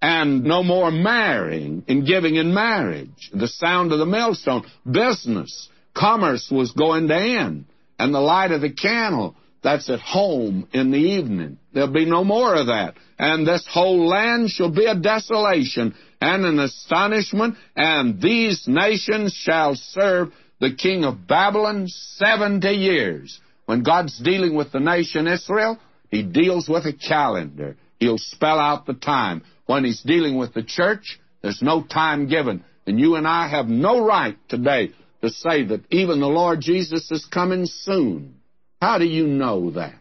And 0.00 0.44
no 0.44 0.62
more 0.62 0.92
marrying 0.92 1.84
and 1.88 2.06
giving 2.06 2.36
in 2.36 2.54
marriage. 2.54 3.30
The 3.32 3.48
sound 3.48 3.92
of 3.92 3.98
the 3.98 4.06
millstone. 4.06 4.64
Business. 4.88 5.68
Commerce 5.92 6.48
was 6.52 6.70
going 6.70 7.08
to 7.08 7.16
end. 7.16 7.64
And 7.98 8.14
the 8.14 8.20
light 8.20 8.52
of 8.52 8.60
the 8.60 8.70
candle. 8.70 9.34
That's 9.62 9.90
at 9.90 10.00
home 10.00 10.68
in 10.72 10.90
the 10.90 10.98
evening. 10.98 11.58
There'll 11.72 11.92
be 11.92 12.04
no 12.04 12.22
more 12.22 12.54
of 12.54 12.66
that. 12.68 12.94
And 13.18 13.46
this 13.46 13.66
whole 13.68 14.06
land 14.06 14.50
shall 14.50 14.70
be 14.70 14.86
a 14.86 14.94
desolation 14.94 15.94
and 16.20 16.44
an 16.44 16.58
astonishment, 16.58 17.56
and 17.76 18.20
these 18.20 18.64
nations 18.68 19.32
shall 19.34 19.74
serve 19.74 20.32
the 20.60 20.74
king 20.74 21.04
of 21.04 21.26
Babylon 21.26 21.86
seventy 21.88 22.72
years. 22.72 23.40
When 23.66 23.82
God's 23.82 24.18
dealing 24.18 24.54
with 24.54 24.72
the 24.72 24.80
nation 24.80 25.26
Israel, 25.26 25.78
he 26.10 26.22
deals 26.22 26.68
with 26.68 26.86
a 26.86 26.92
calendar. 26.92 27.76
He'll 27.98 28.18
spell 28.18 28.58
out 28.58 28.86
the 28.86 28.94
time. 28.94 29.42
When 29.66 29.84
he's 29.84 30.02
dealing 30.02 30.38
with 30.38 30.54
the 30.54 30.62
church, 30.62 31.20
there's 31.42 31.62
no 31.62 31.82
time 31.82 32.28
given. 32.28 32.64
And 32.86 32.98
you 32.98 33.16
and 33.16 33.26
I 33.26 33.48
have 33.48 33.68
no 33.68 34.04
right 34.04 34.36
today 34.48 34.92
to 35.20 35.30
say 35.30 35.64
that 35.64 35.84
even 35.90 36.20
the 36.20 36.26
Lord 36.26 36.60
Jesus 36.60 37.10
is 37.10 37.26
coming 37.26 37.66
soon. 37.66 38.36
How 38.80 38.98
do 38.98 39.04
you 39.04 39.26
know 39.26 39.72
that? 39.72 39.94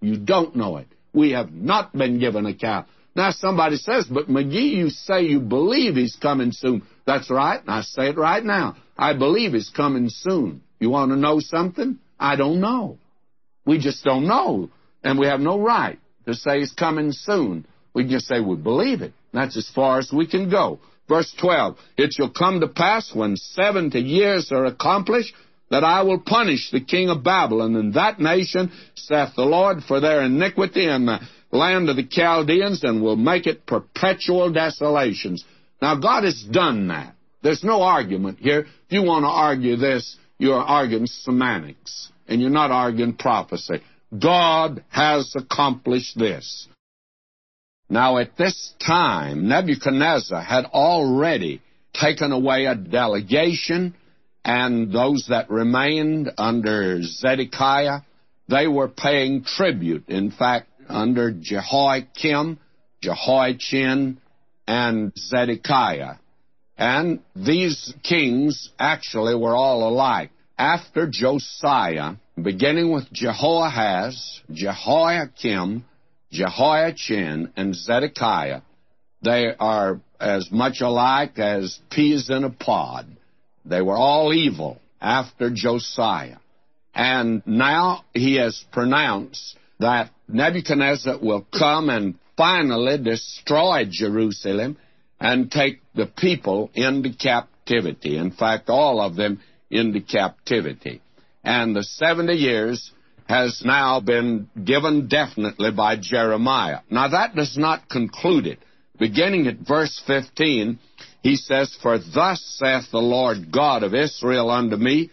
You 0.00 0.16
don't 0.16 0.56
know 0.56 0.76
it. 0.78 0.88
We 1.12 1.32
have 1.32 1.52
not 1.52 1.92
been 1.92 2.18
given 2.18 2.46
a 2.46 2.54
calendar. 2.54 2.88
Now 3.16 3.32
somebody 3.32 3.76
says, 3.76 4.06
but 4.06 4.28
McGee, 4.28 4.76
you 4.76 4.90
say 4.90 5.22
you 5.22 5.40
believe 5.40 5.96
he's 5.96 6.16
coming 6.16 6.52
soon. 6.52 6.82
That's 7.06 7.28
right, 7.28 7.60
and 7.60 7.70
I 7.70 7.82
say 7.82 8.10
it 8.10 8.16
right 8.16 8.42
now. 8.42 8.76
I 8.96 9.14
believe 9.14 9.52
he's 9.52 9.70
coming 9.70 10.08
soon. 10.08 10.62
You 10.78 10.90
want 10.90 11.10
to 11.10 11.16
know 11.16 11.40
something? 11.40 11.98
I 12.18 12.36
don't 12.36 12.60
know. 12.60 12.98
We 13.66 13.78
just 13.78 14.04
don't 14.04 14.26
know. 14.26 14.70
And 15.02 15.18
we 15.18 15.26
have 15.26 15.40
no 15.40 15.60
right 15.60 15.98
to 16.26 16.34
say 16.34 16.60
he's 16.60 16.72
coming 16.72 17.10
soon. 17.12 17.66
We 17.94 18.04
can 18.04 18.12
just 18.12 18.26
say 18.26 18.40
we 18.40 18.56
believe 18.56 19.02
it. 19.02 19.12
That's 19.32 19.56
as 19.56 19.68
far 19.74 19.98
as 19.98 20.12
we 20.12 20.26
can 20.26 20.48
go. 20.48 20.78
Verse 21.08 21.34
12, 21.40 21.76
It 21.96 22.12
shall 22.12 22.30
come 22.30 22.60
to 22.60 22.68
pass 22.68 23.12
when 23.12 23.36
seventy 23.36 24.00
years 24.00 24.52
are 24.52 24.66
accomplished 24.66 25.34
that 25.70 25.84
I 25.84 26.02
will 26.02 26.20
punish 26.20 26.70
the 26.70 26.80
king 26.80 27.10
of 27.10 27.22
Babylon 27.22 27.76
and 27.76 27.94
that 27.94 28.18
nation, 28.18 28.72
saith 28.94 29.34
the 29.36 29.44
Lord, 29.44 29.84
for 29.84 30.00
their 30.00 30.22
iniquity 30.22 30.86
and 30.86 31.06
the 31.06 31.20
land 31.52 31.88
of 31.88 31.96
the 31.96 32.06
Chaldeans 32.06 32.82
and 32.84 33.02
will 33.02 33.16
make 33.16 33.46
it 33.46 33.66
perpetual 33.66 34.52
desolations. 34.52 35.44
Now, 35.80 35.96
God 35.96 36.24
has 36.24 36.42
done 36.42 36.88
that. 36.88 37.14
There's 37.42 37.64
no 37.64 37.82
argument 37.82 38.38
here. 38.40 38.60
If 38.60 38.90
you 38.90 39.02
want 39.02 39.24
to 39.24 39.28
argue 39.28 39.76
this, 39.76 40.16
you're 40.38 40.58
arguing 40.58 41.06
semantics, 41.06 42.10
and 42.26 42.40
you're 42.40 42.50
not 42.50 42.70
arguing 42.70 43.14
prophecy. 43.14 43.80
God 44.18 44.84
has 44.88 45.34
accomplished 45.36 46.18
this. 46.18 46.66
Now, 47.88 48.18
at 48.18 48.36
this 48.36 48.74
time, 48.84 49.48
Nebuchadnezzar 49.48 50.42
had 50.42 50.64
already 50.66 51.60
taken 51.92 52.32
away 52.32 52.66
a 52.66 52.74
delegation, 52.74 53.94
and 54.44 54.92
those 54.92 55.26
that 55.28 55.50
remained 55.50 56.30
under 56.38 57.02
Zedekiah, 57.02 58.00
they 58.48 58.66
were 58.66 58.88
paying 58.88 59.44
tribute. 59.44 60.08
In 60.08 60.30
fact, 60.30 60.68
under 60.88 61.30
Jehoiakim, 61.30 62.58
Jehoiachin, 63.02 64.18
and 64.66 65.12
Zedekiah. 65.16 66.14
And 66.76 67.20
these 67.36 67.94
kings 68.02 68.70
actually 68.78 69.34
were 69.34 69.54
all 69.54 69.88
alike. 69.88 70.30
After 70.58 71.08
Josiah, 71.10 72.14
beginning 72.40 72.92
with 72.92 73.10
Jehoahaz, 73.12 74.40
Jehoiakim, 74.50 75.84
Jehoiachin, 76.32 77.52
and 77.56 77.74
Zedekiah, 77.74 78.62
they 79.22 79.46
are 79.58 80.00
as 80.18 80.50
much 80.50 80.80
alike 80.80 81.38
as 81.38 81.78
peas 81.90 82.30
in 82.30 82.44
a 82.44 82.50
pod. 82.50 83.06
They 83.70 83.80
were 83.80 83.96
all 83.96 84.34
evil 84.34 84.80
after 85.00 85.48
Josiah. 85.48 86.38
And 86.92 87.42
now 87.46 88.04
he 88.12 88.34
has 88.34 88.62
pronounced 88.72 89.56
that 89.78 90.10
Nebuchadnezzar 90.28 91.18
will 91.22 91.46
come 91.56 91.88
and 91.88 92.16
finally 92.36 92.98
destroy 92.98 93.84
Jerusalem 93.88 94.76
and 95.20 95.50
take 95.52 95.80
the 95.94 96.06
people 96.06 96.70
into 96.74 97.10
captivity. 97.10 98.16
In 98.16 98.32
fact, 98.32 98.68
all 98.68 99.00
of 99.00 99.14
them 99.14 99.40
into 99.70 100.00
captivity. 100.00 101.00
And 101.44 101.74
the 101.74 101.84
70 101.84 102.32
years 102.32 102.90
has 103.28 103.62
now 103.64 104.00
been 104.00 104.50
given 104.64 105.06
definitely 105.06 105.70
by 105.70 105.96
Jeremiah. 105.96 106.80
Now, 106.90 107.06
that 107.08 107.36
does 107.36 107.56
not 107.56 107.88
conclude 107.88 108.48
it. 108.48 108.58
Beginning 108.98 109.46
at 109.46 109.58
verse 109.58 110.02
15, 110.08 110.80
he 111.22 111.36
says, 111.36 111.76
For 111.82 111.98
thus 111.98 112.40
saith 112.58 112.90
the 112.90 112.98
Lord 112.98 113.52
God 113.52 113.82
of 113.82 113.94
Israel 113.94 114.50
unto 114.50 114.76
me, 114.76 115.10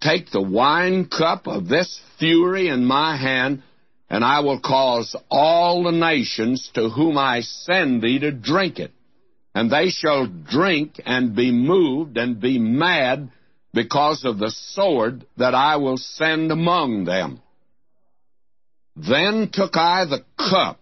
Take 0.00 0.30
the 0.30 0.42
wine 0.42 1.06
cup 1.08 1.46
of 1.48 1.68
this 1.68 2.00
fury 2.18 2.68
in 2.68 2.84
my 2.84 3.16
hand, 3.16 3.62
and 4.08 4.24
I 4.24 4.40
will 4.40 4.60
cause 4.60 5.16
all 5.28 5.82
the 5.82 5.92
nations 5.92 6.70
to 6.74 6.88
whom 6.88 7.18
I 7.18 7.40
send 7.40 8.02
thee 8.02 8.20
to 8.20 8.30
drink 8.30 8.78
it. 8.78 8.92
And 9.54 9.70
they 9.70 9.88
shall 9.88 10.26
drink 10.26 11.00
and 11.04 11.34
be 11.34 11.50
moved 11.50 12.16
and 12.16 12.40
be 12.40 12.58
mad 12.58 13.30
because 13.74 14.24
of 14.24 14.38
the 14.38 14.52
sword 14.52 15.26
that 15.36 15.54
I 15.54 15.76
will 15.76 15.96
send 15.96 16.52
among 16.52 17.04
them. 17.04 17.40
Then 18.94 19.50
took 19.52 19.76
I 19.76 20.04
the 20.04 20.24
cup 20.36 20.78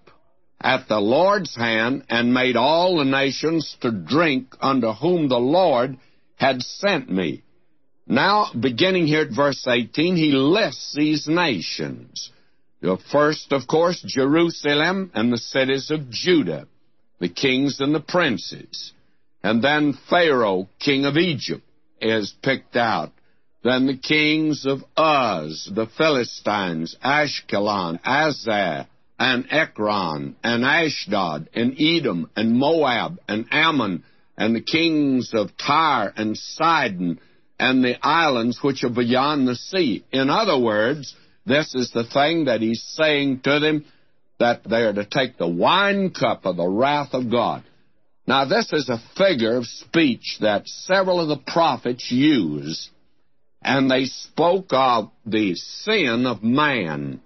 at 0.61 0.89
the 0.89 1.01
Lord's 1.01 1.55
hand 1.55 2.05
and 2.09 2.33
made 2.33 2.57
all 2.57 2.97
the 2.97 3.05
nations 3.05 3.77
to 3.81 3.91
drink 3.91 4.55
unto 4.61 4.93
whom 4.93 5.29
the 5.29 5.39
Lord 5.39 5.99
had 6.37 6.63
sent 6.63 7.11
me. 7.11 7.43
Now, 8.07 8.51
beginning 8.59 9.07
here 9.07 9.23
at 9.23 9.35
verse 9.35 9.67
18, 9.67 10.17
he 10.17 10.33
lists 10.33 10.95
these 10.95 11.27
nations. 11.27 12.31
The 12.81 12.99
First, 13.11 13.53
of 13.53 13.67
course, 13.67 14.03
Jerusalem 14.07 15.11
and 15.15 15.33
the 15.33 15.39
cities 15.39 15.91
of 15.91 16.11
Judah, 16.11 16.69
the 17.19 17.29
kings 17.29 17.81
and 17.81 17.95
the 17.95 18.01
princes. 18.01 18.93
And 19.43 19.63
then 19.63 19.99
Pharaoh, 20.09 20.69
king 20.79 21.05
of 21.05 21.17
Egypt, 21.17 21.65
is 22.01 22.35
picked 22.43 22.77
out. 22.77 23.13
Then 23.65 23.87
the 23.87 23.97
kings 23.97 24.67
of 24.67 24.85
Uz, 24.97 25.69
the 25.75 25.89
Philistines, 25.97 26.97
Ashkelon, 27.03 28.01
Azzah, 28.03 28.87
and 29.19 29.47
Ekron, 29.51 30.37
and 30.43 30.65
Ashdod, 30.65 31.49
and 31.55 31.75
Edom, 31.81 32.31
and 32.37 32.59
Moab, 32.59 33.19
and 33.29 33.47
Ammon, 33.51 34.05
and 34.37 34.55
the 34.55 34.61
kings 34.61 35.33
of 35.33 35.57
Tyre 35.57 36.13
and 36.17 36.37
Sidon, 36.37 37.19
and 37.59 37.83
the 37.83 37.97
islands 38.07 38.59
which 38.63 38.85
are 38.85 38.91
beyond 38.91 39.49
the 39.49 39.55
sea. 39.55 40.05
In 40.13 40.29
other 40.29 40.59
words, 40.59 41.15
this 41.47 41.75
is 41.75 41.91
the 41.93 42.05
thing 42.05 42.45
that 42.45 42.61
he's 42.61 42.83
saying 42.83 43.41
to 43.45 43.59
them 43.61 43.85
that 44.39 44.69
they 44.69 44.83
are 44.83 44.93
to 44.93 45.07
take 45.07 45.39
the 45.39 45.49
wine 45.49 46.11
cup 46.11 46.45
of 46.45 46.57
the 46.57 46.69
wrath 46.69 47.15
of 47.15 47.31
God. 47.31 47.65
Now, 48.27 48.45
this 48.45 48.73
is 48.73 48.89
a 48.89 49.03
figure 49.17 49.57
of 49.57 49.65
speech 49.65 50.39
that 50.41 50.67
several 50.67 51.21
of 51.21 51.29
the 51.29 51.51
prophets 51.51 52.11
use, 52.11 52.91
and 53.63 53.91
they 53.91 54.05
spoke 54.05 54.67
of 54.73 55.11
the 55.25 55.55
sin 55.55 56.27
of 56.27 56.43
man 56.43 57.23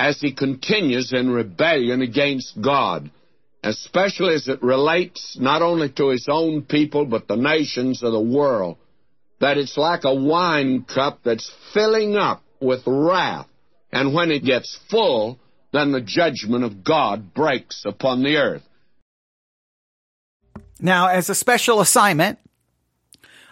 as 0.00 0.18
he 0.18 0.32
continues 0.32 1.12
in 1.12 1.28
rebellion 1.28 2.00
against 2.00 2.58
God, 2.58 3.10
especially 3.62 4.34
as 4.34 4.48
it 4.48 4.62
relates 4.62 5.36
not 5.38 5.60
only 5.60 5.90
to 5.90 6.08
his 6.08 6.26
own 6.26 6.62
people, 6.62 7.04
but 7.04 7.28
the 7.28 7.36
nations 7.36 8.02
of 8.02 8.12
the 8.12 8.20
world. 8.38 8.78
That 9.40 9.58
it's 9.58 9.76
like 9.76 10.04
a 10.04 10.14
wine 10.14 10.84
cup 10.84 11.20
that's 11.22 11.52
filling 11.74 12.16
up 12.16 12.42
with 12.62 12.80
wrath 12.86 13.46
and 13.92 14.14
when 14.14 14.30
it 14.30 14.42
gets 14.42 14.78
full, 14.90 15.38
then 15.70 15.92
the 15.92 16.00
judgment 16.00 16.64
of 16.64 16.82
God 16.82 17.34
breaks 17.34 17.84
upon 17.84 18.22
the 18.22 18.36
earth. 18.36 18.62
Now, 20.80 21.08
as 21.08 21.28
a 21.28 21.34
special 21.34 21.82
assignment, 21.82 22.38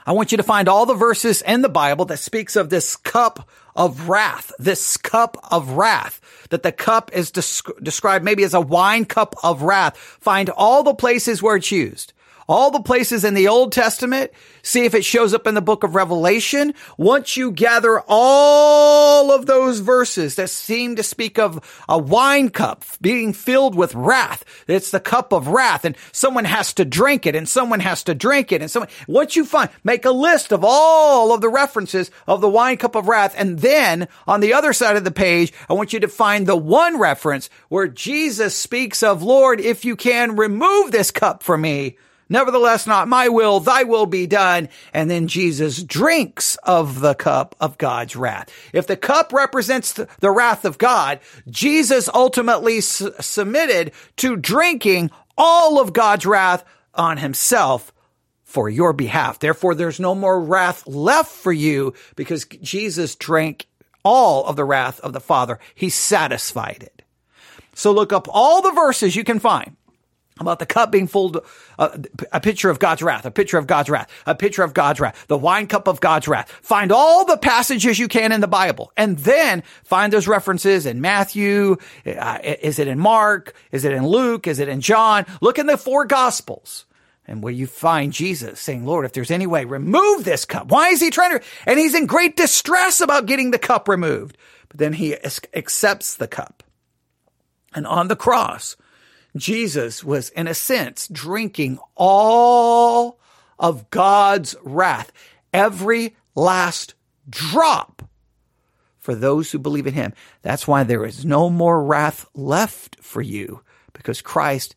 I 0.09 0.13
want 0.13 0.33
you 0.33 0.39
to 0.39 0.43
find 0.43 0.71
all 0.71 0.87
the 0.87 0.95
verses 0.95 1.43
in 1.43 1.61
the 1.61 1.69
Bible 1.69 2.07
that 2.07 2.17
speaks 2.17 2.57
of 2.57 2.71
this 2.71 2.97
cup 2.97 3.47
of 3.77 4.09
wrath, 4.09 4.53
this 4.59 4.97
cup 4.97 5.37
of 5.51 5.73
wrath, 5.73 6.47
that 6.49 6.63
the 6.63 6.73
cup 6.73 7.11
is 7.13 7.31
desc- 7.31 7.85
described 7.85 8.25
maybe 8.25 8.43
as 8.43 8.55
a 8.55 8.61
wine 8.61 9.05
cup 9.05 9.35
of 9.43 9.61
wrath. 9.61 9.99
Find 9.99 10.49
all 10.49 10.83
the 10.83 10.95
places 10.95 11.43
where 11.43 11.57
it's 11.57 11.71
used 11.71 12.15
all 12.49 12.71
the 12.71 12.81
places 12.81 13.25
in 13.25 13.35
the 13.35 13.49
Old 13.49 13.73
Testament. 13.73 14.33
See 14.63 14.85
if 14.85 14.95
it 14.95 15.05
shows 15.05 15.35
up 15.35 15.47
in 15.47 15.55
the 15.55 15.61
book 15.61 15.85
of 15.85 15.95
Revelation. 15.95 16.75
Once 16.97 17.37
you 17.37 17.53
gather 17.53 18.03
all 18.09 19.31
of 19.31 19.47
those 19.47 19.81
verses 19.81 20.37
that 20.37 20.51
seem 20.51 20.97
to 20.97 21.03
speak 21.03 21.39
of 21.39 21.85
a 21.89 21.99
wine 21.99 22.49
cup 22.49 22.85
being 23.01 23.33
filled 23.33 23.75
with 23.75 23.95
wrath, 23.95 24.45
it's 24.67 24.91
the 24.91 25.01
cup 25.01 25.33
of 25.33 25.49
wrath 25.49 25.85
and 25.85 25.97
someone 26.13 26.47
has 26.47 26.73
to 26.75 26.85
drink 26.85 27.27
it 27.27 27.37
and 27.37 27.49
someone 27.49 27.81
has 27.81 28.03
to 28.05 28.15
drink 28.15 28.51
it 28.51 28.63
and 28.63 28.71
someone, 28.71 28.91
what 29.07 29.37
you 29.37 29.45
find, 29.45 29.71
make 29.85 30.05
a 30.05 30.11
list 30.11 30.53
of 30.53 30.65
all 30.65 31.35
of 31.35 31.43
the 31.43 31.49
references 31.51 32.11
of 32.27 32.41
the 32.41 32.49
wine 32.49 32.79
cup 32.79 32.95
of 32.95 33.09
wrath. 33.09 33.35
And 33.37 33.59
then 33.59 34.09
on 34.27 34.41
the 34.41 34.55
other 34.55 34.73
side 34.73 34.97
of 34.97 35.05
the 35.05 35.11
page, 35.11 35.53
I 35.69 35.75
want 35.75 35.93
you 35.93 36.01
to 36.01 36.09
find 36.09 36.47
the 36.47 36.57
one 36.57 36.99
reference 36.99 37.51
where 37.69 37.89
Jesus 37.89 38.55
speaks 38.55 39.03
of, 39.03 39.23
Lord, 39.23 39.61
if 39.61 39.85
you 39.85 39.97
can 39.97 40.37
remove 40.37 40.91
this 40.91 41.11
cup 41.11 41.43
from 41.43 41.61
me, 41.61 41.97
Nevertheless, 42.29 42.87
not 42.87 43.09
my 43.09 43.29
will, 43.29 43.61
thy 43.61 43.85
will 43.85 44.07
be 44.07 44.27
done. 44.27 44.69
And 44.93 45.11
then 45.11 45.29
Jesus 45.29 45.83
drinks 45.83 46.57
of 46.63 47.01
the 47.01 47.15
cup 47.15 47.55
of 47.61 47.79
God's 47.79 48.17
wrath. 48.17 48.51
If 48.73 48.87
the 48.87 48.97
cup 48.97 49.33
represents 49.33 49.93
the 49.93 50.31
wrath 50.31 50.65
of 50.65 50.79
God, 50.79 51.21
Jesus 51.49 52.09
ultimately 52.13 52.81
su- 52.81 53.15
submitted 53.21 53.93
to 54.17 54.37
drinking 54.37 55.11
all 55.37 55.81
of 55.81 55.93
God's 55.93 56.27
wrath 56.27 56.65
on 56.95 57.17
himself 57.17 57.93
for 58.45 58.69
your 58.69 58.93
behalf. 58.93 59.39
Therefore, 59.39 59.75
there's 59.75 60.01
no 60.01 60.15
more 60.15 60.41
wrath 60.41 60.87
left 60.87 61.31
for 61.31 61.53
you 61.53 61.95
because 62.17 62.45
Jesus 62.45 63.15
drank 63.15 63.67
all 64.05 64.45
of 64.47 64.57
the 64.57 64.65
wrath 64.65 65.01
of 65.01 65.13
the 65.13 65.21
Father. 65.21 65.59
He 65.75 65.91
satisfied 65.91 66.83
it. 66.83 67.03
So 67.75 67.93
look 67.93 68.13
up 68.13 68.27
all 68.31 68.61
the 68.61 68.73
verses 68.73 69.15
you 69.15 69.25
can 69.25 69.39
find 69.39 69.77
about 70.41 70.59
the 70.59 70.67
cup 70.67 70.91
being 70.91 71.07
full, 71.07 71.43
uh, 71.79 71.99
a 72.33 72.41
picture 72.41 72.71
of 72.71 72.79
God's 72.79 73.03
wrath, 73.03 73.25
a 73.25 73.31
picture 73.31 73.59
of 73.59 73.67
God's 73.67 73.91
wrath, 73.91 74.11
a 74.27 74.35
picture 74.35 74.63
of 74.63 74.75
God's 74.75 75.01
wrath, 75.01 75.27
the 75.29 75.39
wine 75.39 75.67
cup 75.67 75.89
of 75.89 76.01
God's 76.01 76.29
wrath. 76.29 76.51
Find 76.63 76.93
all 76.93 77.25
the 77.25 77.37
passages 77.37 77.99
you 77.99 78.09
can 78.09 78.33
in 78.33 78.41
the 78.41 78.49
Bible 78.49 78.93
and 78.97 79.19
then 79.19 79.63
find 79.85 80.13
those 80.13 80.29
references 80.29 80.87
in 80.87 81.01
Matthew. 81.01 81.77
Uh, 82.07 82.39
is 82.43 82.79
it 82.79 82.89
in 82.89 82.99
Mark? 82.99 83.55
Is 83.73 83.85
it 83.85 83.93
in 83.93 84.07
Luke? 84.07 84.47
Is 84.47 84.59
it 84.59 84.69
in 84.69 84.81
John? 84.81 85.27
Look 85.41 85.59
in 85.59 85.67
the 85.67 85.77
four 85.77 86.05
gospels. 86.05 86.85
And 87.27 87.43
where 87.43 87.53
you 87.53 87.67
find 87.67 88.11
Jesus 88.11 88.59
saying, 88.59 88.87
Lord, 88.87 89.05
if 89.05 89.13
there's 89.13 89.31
any 89.31 89.47
way, 89.47 89.67
remove 89.67 90.25
this 90.25 90.47
cup. 90.47 90.69
Why 90.69 90.89
is 90.89 91.01
he 91.01 91.11
trying 91.11 91.39
to? 91.39 91.45
And 91.67 91.79
he's 91.79 91.95
in 91.95 92.07
great 92.07 92.37
distress 92.37 93.03
about 93.03 93.27
getting 93.27 93.51
the 93.51 93.59
cup 93.59 93.87
removed. 93.87 94.39
But 94.71 94.79
then 94.79 94.95
he 94.95 95.15
accepts 95.15 96.15
the 96.15 96.27
cup. 96.27 96.63
And 97.75 97.87
on 97.87 98.09
the 98.09 98.17
cross, 98.17 98.77
Jesus 99.39 100.05
was, 100.05 100.31
in 100.31 100.47
a 100.47 100.55
sense, 100.55 101.09
drinking 101.09 101.79
all 101.95 103.19
of 103.59 103.91
God's 103.91 104.55
wrath, 104.63 105.13
every 105.53 106.17
last 106.35 106.95
drop 107.29 108.03
for 108.99 109.15
those 109.15 109.51
who 109.51 109.59
believe 109.59 109.87
in 109.87 109.95
him. 109.95 110.13
That's 110.43 110.69
why 110.69 110.83
there 110.83 111.05
is 111.05 111.25
no 111.25 111.49
more 111.51 111.83
wrath 111.83 112.27
left 112.35 112.97
for 113.01 113.23
you 113.23 113.63
because 113.93 114.21
Christ 114.21 114.77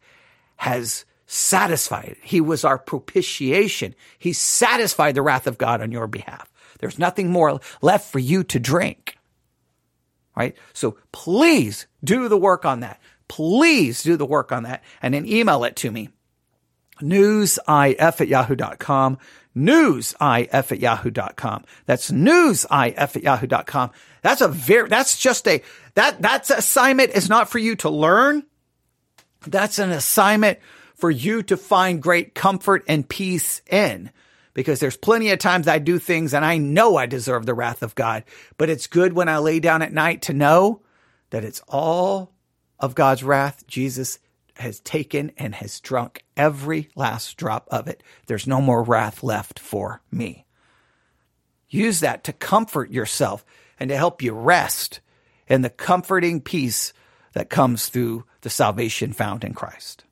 has 0.57 1.05
satisfied 1.25 2.05
it. 2.09 2.17
He 2.21 2.41
was 2.41 2.63
our 2.63 2.77
propitiation. 2.77 3.95
He 4.17 4.33
satisfied 4.33 5.15
the 5.15 5.21
wrath 5.21 5.47
of 5.47 5.57
God 5.57 5.81
on 5.81 5.91
your 5.91 6.07
behalf. 6.07 6.51
There's 6.79 6.99
nothing 6.99 7.29
more 7.29 7.59
left 7.81 8.11
for 8.11 8.19
you 8.19 8.43
to 8.45 8.59
drink. 8.59 9.17
Right? 10.35 10.55
So 10.73 10.97
please 11.11 11.87
do 12.03 12.27
the 12.27 12.37
work 12.37 12.65
on 12.65 12.79
that 12.79 12.99
please 13.31 14.03
do 14.03 14.17
the 14.17 14.25
work 14.25 14.51
on 14.51 14.63
that 14.63 14.83
and 15.01 15.13
then 15.13 15.25
email 15.25 15.63
it 15.63 15.77
to 15.77 15.89
me. 15.89 16.09
Newsif 16.99 17.95
at 17.97 18.27
yahoo.com. 18.27 19.17
Newsif 19.55 20.49
at 20.51 20.79
yahoo.com. 20.79 21.63
That's 21.85 22.11
newsif 22.11 22.93
at 22.97 23.23
yahoo.com. 23.23 23.91
That's 24.21 24.41
a 24.41 24.49
very, 24.49 24.89
that's 24.89 25.17
just 25.17 25.47
a, 25.47 25.63
that, 25.95 26.21
that's 26.21 26.49
assignment 26.49 27.11
is 27.11 27.29
not 27.29 27.49
for 27.49 27.57
you 27.57 27.77
to 27.77 27.89
learn. 27.89 28.43
That's 29.47 29.79
an 29.79 29.91
assignment 29.91 30.59
for 30.95 31.09
you 31.09 31.41
to 31.43 31.55
find 31.55 32.03
great 32.03 32.35
comfort 32.35 32.83
and 32.89 33.07
peace 33.07 33.61
in 33.71 34.11
because 34.53 34.81
there's 34.81 34.97
plenty 34.97 35.31
of 35.31 35.39
times 35.39 35.69
I 35.69 35.79
do 35.79 35.99
things 35.99 36.33
and 36.33 36.43
I 36.43 36.57
know 36.57 36.97
I 36.97 37.05
deserve 37.05 37.45
the 37.45 37.53
wrath 37.53 37.81
of 37.81 37.95
God, 37.95 38.25
but 38.57 38.69
it's 38.69 38.87
good 38.87 39.13
when 39.13 39.29
I 39.29 39.37
lay 39.37 39.61
down 39.61 39.81
at 39.81 39.93
night 39.93 40.23
to 40.23 40.33
know 40.33 40.81
that 41.29 41.45
it's 41.45 41.61
all 41.69 42.33
of 42.81 42.95
God's 42.95 43.23
wrath, 43.23 43.65
Jesus 43.67 44.19
has 44.57 44.79
taken 44.81 45.31
and 45.37 45.55
has 45.55 45.79
drunk 45.79 46.25
every 46.35 46.89
last 46.95 47.37
drop 47.37 47.67
of 47.71 47.87
it. 47.87 48.03
There's 48.25 48.47
no 48.47 48.59
more 48.59 48.83
wrath 48.83 49.23
left 49.23 49.59
for 49.59 50.01
me. 50.11 50.45
Use 51.69 52.01
that 52.01 52.25
to 52.25 52.33
comfort 52.33 52.91
yourself 52.91 53.45
and 53.79 53.89
to 53.89 53.95
help 53.95 54.21
you 54.21 54.33
rest 54.33 54.99
in 55.47 55.61
the 55.61 55.69
comforting 55.69 56.41
peace 56.41 56.91
that 57.33 57.49
comes 57.49 57.87
through 57.87 58.25
the 58.41 58.49
salvation 58.49 59.13
found 59.13 59.43
in 59.43 59.53
Christ. 59.53 60.03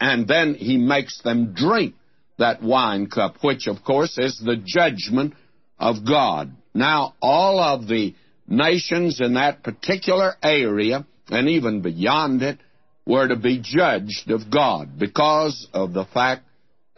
And 0.00 0.26
then 0.26 0.54
he 0.54 0.78
makes 0.78 1.20
them 1.22 1.52
drink 1.54 1.94
that 2.38 2.62
wine 2.62 3.06
cup, 3.08 3.36
which 3.42 3.68
of 3.68 3.84
course 3.84 4.18
is 4.18 4.38
the 4.38 4.56
judgment 4.56 5.34
of 5.78 6.04
God. 6.04 6.56
Now, 6.74 7.14
all 7.20 7.60
of 7.60 7.86
the 7.86 8.14
nations 8.50 9.20
in 9.20 9.34
that 9.34 9.62
particular 9.62 10.34
area 10.42 11.06
and 11.28 11.48
even 11.48 11.80
beyond 11.80 12.42
it 12.42 12.58
were 13.06 13.28
to 13.28 13.36
be 13.36 13.60
judged 13.62 14.30
of 14.30 14.50
God 14.50 14.98
because 14.98 15.66
of 15.72 15.92
the 15.92 16.04
fact 16.04 16.42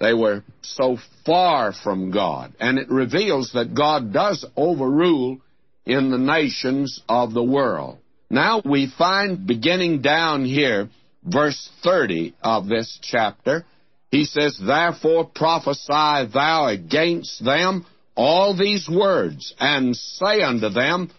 they 0.01 0.15
were 0.15 0.43
so 0.63 0.97
far 1.25 1.73
from 1.73 2.11
God. 2.11 2.55
And 2.59 2.79
it 2.79 2.91
reveals 2.91 3.53
that 3.53 3.75
God 3.75 4.13
does 4.13 4.45
overrule 4.57 5.39
in 5.87 6.11
the 6.11 6.19
nations 6.19 7.01
of 7.09 7.33
the 7.33 7.43
world. 7.43 7.99
Now 8.29 8.63
we 8.65 8.93
find 8.99 9.47
beginning 9.47 10.01
down 10.01 10.45
here, 10.45 10.89
verse 11.23 11.71
30 11.85 12.35
of 12.43 12.67
this 12.67 12.99
chapter, 13.03 13.65
he 14.11 14.25
says, 14.25 14.59
Therefore 14.59 15.25
prophesy 15.25 16.31
thou 16.33 16.67
against 16.67 17.45
them 17.45 17.87
all 18.15 18.57
these 18.57 18.89
words, 18.91 19.55
and 19.59 19.97
say 19.97 20.43
unto 20.43 20.69
them, 20.69 21.11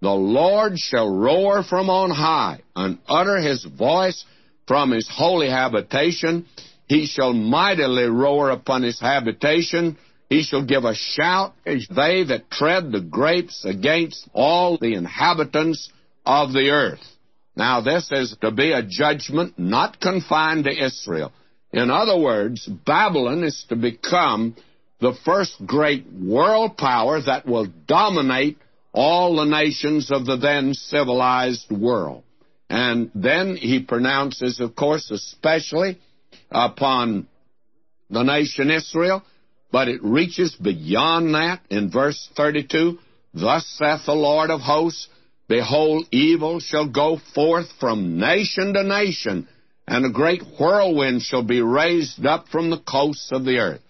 the 0.00 0.10
Lord 0.10 0.78
shall 0.78 1.12
roar 1.12 1.62
from 1.62 1.90
on 1.90 2.10
high, 2.10 2.60
and 2.76 2.98
utter 3.08 3.38
his 3.38 3.64
voice 3.64 4.24
from 4.66 4.90
his 4.92 5.08
holy 5.10 5.48
habitation. 5.48 6.46
He 6.86 7.06
shall 7.06 7.32
mightily 7.32 8.04
roar 8.04 8.50
upon 8.50 8.82
his 8.82 9.00
habitation. 9.00 9.98
He 10.28 10.42
shall 10.42 10.64
give 10.64 10.84
a 10.84 10.94
shout 10.94 11.54
as 11.66 11.86
they 11.88 12.24
that 12.24 12.50
tread 12.50 12.92
the 12.92 13.00
grapes 13.00 13.64
against 13.64 14.28
all 14.32 14.78
the 14.78 14.94
inhabitants 14.94 15.90
of 16.24 16.52
the 16.52 16.70
earth. 16.70 17.02
Now, 17.56 17.80
this 17.80 18.08
is 18.12 18.36
to 18.40 18.52
be 18.52 18.70
a 18.70 18.84
judgment 18.84 19.58
not 19.58 20.00
confined 20.00 20.64
to 20.64 20.84
Israel. 20.84 21.32
In 21.72 21.90
other 21.90 22.16
words, 22.16 22.66
Babylon 22.66 23.42
is 23.42 23.64
to 23.68 23.76
become 23.76 24.54
the 25.00 25.14
first 25.24 25.54
great 25.66 26.06
world 26.12 26.76
power 26.76 27.20
that 27.20 27.46
will 27.46 27.66
dominate 27.86 28.58
all 28.92 29.36
the 29.36 29.44
nations 29.44 30.10
of 30.10 30.26
the 30.26 30.36
then 30.36 30.74
civilized 30.74 31.70
world. 31.70 32.24
And 32.70 33.10
then 33.14 33.56
he 33.56 33.80
pronounces, 33.80 34.60
of 34.60 34.74
course, 34.74 35.10
especially 35.10 35.98
upon 36.50 37.26
the 38.10 38.22
nation 38.22 38.70
Israel, 38.70 39.22
but 39.70 39.88
it 39.88 40.02
reaches 40.02 40.54
beyond 40.54 41.34
that 41.34 41.60
in 41.70 41.90
verse 41.90 42.28
32. 42.36 42.98
Thus 43.34 43.66
saith 43.78 44.06
the 44.06 44.14
Lord 44.14 44.50
of 44.50 44.60
hosts, 44.60 45.08
Behold, 45.48 46.06
evil 46.10 46.60
shall 46.60 46.88
go 46.88 47.18
forth 47.34 47.68
from 47.80 48.18
nation 48.18 48.74
to 48.74 48.82
nation, 48.82 49.48
and 49.86 50.04
a 50.04 50.10
great 50.10 50.42
whirlwind 50.58 51.22
shall 51.22 51.42
be 51.42 51.62
raised 51.62 52.24
up 52.26 52.48
from 52.48 52.68
the 52.68 52.78
coasts 52.80 53.30
of 53.32 53.44
the 53.44 53.58
earth. 53.58 53.80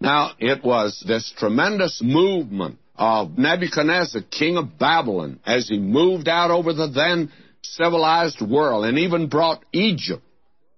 Now, 0.00 0.32
it 0.38 0.62
was 0.62 1.02
this 1.06 1.32
tremendous 1.36 2.00
movement 2.02 2.78
of 2.98 3.38
Nebuchadnezzar, 3.38 4.22
king 4.22 4.56
of 4.56 4.78
Babylon, 4.78 5.40
as 5.46 5.68
he 5.68 5.78
moved 5.78 6.28
out 6.28 6.50
over 6.50 6.72
the 6.72 6.88
then 6.88 7.30
civilized 7.62 8.40
world 8.40 8.84
and 8.84 8.98
even 8.98 9.28
brought 9.28 9.64
Egypt 9.72 10.22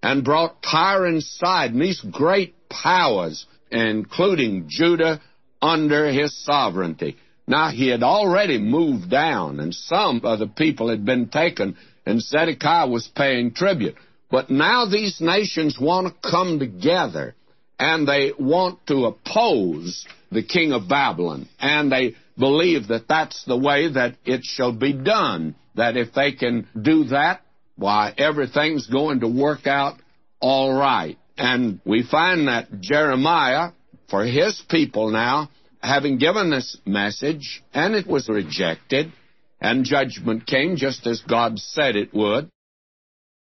and 0.03 0.25
brought 0.25 0.63
Tyre 0.63 1.07
and 1.07 1.23
Sidon, 1.23 1.79
these 1.79 2.01
great 2.01 2.55
powers, 2.69 3.47
including 3.71 4.67
Judah, 4.69 5.21
under 5.63 6.11
his 6.11 6.37
sovereignty. 6.45 7.17
Now, 7.47 7.71
he 7.71 7.89
had 7.89 8.03
already 8.03 8.59
moved 8.59 9.11
down, 9.11 9.61
and 9.61 9.75
some 9.75 10.21
of 10.25 10.39
the 10.39 10.47
people 10.47 10.89
had 10.89 11.05
been 11.05 11.29
taken, 11.29 11.77
and 12.07 12.23
Zedekiah 12.23 12.89
was 12.89 13.09
paying 13.09 13.53
tribute. 13.53 13.97
But 14.31 14.51
now 14.51 14.87
these 14.87 15.21
nations 15.21 15.79
want 15.79 16.07
to 16.07 16.31
come 16.31 16.59
together 16.59 17.35
and 17.81 18.07
they 18.07 18.33
want 18.39 18.87
to 18.89 19.07
oppose 19.07 20.07
the 20.31 20.43
king 20.45 20.73
of 20.73 20.87
Babylon. 20.87 21.49
And 21.59 21.91
they 21.91 22.15
believe 22.39 22.89
that 22.89 23.09
that's 23.09 23.43
the 23.47 23.57
way 23.57 23.91
that 23.91 24.17
it 24.27 24.45
shall 24.45 24.73
be 24.73 24.93
done. 24.93 25.57
That 25.77 25.97
if 25.97 26.13
they 26.13 26.33
can 26.33 26.69
do 26.81 27.05
that, 27.05 27.41
why, 27.77 28.13
everything's 28.19 28.87
going 28.87 29.21
to 29.21 29.29
work 29.29 29.67
out 29.67 29.97
all 30.41 30.75
right. 30.75 31.19
And 31.39 31.81
we 31.87 32.03
find 32.03 32.49
that 32.49 32.81
Jeremiah, 32.81 33.71
for 34.11 34.27
his 34.27 34.63
people 34.69 35.11
now, 35.11 35.49
having 35.83 36.19
given 36.19 36.51
this 36.51 36.77
message, 36.85 37.63
and 37.73 37.95
it 37.95 38.07
was 38.07 38.29
rejected, 38.29 39.11
and 39.59 39.87
judgment 39.87 40.47
came 40.47 40.77
just 40.77 41.07
as 41.07 41.23
God 41.23 41.59
said 41.59 41.97
it 41.97 42.13
would. 42.13 42.51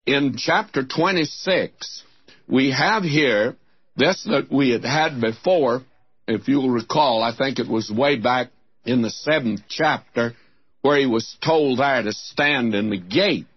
In 0.07 0.35
chapter 0.37 0.83
26, 0.83 2.03
we 2.47 2.71
have 2.71 3.03
here 3.03 3.57
this 3.95 4.23
that 4.23 4.51
we 4.51 4.71
had 4.71 4.83
had 4.83 5.21
before, 5.21 5.81
if 6.27 6.47
you'll 6.47 6.69
recall, 6.69 7.21
I 7.21 7.35
think 7.35 7.59
it 7.59 7.67
was 7.67 7.91
way 7.91 8.17
back 8.17 8.49
in 8.85 9.01
the 9.01 9.09
seventh 9.09 9.61
chapter, 9.69 10.33
where 10.81 10.99
he 10.99 11.05
was 11.05 11.37
told 11.43 11.79
there 11.79 12.01
to 12.01 12.11
stand 12.11 12.75
in 12.75 12.89
the 12.89 12.97
gate. 12.97 13.47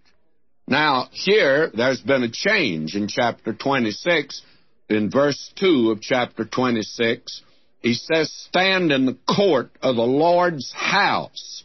Now, 0.69 1.09
here, 1.13 1.71
there's 1.75 2.01
been 2.01 2.23
a 2.23 2.31
change 2.31 2.97
in 2.97 3.09
chapter 3.09 3.53
26. 3.53 4.43
In 4.89 5.11
verse 5.11 5.53
2 5.57 5.91
of 5.91 6.01
chapter 6.01 6.45
26, 6.45 7.43
he 7.81 7.95
says, 7.95 8.33
Stand 8.49 8.93
in 8.93 9.07
the 9.07 9.19
court 9.29 9.71
of 9.81 9.97
the 9.97 10.03
Lord's 10.03 10.73
house. 10.73 11.65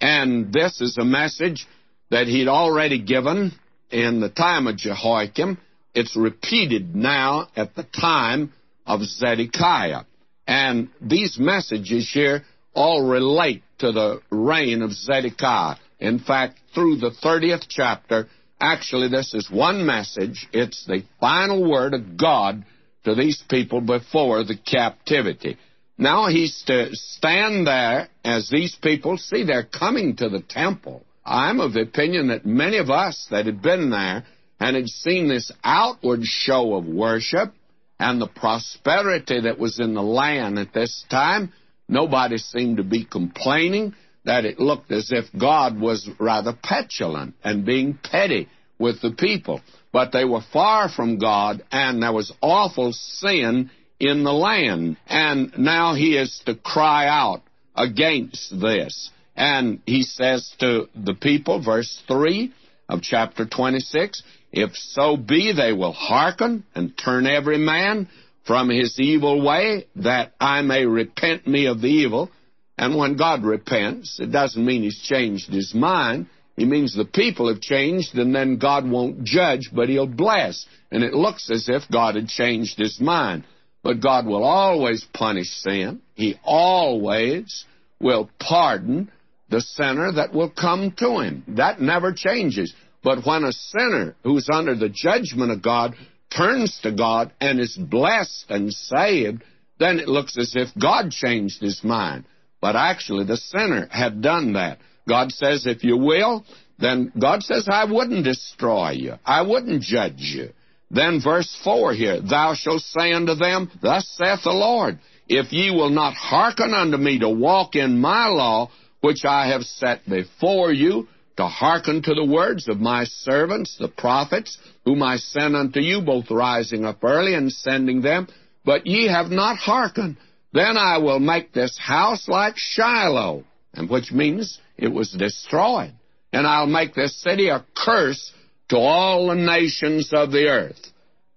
And 0.00 0.52
this 0.52 0.80
is 0.80 0.98
a 0.98 1.04
message 1.04 1.66
that 2.10 2.26
he'd 2.26 2.48
already 2.48 3.00
given 3.00 3.52
in 3.90 4.20
the 4.20 4.28
time 4.28 4.66
of 4.66 4.76
Jehoiakim. 4.76 5.58
It's 5.94 6.16
repeated 6.16 6.94
now 6.94 7.48
at 7.56 7.74
the 7.74 7.84
time 7.84 8.52
of 8.86 9.02
Zedekiah. 9.02 10.02
And 10.46 10.88
these 11.00 11.38
messages 11.38 12.10
here 12.12 12.42
all 12.74 13.06
relate 13.06 13.62
to 13.78 13.92
the 13.92 14.20
reign 14.30 14.82
of 14.82 14.92
Zedekiah. 14.92 15.76
In 16.00 16.18
fact, 16.18 16.58
through 16.74 16.96
the 16.96 17.12
30th 17.22 17.66
chapter, 17.68 18.28
actually, 18.60 19.08
this 19.08 19.32
is 19.32 19.48
one 19.50 19.86
message. 19.86 20.46
It's 20.52 20.84
the 20.84 21.04
final 21.20 21.68
word 21.68 21.94
of 21.94 22.16
God 22.16 22.64
to 23.04 23.14
these 23.14 23.42
people 23.48 23.80
before 23.80 24.44
the 24.44 24.56
captivity. 24.56 25.56
Now 25.96 26.26
he's 26.26 26.62
to 26.66 26.88
stand 26.92 27.66
there 27.66 28.08
as 28.24 28.50
these 28.50 28.76
people 28.82 29.16
see 29.16 29.44
they're 29.44 29.62
coming 29.62 30.16
to 30.16 30.28
the 30.28 30.42
temple. 30.42 31.04
I'm 31.24 31.60
of 31.60 31.72
the 31.72 31.82
opinion 31.82 32.28
that 32.28 32.44
many 32.44 32.78
of 32.78 32.90
us 32.90 33.26
that 33.30 33.46
had 33.46 33.62
been 33.62 33.90
there 33.90 34.24
and 34.60 34.76
had 34.76 34.88
seen 34.88 35.28
this 35.28 35.52
outward 35.62 36.20
show 36.24 36.74
of 36.74 36.86
worship 36.86 37.52
and 37.98 38.20
the 38.20 38.28
prosperity 38.28 39.40
that 39.42 39.58
was 39.58 39.78
in 39.80 39.94
the 39.94 40.02
land 40.02 40.58
at 40.58 40.72
this 40.72 41.04
time, 41.10 41.52
nobody 41.88 42.38
seemed 42.38 42.78
to 42.78 42.84
be 42.84 43.04
complaining 43.04 43.94
that 44.24 44.44
it 44.44 44.58
looked 44.58 44.90
as 44.90 45.12
if 45.12 45.26
God 45.38 45.78
was 45.78 46.08
rather 46.18 46.56
petulant 46.62 47.34
and 47.44 47.64
being 47.64 47.98
petty 48.02 48.48
with 48.78 49.00
the 49.00 49.12
people. 49.12 49.60
But 49.92 50.10
they 50.12 50.24
were 50.24 50.40
far 50.52 50.88
from 50.88 51.18
God, 51.18 51.62
and 51.70 52.02
there 52.02 52.12
was 52.12 52.32
awful 52.40 52.92
sin 52.92 53.70
in 54.00 54.24
the 54.24 54.32
land. 54.32 54.96
And 55.06 55.56
now 55.58 55.94
he 55.94 56.16
is 56.16 56.42
to 56.46 56.54
cry 56.54 57.06
out 57.06 57.42
against 57.76 58.58
this. 58.60 59.10
And 59.36 59.80
he 59.86 60.02
says 60.02 60.54
to 60.60 60.88
the 60.94 61.14
people, 61.14 61.62
verse 61.62 62.02
3 62.08 62.52
of 62.88 63.02
chapter 63.02 63.46
26, 63.46 64.22
If 64.56 64.70
so 64.76 65.16
be 65.16 65.52
they 65.52 65.72
will 65.72 65.92
hearken 65.92 66.62
and 66.76 66.96
turn 66.96 67.26
every 67.26 67.58
man 67.58 68.08
from 68.46 68.68
his 68.68 69.00
evil 69.00 69.44
way, 69.44 69.86
that 69.96 70.32
I 70.38 70.62
may 70.62 70.86
repent 70.86 71.44
me 71.44 71.66
of 71.66 71.80
the 71.80 71.88
evil. 71.88 72.30
And 72.78 72.96
when 72.96 73.16
God 73.16 73.42
repents, 73.42 74.20
it 74.20 74.30
doesn't 74.30 74.64
mean 74.64 74.84
he's 74.84 75.00
changed 75.00 75.52
his 75.52 75.74
mind. 75.74 76.28
He 76.56 76.66
means 76.66 76.94
the 76.94 77.04
people 77.04 77.48
have 77.48 77.60
changed, 77.60 78.14
and 78.14 78.32
then 78.32 78.58
God 78.58 78.88
won't 78.88 79.24
judge, 79.24 79.70
but 79.72 79.88
he'll 79.88 80.06
bless. 80.06 80.66
And 80.92 81.02
it 81.02 81.14
looks 81.14 81.50
as 81.50 81.68
if 81.68 81.82
God 81.90 82.14
had 82.14 82.28
changed 82.28 82.78
his 82.78 83.00
mind. 83.00 83.42
But 83.82 84.00
God 84.00 84.24
will 84.24 84.44
always 84.44 85.04
punish 85.12 85.48
sin. 85.48 86.00
He 86.14 86.38
always 86.44 87.64
will 87.98 88.30
pardon 88.38 89.10
the 89.50 89.60
sinner 89.60 90.12
that 90.12 90.32
will 90.32 90.50
come 90.50 90.92
to 90.98 91.18
him. 91.18 91.42
That 91.48 91.80
never 91.80 92.12
changes. 92.12 92.72
But 93.04 93.24
when 93.24 93.44
a 93.44 93.52
sinner 93.52 94.16
who's 94.24 94.48
under 94.50 94.74
the 94.74 94.88
judgment 94.88 95.52
of 95.52 95.62
God 95.62 95.94
turns 96.34 96.80
to 96.82 96.90
God 96.90 97.32
and 97.38 97.60
is 97.60 97.76
blessed 97.76 98.46
and 98.48 98.72
saved, 98.72 99.44
then 99.78 100.00
it 100.00 100.08
looks 100.08 100.36
as 100.38 100.54
if 100.56 100.68
God 100.80 101.10
changed 101.10 101.60
his 101.60 101.84
mind. 101.84 102.24
But 102.62 102.76
actually, 102.76 103.26
the 103.26 103.36
sinner 103.36 103.86
had 103.90 104.22
done 104.22 104.54
that. 104.54 104.78
God 105.06 105.30
says, 105.32 105.66
if 105.66 105.84
you 105.84 105.98
will, 105.98 106.46
then 106.78 107.12
God 107.20 107.42
says, 107.42 107.68
I 107.70 107.84
wouldn't 107.84 108.24
destroy 108.24 108.92
you. 108.92 109.14
I 109.24 109.42
wouldn't 109.42 109.82
judge 109.82 110.20
you. 110.20 110.50
Then 110.90 111.20
verse 111.22 111.54
4 111.62 111.92
here, 111.92 112.20
Thou 112.22 112.54
shalt 112.54 112.80
say 112.80 113.12
unto 113.12 113.34
them, 113.34 113.70
Thus 113.82 114.08
saith 114.16 114.44
the 114.44 114.50
Lord, 114.50 114.98
If 115.28 115.52
ye 115.52 115.70
will 115.70 115.90
not 115.90 116.14
hearken 116.14 116.72
unto 116.72 116.96
me 116.96 117.18
to 117.18 117.28
walk 117.28 117.74
in 117.74 118.00
my 118.00 118.28
law, 118.28 118.70
which 119.00 119.24
I 119.24 119.48
have 119.48 119.62
set 119.62 120.08
before 120.08 120.72
you, 120.72 121.08
to 121.36 121.46
hearken 121.46 122.02
to 122.02 122.14
the 122.14 122.24
words 122.24 122.68
of 122.68 122.80
my 122.80 123.04
servants, 123.04 123.76
the 123.78 123.88
prophets, 123.88 124.56
whom 124.84 125.02
I 125.02 125.16
sent 125.16 125.56
unto 125.56 125.80
you, 125.80 126.00
both 126.00 126.30
rising 126.30 126.84
up 126.84 127.02
early 127.02 127.34
and 127.34 127.52
sending 127.52 128.02
them, 128.02 128.28
but 128.64 128.86
ye 128.86 129.08
have 129.08 129.30
not 129.30 129.56
hearkened. 129.56 130.16
Then 130.52 130.76
I 130.76 130.98
will 130.98 131.18
make 131.18 131.52
this 131.52 131.76
house 131.76 132.28
like 132.28 132.54
Shiloh, 132.56 133.44
and 133.74 133.90
which 133.90 134.12
means 134.12 134.60
it 134.76 134.88
was 134.88 135.10
destroyed. 135.10 135.92
And 136.32 136.46
I'll 136.46 136.66
make 136.66 136.94
this 136.94 137.20
city 137.20 137.48
a 137.48 137.64
curse 137.76 138.32
to 138.68 138.76
all 138.76 139.28
the 139.28 139.34
nations 139.34 140.10
of 140.12 140.30
the 140.30 140.46
earth. 140.48 140.80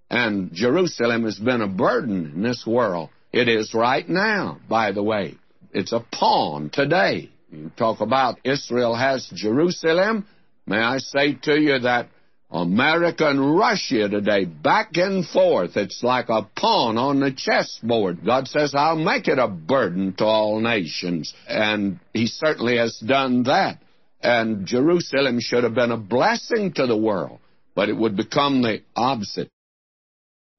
And 0.09 0.53
Jerusalem 0.53 1.23
has 1.23 1.37
been 1.37 1.61
a 1.61 1.67
burden 1.67 2.31
in 2.35 2.41
this 2.43 2.65
world. 2.65 3.09
It 3.33 3.47
is 3.47 3.73
right 3.73 4.07
now, 4.07 4.59
by 4.69 4.91
the 4.91 5.03
way. 5.03 5.35
It's 5.73 5.91
a 5.91 6.05
pawn 6.11 6.69
today. 6.71 7.29
You 7.49 7.71
talk 7.77 8.01
about 8.01 8.39
Israel 8.43 8.95
has 8.95 9.29
Jerusalem. 9.33 10.27
May 10.65 10.79
I 10.79 10.97
say 10.97 11.33
to 11.43 11.59
you 11.59 11.79
that 11.79 12.09
America 12.51 13.29
and 13.29 13.57
Russia 13.57 14.09
today, 14.09 14.45
back 14.45 14.91
and 14.95 15.25
forth, 15.25 15.77
it's 15.77 16.03
like 16.03 16.29
a 16.29 16.43
pawn 16.55 16.97
on 16.97 17.19
the 17.19 17.31
chessboard. 17.31 18.25
God 18.25 18.47
says, 18.47 18.73
I'll 18.75 18.97
make 18.97 19.27
it 19.27 19.39
a 19.39 19.47
burden 19.47 20.13
to 20.15 20.25
all 20.25 20.59
nations. 20.59 21.33
And 21.47 21.99
He 22.13 22.27
certainly 22.27 22.77
has 22.77 22.97
done 22.99 23.43
that. 23.43 23.79
And 24.21 24.65
Jerusalem 24.65 25.39
should 25.39 25.63
have 25.63 25.75
been 25.75 25.91
a 25.91 25.97
blessing 25.97 26.73
to 26.73 26.85
the 26.85 26.97
world, 26.97 27.39
but 27.75 27.87
it 27.87 27.95
would 27.95 28.17
become 28.17 28.61
the 28.61 28.81
opposite. 28.95 29.49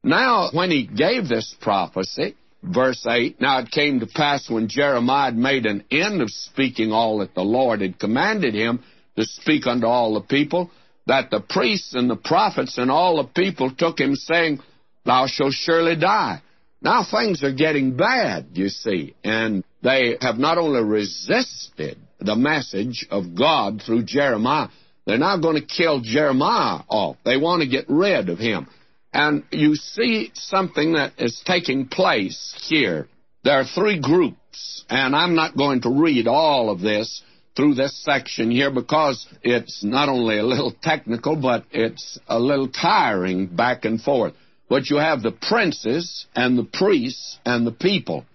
Now, 0.03 0.51
when 0.53 0.71
He 0.71 0.87
gave 0.87 1.29
this 1.29 1.55
prophecy, 1.61 2.37
verse 2.63 3.05
8, 3.07 3.41
Now 3.41 3.61
it 3.61 3.71
came 3.71 4.01
to 4.01 4.07
pass 4.07 4.49
when 4.49 4.69
Jeremiah 4.69 5.27
had 5.27 5.37
made 5.37 5.67
an 5.67 5.85
end 5.91 6.21
of 6.21 6.31
speaking 6.31 6.93
all 6.93 7.19
that 7.19 7.35
the 7.35 7.43
Lord 7.43 7.81
had 7.81 7.99
commanded 7.99 8.55
him 8.55 8.83
to 9.17 9.25
speak 9.25 9.67
unto 9.67 9.87
all 9.87 10.15
the 10.15 10.21
people, 10.21 10.71
that 11.07 11.31
the 11.31 11.41
priests 11.41 11.95
and 11.95 12.09
the 12.09 12.17
prophets 12.17 12.79
and 12.79 12.91
all 12.91 13.17
the 13.17 13.29
people 13.29 13.71
took 13.71 13.99
him, 13.99 14.15
saying, 14.15 14.61
Thou 15.05 15.27
shalt 15.27 15.55
surely 15.55 15.97
die. 15.97 16.43
Now 16.81 17.05
things 17.11 17.43
are 17.43 17.53
getting 17.53 17.97
bad, 17.97 18.49
you 18.53 18.69
see, 18.69 19.15
and 19.25 19.65
they 19.83 20.17
have 20.21 20.39
not 20.39 20.59
only 20.59 20.83
resisted 20.83 21.99
the 22.21 22.37
message 22.37 23.07
of 23.11 23.35
God 23.35 23.83
through 23.85 24.05
Jeremiah, 24.05 24.69
they're 25.07 25.19
now 25.19 25.39
going 25.39 25.57
to 25.57 25.67
kill 25.67 26.01
Jeremiah 26.01 26.83
off. 26.89 27.17
They 27.25 27.37
want 27.37 27.63
to 27.63 27.69
get 27.69 27.87
rid 27.89 28.29
of 28.29 28.39
him. 28.39 28.69
And 29.13 29.45
you 29.51 29.75
see 29.75 30.31
something 30.35 30.93
that 30.93 31.13
is 31.19 31.43
taking 31.45 31.89
place 31.89 32.55
here. 32.69 33.09
There 33.45 33.59
are 33.59 33.65
three 33.65 34.01
groups, 34.01 34.85
and 34.91 35.17
I'm 35.17 35.35
not 35.35 35.57
going 35.57 35.83
to 35.83 35.91
read 35.91 36.27
all 36.27 36.71
of 36.71 36.81
this 36.81 37.23
through 37.57 37.75
this 37.75 38.05
section 38.05 38.51
here 38.51 38.71
because 38.71 39.27
it's 39.43 39.83
not 39.83 40.09
only 40.09 40.39
a 40.39 40.45
little 40.45 40.73
technical, 40.83 41.37
but 41.37 41.65
it's 41.73 42.19
a 42.29 42.39
little 42.39 42.69
tiring 42.69 43.47
back 43.47 43.85
and 43.85 44.01
forth. 44.01 44.35
But 44.69 44.91
you 44.91 44.99
have 44.99 45.23
the 45.23 45.33
princes 45.33 46.27
and 46.37 46.59
the 46.59 46.65
priests 46.65 47.39
and 47.45 47.67
the 47.67 47.73
people. 47.73 48.27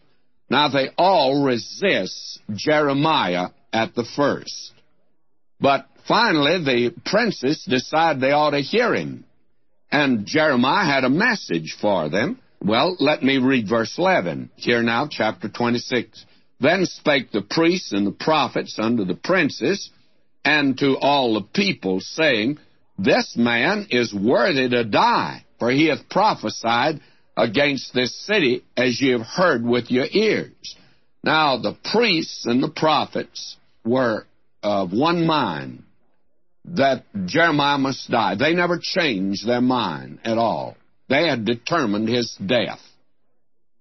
Now, 0.49 0.67
they 0.69 0.89
all 0.97 1.43
resist 1.43 2.39
Jeremiah 2.53 3.49
at 3.71 3.95
the 3.95 4.05
first. 4.15 4.73
But 5.59 5.87
finally, 6.07 6.63
the 6.63 6.93
princes 7.05 7.63
decide 7.67 8.19
they 8.19 8.31
ought 8.31 8.51
to 8.51 8.59
hear 8.59 8.93
him. 8.93 9.25
And 9.93 10.25
Jeremiah 10.25 10.91
had 10.91 11.03
a 11.03 11.09
message 11.09 11.77
for 11.79 12.09
them. 12.09 12.39
Well, 12.59 12.97
let 12.99 13.21
me 13.21 13.37
read 13.37 13.69
verse 13.69 13.93
11. 13.95 14.49
Here 14.55 14.81
now, 14.81 15.07
chapter 15.07 15.49
26. 15.49 16.25
Then 16.59 16.87
spake 16.87 17.31
the 17.31 17.43
priests 17.43 17.91
and 17.91 18.07
the 18.07 18.11
prophets 18.11 18.79
unto 18.79 19.05
the 19.05 19.13
princes 19.13 19.91
and 20.43 20.75
to 20.79 20.97
all 20.97 21.35
the 21.35 21.47
people, 21.53 21.99
saying, 21.99 22.57
This 22.97 23.35
man 23.37 23.85
is 23.91 24.11
worthy 24.11 24.67
to 24.67 24.83
die, 24.83 25.45
for 25.59 25.69
he 25.69 25.89
hath 25.89 26.09
prophesied 26.09 26.99
against 27.37 27.93
this 27.93 28.15
city 28.25 28.65
as 28.75 28.99
ye 28.99 29.11
have 29.11 29.21
heard 29.21 29.63
with 29.63 29.91
your 29.91 30.07
ears. 30.09 30.75
Now, 31.23 31.57
the 31.57 31.77
priests 31.91 32.47
and 32.47 32.63
the 32.63 32.71
prophets 32.71 33.57
were 33.85 34.25
of 34.63 34.91
one 34.91 35.27
mind 35.27 35.83
that 36.65 37.03
Jeremiah 37.25 37.77
must 37.77 38.09
die. 38.09 38.35
They 38.35 38.53
never 38.53 38.79
changed 38.81 39.47
their 39.47 39.61
mind 39.61 40.19
at 40.23 40.37
all. 40.37 40.77
They 41.09 41.27
had 41.27 41.45
determined 41.45 42.07
his 42.07 42.35
death. 42.45 42.79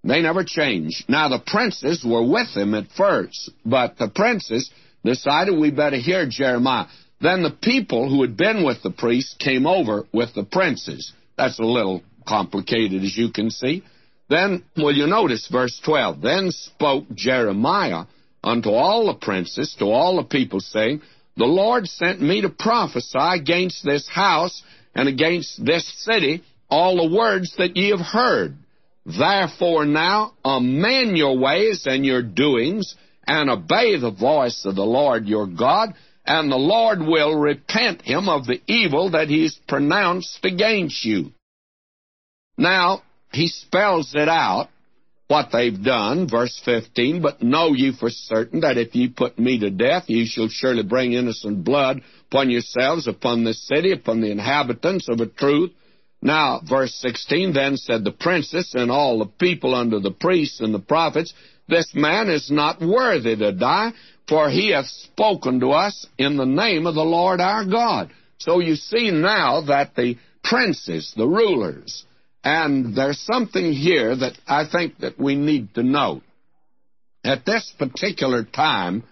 They 0.03 0.21
never 0.21 0.43
changed. 0.43 1.05
Now, 1.07 1.29
the 1.29 1.39
princes 1.45 2.03
were 2.05 2.27
with 2.27 2.49
him 2.49 2.73
at 2.73 2.91
first, 2.97 3.51
but 3.65 3.97
the 3.97 4.09
princes 4.09 4.69
decided 5.05 5.57
we 5.57 5.71
better 5.71 5.95
hear 5.95 6.27
Jeremiah. 6.27 6.87
Then 7.21 7.41
the 7.41 7.51
people 7.51 8.09
who 8.09 8.21
had 8.21 8.35
been 8.35 8.65
with 8.65 8.83
the 8.83 8.91
priests 8.91 9.35
came 9.39 9.65
over 9.65 10.05
with 10.11 10.33
the 10.35 10.43
princes. 10.43 11.13
That's 11.37 11.57
a 11.59 11.63
little 11.63 12.03
complicated, 12.27 13.01
as 13.03 13.17
you 13.17 13.31
can 13.31 13.49
see. 13.49 13.83
Then, 14.29 14.63
well, 14.75 14.91
you 14.91 15.07
notice 15.07 15.47
verse 15.49 15.79
12. 15.85 16.21
Then 16.21 16.51
spoke 16.51 17.05
Jeremiah 17.15 18.05
unto 18.43 18.69
all 18.71 19.07
the 19.07 19.25
princes, 19.25 19.73
to 19.79 19.85
all 19.85 20.17
the 20.17 20.23
people, 20.23 20.59
saying, 20.59 21.01
The 21.35 21.45
Lord 21.45 21.87
sent 21.87 22.21
me 22.21 22.41
to 22.41 22.49
prophesy 22.49 23.17
against 23.17 23.83
this 23.83 24.07
house 24.07 24.61
and 24.93 25.07
against 25.07 25.63
this 25.63 25.85
city 26.03 26.43
all 26.69 26.97
the 26.97 27.15
words 27.15 27.53
that 27.57 27.75
ye 27.75 27.89
have 27.89 27.99
heard. 27.99 28.57
Therefore 29.05 29.85
now 29.85 30.33
amend 30.45 31.17
your 31.17 31.37
ways 31.37 31.85
and 31.85 32.05
your 32.05 32.21
doings, 32.21 32.95
and 33.27 33.49
obey 33.49 33.97
the 33.97 34.11
voice 34.11 34.63
of 34.65 34.75
the 34.75 34.83
Lord 34.83 35.27
your 35.27 35.47
God, 35.47 35.93
and 36.25 36.51
the 36.51 36.57
Lord 36.57 36.99
will 37.01 37.35
repent 37.35 38.01
him 38.01 38.29
of 38.29 38.45
the 38.45 38.61
evil 38.67 39.11
that 39.11 39.27
he's 39.27 39.59
pronounced 39.67 40.39
against 40.43 41.03
you. 41.03 41.31
Now, 42.57 43.03
he 43.31 43.47
spells 43.47 44.13
it 44.15 44.29
out, 44.29 44.69
what 45.27 45.49
they've 45.51 45.81
done, 45.81 46.27
verse 46.29 46.61
15, 46.65 47.21
but 47.21 47.41
know 47.41 47.73
ye 47.73 47.93
for 47.97 48.09
certain 48.09 48.61
that 48.61 48.77
if 48.77 48.93
ye 48.93 49.07
put 49.07 49.39
me 49.39 49.59
to 49.59 49.69
death, 49.69 50.03
ye 50.07 50.25
shall 50.25 50.49
surely 50.49 50.83
bring 50.83 51.13
innocent 51.13 51.63
blood 51.63 52.01
upon 52.29 52.49
yourselves, 52.49 53.07
upon 53.07 53.43
this 53.43 53.65
city, 53.67 53.91
upon 53.91 54.21
the 54.21 54.31
inhabitants 54.31 55.07
of 55.09 55.21
a 55.21 55.27
truth. 55.27 55.71
Now, 56.21 56.61
verse 56.67 56.93
16, 56.95 57.53
then 57.53 57.77
said 57.77 58.03
the 58.03 58.11
princess 58.11 58.73
and 58.75 58.91
all 58.91 59.19
the 59.19 59.25
people 59.25 59.75
under 59.75 59.99
the 59.99 60.11
priests 60.11 60.61
and 60.61 60.73
the 60.73 60.79
prophets, 60.79 61.33
This 61.67 61.91
man 61.93 62.29
is 62.29 62.51
not 62.51 62.81
worthy 62.81 63.35
to 63.35 63.51
die, 63.53 63.91
for 64.27 64.49
he 64.49 64.71
hath 64.71 64.87
spoken 64.87 65.59
to 65.61 65.69
us 65.69 66.05
in 66.17 66.37
the 66.37 66.45
name 66.45 66.85
of 66.85 66.95
the 66.95 67.03
Lord 67.03 67.41
our 67.41 67.65
God. 67.65 68.11
So 68.39 68.59
you 68.59 68.75
see 68.75 69.11
now 69.11 69.61
that 69.67 69.95
the 69.95 70.17
princes, 70.43 71.13
the 71.15 71.27
rulers, 71.27 72.05
and 72.43 72.95
there's 72.95 73.21
something 73.21 73.71
here 73.71 74.15
that 74.15 74.37
I 74.47 74.65
think 74.69 74.99
that 74.99 75.17
we 75.17 75.35
need 75.35 75.73
to 75.75 75.83
note. 75.83 76.23
At 77.23 77.45
this 77.45 77.71
particular 77.79 78.43
time, 78.43 79.03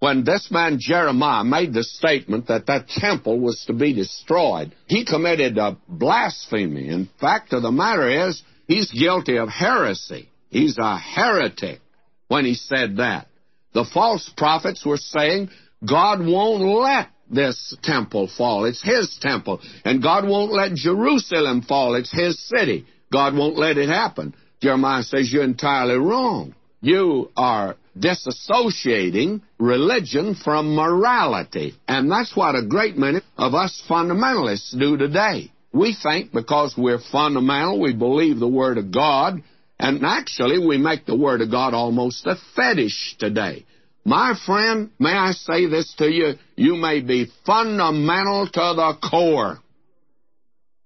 when 0.00 0.24
this 0.24 0.50
man 0.50 0.78
Jeremiah 0.80 1.44
made 1.44 1.72
the 1.72 1.84
statement 1.84 2.48
that 2.48 2.66
that 2.66 2.88
temple 2.88 3.38
was 3.40 3.64
to 3.68 3.72
be 3.72 3.94
destroyed, 3.94 4.74
he 4.86 5.04
committed 5.04 5.56
a 5.56 5.78
blasphemy. 5.88 6.88
In 6.88 7.08
fact 7.20 7.52
of 7.52 7.62
the 7.62 7.70
matter 7.70 8.28
is, 8.28 8.42
he's 8.66 8.90
guilty 8.90 9.38
of 9.38 9.48
heresy. 9.48 10.28
He's 10.50 10.76
a 10.78 10.98
heretic 10.98 11.80
when 12.28 12.44
he 12.44 12.54
said 12.54 12.96
that. 12.96 13.28
The 13.72 13.84
false 13.94 14.28
prophets 14.36 14.84
were 14.84 14.98
saying 14.98 15.50
God 15.86 16.20
won't 16.20 16.62
let 16.62 17.08
this 17.30 17.76
temple 17.82 18.28
fall. 18.28 18.64
It's 18.64 18.82
His 18.82 19.16
temple. 19.20 19.60
And 19.84 20.02
God 20.02 20.26
won't 20.26 20.52
let 20.52 20.74
Jerusalem 20.74 21.62
fall. 21.62 21.94
It's 21.94 22.12
His 22.12 22.38
city. 22.48 22.86
God 23.12 23.34
won't 23.34 23.58
let 23.58 23.78
it 23.78 23.88
happen. 23.88 24.34
Jeremiah 24.60 25.02
says 25.02 25.32
you're 25.32 25.44
entirely 25.44 25.96
wrong. 25.96 26.54
You 26.80 27.30
are 27.36 27.76
disassociating 27.98 29.42
religion 29.58 30.34
from 30.34 30.74
morality. 30.74 31.74
And 31.86 32.10
that's 32.10 32.36
what 32.36 32.56
a 32.56 32.66
great 32.66 32.96
many 32.96 33.20
of 33.36 33.54
us 33.54 33.82
fundamentalists 33.88 34.78
do 34.78 34.96
today. 34.96 35.50
We 35.72 35.96
think 36.00 36.32
because 36.32 36.74
we're 36.76 37.00
fundamental, 37.10 37.80
we 37.80 37.92
believe 37.92 38.38
the 38.38 38.48
Word 38.48 38.78
of 38.78 38.92
God, 38.92 39.42
and 39.78 40.04
actually 40.04 40.64
we 40.64 40.78
make 40.78 41.04
the 41.04 41.16
Word 41.16 41.40
of 41.40 41.50
God 41.50 41.74
almost 41.74 42.26
a 42.26 42.36
fetish 42.54 43.16
today. 43.18 43.66
My 44.04 44.34
friend, 44.44 44.90
may 44.98 45.12
I 45.12 45.32
say 45.32 45.66
this 45.66 45.94
to 45.98 46.10
you? 46.10 46.34
You 46.56 46.76
may 46.76 47.00
be 47.00 47.30
fundamental 47.46 48.46
to 48.46 48.52
the 48.52 48.98
core. 49.10 49.58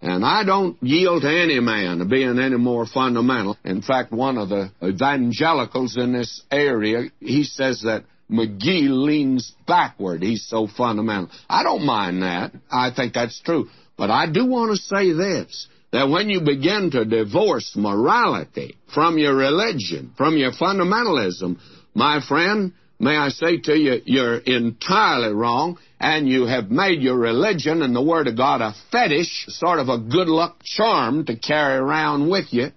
And 0.01 0.25
I 0.25 0.45
don't 0.45 0.81
yield 0.81 1.23
to 1.23 1.29
any 1.29 1.59
man 1.59 2.09
being 2.09 2.39
any 2.39 2.57
more 2.57 2.87
fundamental. 2.87 3.57
In 3.65 3.83
fact, 3.83 4.13
one 4.13 4.39
of 4.39 4.49
the 4.49 4.71
evangelicals 4.83 5.97
in 5.97 6.13
this 6.13 6.43
area, 6.53 7.11
he 7.19 7.43
says 7.43 7.83
that 7.83 8.05
McGee 8.31 8.89
leans 8.89 9.53
backward. 9.67 10.23
He's 10.23 10.47
so 10.47 10.69
fundamental. 10.69 11.31
I 11.49 11.65
don't 11.65 11.85
mind 11.85 12.23
that. 12.23 12.53
I 12.71 12.93
think 12.95 13.15
that's 13.15 13.41
true. 13.41 13.69
But 13.97 14.11
I 14.11 14.31
do 14.31 14.47
want 14.47 14.71
to 14.71 14.77
say 14.77 15.13
this 15.13 15.67
that 15.91 16.09
when 16.09 16.29
you 16.29 16.43
begin 16.43 16.91
to 16.93 17.05
divorce 17.05 17.73
morality 17.75 18.77
from 18.95 19.17
your 19.17 19.35
religion, 19.35 20.13
from 20.17 20.37
your 20.37 20.53
fundamentalism, 20.53 21.59
my 21.95 22.21
friend, 22.21 22.73
may 22.99 23.17
I 23.17 23.29
say 23.29 23.59
to 23.59 23.77
you, 23.77 24.01
you're 24.05 24.39
entirely 24.39 25.33
wrong, 25.33 25.79
and 26.01 26.29
you 26.29 26.47
have 26.47 26.71
made 26.71 27.01
your 27.01 27.17
religion 27.17 27.83
and 27.83 27.95
the 27.95 28.03
Word 28.03 28.27
of 28.29 28.37
God 28.37 28.61
a 28.61 28.75
fetish, 28.93 29.47
sort 29.49 29.79
of 29.79 29.89
a 29.89 29.99
good 29.99 30.29
luck 30.29 30.63
charm 30.65 31.25
to 31.27 31.37
carry 31.37 31.77
around 31.77 32.29
with 32.29 32.53
you, 32.53 32.69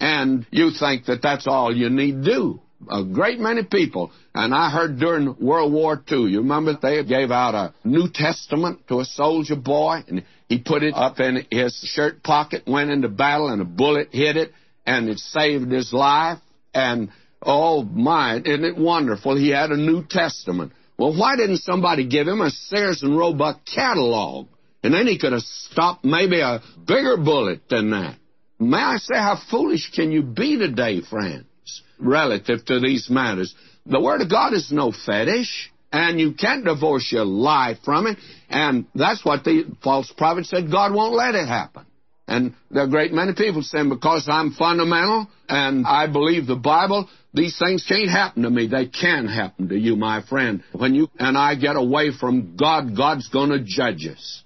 and 0.00 0.46
you 0.50 0.70
think 0.78 1.06
that 1.06 1.22
that's 1.22 1.46
all 1.46 1.74
you 1.74 1.88
need 1.90 2.24
do. 2.24 2.60
A 2.90 3.04
great 3.04 3.38
many 3.38 3.62
people, 3.62 4.10
and 4.34 4.52
I 4.52 4.68
heard 4.68 4.98
during 4.98 5.36
World 5.40 5.72
War 5.72 6.02
II, 6.10 6.22
you 6.22 6.38
remember 6.38 6.76
they 6.80 7.04
gave 7.04 7.30
out 7.30 7.54
a 7.54 7.72
New 7.84 8.08
Testament 8.12 8.88
to 8.88 8.98
a 8.98 9.04
soldier 9.04 9.54
boy, 9.54 10.02
and 10.08 10.24
he 10.48 10.58
put 10.58 10.82
it 10.82 10.94
up 10.94 11.20
in 11.20 11.46
his 11.50 11.74
shirt 11.94 12.24
pocket, 12.24 12.64
went 12.66 12.90
into 12.90 13.08
battle, 13.08 13.48
and 13.48 13.62
a 13.62 13.64
bullet 13.64 14.08
hit 14.10 14.36
it, 14.36 14.52
and 14.84 15.08
it 15.08 15.18
saved 15.18 15.70
his 15.70 15.92
life, 15.92 16.38
and 16.74 17.10
Oh, 17.44 17.82
my, 17.82 18.36
isn't 18.36 18.64
it 18.64 18.76
wonderful? 18.76 19.36
He 19.36 19.50
had 19.50 19.70
a 19.70 19.76
New 19.76 20.04
Testament. 20.08 20.72
Well, 20.96 21.18
why 21.18 21.36
didn't 21.36 21.58
somebody 21.58 22.06
give 22.06 22.28
him 22.28 22.40
a 22.40 22.50
Sears 22.50 23.02
and 23.02 23.16
Roebuck 23.18 23.60
catalog? 23.66 24.46
And 24.84 24.94
then 24.94 25.06
he 25.06 25.18
could 25.18 25.32
have 25.32 25.42
stopped 25.42 26.04
maybe 26.04 26.40
a 26.40 26.60
bigger 26.86 27.16
bullet 27.16 27.62
than 27.68 27.90
that. 27.90 28.16
May 28.58 28.78
I 28.78 28.96
say, 28.98 29.16
how 29.16 29.40
foolish 29.50 29.90
can 29.92 30.12
you 30.12 30.22
be 30.22 30.56
today, 30.56 31.00
friends, 31.00 31.82
relative 31.98 32.64
to 32.66 32.78
these 32.78 33.10
matters? 33.10 33.54
The 33.86 34.00
Word 34.00 34.20
of 34.20 34.30
God 34.30 34.54
is 34.54 34.70
no 34.70 34.92
fetish, 34.92 35.72
and 35.92 36.20
you 36.20 36.34
can't 36.34 36.64
divorce 36.64 37.10
your 37.10 37.24
life 37.24 37.78
from 37.84 38.06
it, 38.06 38.18
and 38.48 38.86
that's 38.94 39.24
what 39.24 39.42
the 39.42 39.64
false 39.82 40.12
prophet 40.16 40.46
said 40.46 40.70
God 40.70 40.94
won't 40.94 41.14
let 41.14 41.34
it 41.34 41.48
happen. 41.48 41.84
And 42.28 42.54
there 42.70 42.84
are 42.84 42.86
a 42.86 42.90
great 42.90 43.12
many 43.12 43.34
people 43.34 43.62
saying, 43.62 43.88
because 43.88 44.28
I'm 44.30 44.52
fundamental 44.52 45.28
and 45.48 45.86
I 45.86 46.06
believe 46.06 46.46
the 46.46 46.56
Bible, 46.56 47.08
these 47.34 47.58
things 47.58 47.84
can't 47.86 48.08
happen 48.08 48.44
to 48.44 48.50
me. 48.50 48.68
They 48.68 48.86
can 48.86 49.26
happen 49.26 49.68
to 49.68 49.76
you, 49.76 49.96
my 49.96 50.22
friend. 50.22 50.62
When 50.72 50.94
you 50.94 51.08
and 51.18 51.36
I 51.36 51.56
get 51.56 51.76
away 51.76 52.10
from 52.12 52.56
God, 52.56 52.96
God's 52.96 53.28
going 53.28 53.50
to 53.50 53.62
judge 53.64 54.06
us. 54.06 54.42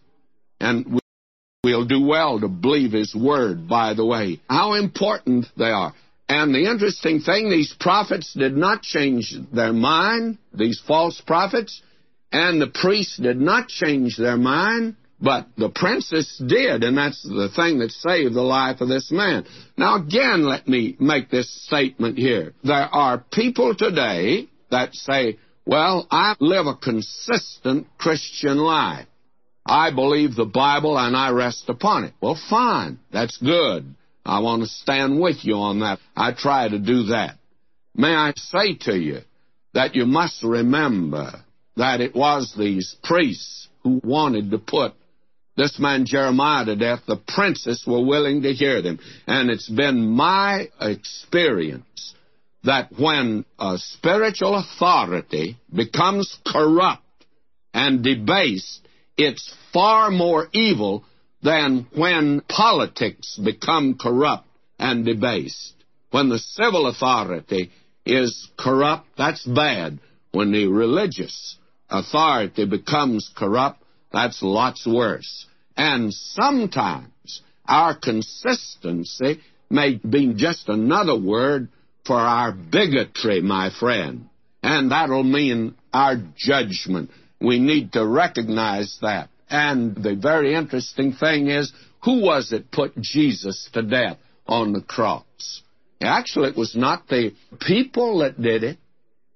And 0.59 1.01
we'll 1.62 1.85
do 1.85 2.03
well 2.05 2.41
to 2.41 2.49
believe 2.49 2.93
His 2.93 3.14
Word, 3.14 3.68
by 3.68 3.95
the 3.95 4.07
way. 4.07 4.41
How 4.49 4.74
important 4.74 5.47
they 5.57 5.70
are. 5.70 5.93
And 6.29 6.55
the 6.55 6.68
interesting 6.68 7.20
thing, 7.20 7.51
these 7.51 7.74
prophets 7.79 8.35
did 8.35 8.57
not 8.57 8.83
change 8.83 9.33
their 9.53 9.72
mind, 9.72 10.39
these 10.53 10.83
false 10.85 11.20
prophets, 11.24 11.83
and 12.33 12.61
the 12.61 12.66
priests 12.66 13.16
did 13.16 13.41
not 13.41 13.68
change 13.68 14.16
their 14.16 14.37
mind. 14.37 14.97
But 15.21 15.47
the 15.57 15.71
princess 15.71 16.37
did, 16.47 16.85
and 16.85 16.99
that's 16.99 17.23
the 17.23 17.49
thing 17.55 17.79
that 17.79 17.91
saved 17.91 18.35
the 18.35 18.43
life 18.43 18.81
of 18.81 18.89
this 18.89 19.11
man. 19.11 19.47
Now, 19.77 19.97
again, 19.97 20.45
let 20.45 20.69
me 20.69 20.97
make 21.01 21.31
this 21.31 21.51
statement 21.64 22.19
here. 22.19 22.53
There 22.62 22.75
are 22.75 23.25
people 23.33 23.75
today 23.75 24.49
that 24.71 24.95
say, 24.95 25.39
well, 25.64 26.07
I 26.11 26.37
live 26.39 26.67
a 26.67 26.77
consistent 26.77 27.87
Christian 27.99 28.59
life. 28.59 29.07
I 29.64 29.91
believe 29.93 30.35
the 30.35 30.45
Bible 30.45 30.99
and 30.99 31.17
I 31.17 31.31
rest 31.31 31.64
upon 31.69 32.05
it. 32.05 32.14
Well, 32.21 32.39
fine. 32.49 32.99
That's 33.11 33.37
good. 33.39 33.95
I 34.25 34.41
want 34.41 34.62
to 34.62 34.69
stand 34.69 35.21
with 35.21 35.45
you 35.45 35.55
on 35.55 35.81
that. 35.81 35.99
I 36.14 36.33
try 36.33 36.69
to 36.69 36.79
do 36.79 37.05
that. 37.05 37.37
May 37.95 38.14
I 38.14 38.33
say 38.37 38.75
to 38.83 38.97
you 38.97 39.21
that 39.73 39.95
you 39.95 40.05
must 40.05 40.45
remember 40.45 41.33
that 41.77 42.01
it 42.01 42.14
was 42.14 42.55
these 42.57 42.95
priests 43.03 43.69
who 43.83 44.01
wanted 44.05 44.51
to 44.51 44.59
put 44.59 44.93
this 45.57 45.79
man 45.79 46.05
Jeremiah 46.05 46.67
to 46.67 46.77
death, 46.77 47.01
the 47.07 47.17
princes 47.17 47.85
were 47.87 48.05
willing 48.05 48.43
to 48.43 48.53
hear 48.53 48.83
them. 48.83 48.99
And 49.27 49.51
it's 49.51 49.69
been 49.69 50.07
my 50.07 50.69
experience 50.81 52.15
that 52.65 52.91
when 52.99 53.45
a 53.59 53.79
spiritual 53.79 54.55
authority 54.57 55.57
becomes 55.75 56.39
corrupt 56.47 57.03
and 57.73 58.05
debased, 58.05 58.87
it's 59.17 59.55
far 59.73 60.11
more 60.11 60.49
evil 60.53 61.05
than 61.43 61.87
when 61.95 62.43
politics 62.49 63.39
become 63.43 63.97
corrupt 63.99 64.47
and 64.79 65.05
debased. 65.07 65.73
When 66.11 66.29
the 66.29 66.39
civil 66.39 66.87
authority 66.87 67.71
is 68.05 68.49
corrupt, 68.59 69.07
that's 69.17 69.45
bad. 69.45 70.01
When 70.33 70.53
the 70.53 70.67
religious 70.67 71.57
authority 71.89 72.67
becomes 72.67 73.31
corrupt, 73.35 73.83
that's 74.13 74.43
lots 74.43 74.87
worse. 74.87 75.47
And 75.77 76.13
sometimes 76.13 77.43
our 77.67 77.97
consistency 77.99 79.41
may 79.69 79.97
be 79.97 80.35
just 80.35 80.69
another 80.69 81.19
word 81.19 81.69
for 82.05 82.17
our 82.17 82.53
bigotry, 82.53 83.43
my 83.43 83.71
friend. 83.79 84.29
And 84.63 84.91
that'll 84.91 85.23
mean 85.23 85.75
our 85.93 86.17
judgment. 86.37 87.11
We 87.41 87.59
need 87.59 87.93
to 87.93 88.07
recognize 88.07 88.99
that. 89.03 89.29
And 89.49 89.95
the 89.95 90.15
very 90.15 90.55
interesting 90.55 91.13
thing 91.13 91.49
is, 91.49 91.73
who 92.05 92.23
was 92.23 92.53
it 92.53 92.71
put 92.71 92.97
Jesus 92.97 93.69
to 93.75 93.83
death 93.83 94.19
on 94.47 94.73
the 94.73 94.81
cross? 94.81 95.63
Actually, 96.01 96.51
it 96.51 96.57
was 96.57 96.77
not 96.77 97.09
the 97.09 97.35
people 97.61 98.19
that 98.19 98.41
did 98.41 98.65
it. 98.65 98.79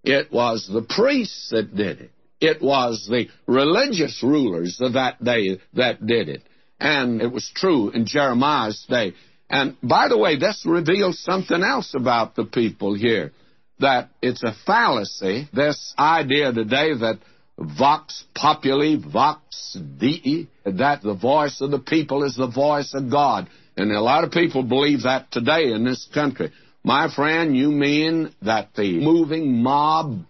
It 0.04 0.32
was 0.32 0.68
the 0.72 0.82
priests 0.82 1.50
that 1.50 1.74
did 1.74 2.00
it. 2.00 2.10
It 2.40 2.62
was 2.62 3.06
the 3.10 3.28
religious 3.46 4.22
rulers 4.22 4.78
of 4.80 4.94
that 4.94 5.22
day 5.22 5.58
that 5.74 6.06
did 6.06 6.28
it. 6.28 6.42
And 6.78 7.20
it 7.20 7.30
was 7.30 7.50
true 7.54 7.90
in 7.90 8.06
Jeremiah's 8.06 8.84
day. 8.88 9.12
And 9.50 9.76
by 9.82 10.08
the 10.08 10.16
way, 10.16 10.38
this 10.38 10.64
reveals 10.64 11.18
something 11.22 11.62
else 11.62 11.94
about 11.94 12.36
the 12.36 12.44
people 12.44 12.94
here 12.94 13.32
that 13.80 14.10
it's 14.22 14.42
a 14.42 14.54
fallacy, 14.66 15.48
this 15.52 15.94
idea 15.98 16.52
today 16.52 16.92
that 16.94 17.18
vox 17.58 18.24
populi, 18.34 18.96
vox 18.96 19.76
dei, 19.98 20.48
that 20.64 21.02
the 21.02 21.14
voice 21.14 21.60
of 21.60 21.70
the 21.70 21.78
people 21.78 22.24
is 22.24 22.36
the 22.36 22.50
voice 22.50 22.92
of 22.94 23.10
God. 23.10 23.48
And 23.76 23.90
a 23.90 24.00
lot 24.00 24.24
of 24.24 24.30
people 24.30 24.62
believe 24.62 25.02
that 25.02 25.30
today 25.30 25.72
in 25.72 25.84
this 25.84 26.08
country. 26.12 26.52
My 26.84 27.12
friend, 27.14 27.56
you 27.56 27.70
mean 27.70 28.34
that 28.42 28.70
the 28.74 29.00
moving 29.00 29.62
mob, 29.62 30.24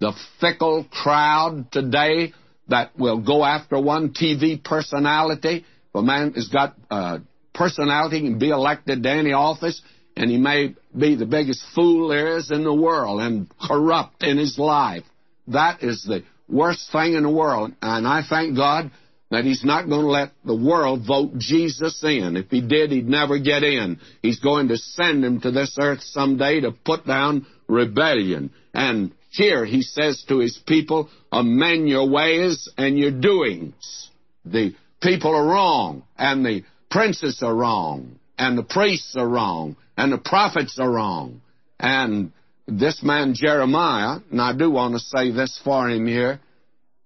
the 0.00 0.12
fickle 0.40 0.86
crowd 0.90 1.70
today 1.72 2.32
that 2.68 2.98
will 2.98 3.20
go 3.20 3.44
after 3.44 3.80
one 3.80 4.10
TV 4.10 4.62
personality, 4.62 5.58
if 5.58 5.94
a 5.94 6.02
man 6.02 6.32
has 6.32 6.48
got 6.48 6.74
a 6.90 7.20
personality, 7.54 8.20
he 8.20 8.28
can 8.28 8.38
be 8.38 8.50
elected 8.50 9.02
to 9.02 9.10
any 9.10 9.32
office, 9.32 9.80
and 10.16 10.30
he 10.30 10.38
may 10.38 10.74
be 10.96 11.14
the 11.14 11.26
biggest 11.26 11.62
fool 11.74 12.08
there 12.08 12.36
is 12.38 12.50
in 12.50 12.64
the 12.64 12.74
world 12.74 13.20
and 13.20 13.48
corrupt 13.60 14.22
in 14.22 14.38
his 14.38 14.58
life. 14.58 15.04
That 15.48 15.82
is 15.82 16.04
the 16.04 16.24
worst 16.48 16.90
thing 16.90 17.14
in 17.14 17.22
the 17.22 17.30
world. 17.30 17.72
And 17.82 18.06
I 18.06 18.22
thank 18.28 18.56
God 18.56 18.90
that 19.30 19.44
He's 19.44 19.64
not 19.64 19.88
going 19.88 20.02
to 20.02 20.10
let 20.10 20.30
the 20.44 20.56
world 20.56 21.06
vote 21.06 21.36
Jesus 21.38 22.02
in. 22.04 22.36
If 22.36 22.50
He 22.50 22.60
did, 22.60 22.90
He'd 22.90 23.08
never 23.08 23.38
get 23.38 23.62
in. 23.62 23.98
He's 24.22 24.38
going 24.38 24.68
to 24.68 24.76
send 24.76 25.24
Him 25.24 25.40
to 25.40 25.50
this 25.50 25.76
earth 25.80 26.02
someday 26.02 26.60
to 26.60 26.72
put 26.72 27.06
down 27.06 27.46
rebellion. 27.66 28.52
And 28.72 29.12
here 29.34 29.64
He 29.64 29.82
says 29.82 30.24
to 30.28 30.38
His 30.38 30.58
people, 30.66 31.08
amend 31.30 31.88
your 31.88 32.08
ways 32.08 32.68
and 32.76 32.98
your 32.98 33.10
doings. 33.10 34.10
The 34.44 34.74
people 35.02 35.34
are 35.34 35.46
wrong, 35.46 36.04
and 36.16 36.44
the 36.44 36.62
princes 36.90 37.42
are 37.42 37.54
wrong, 37.54 38.18
and 38.38 38.56
the 38.56 38.62
priests 38.62 39.14
are 39.16 39.28
wrong, 39.28 39.76
and 39.96 40.12
the 40.12 40.18
prophets 40.18 40.78
are 40.78 40.90
wrong. 40.90 41.40
And 41.78 42.32
this 42.66 43.02
man 43.02 43.34
Jeremiah, 43.34 44.20
and 44.30 44.40
I 44.40 44.56
do 44.56 44.70
want 44.70 44.94
to 44.94 45.00
say 45.00 45.30
this 45.30 45.60
for 45.64 45.88
him 45.88 46.06
here, 46.06 46.40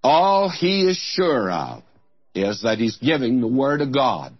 all 0.03 0.49
he 0.49 0.87
is 0.87 0.97
sure 0.97 1.51
of 1.51 1.83
is 2.33 2.61
that 2.61 2.77
he's 2.77 2.97
giving 2.97 3.41
the 3.41 3.47
Word 3.47 3.81
of 3.81 3.93
God. 3.93 4.33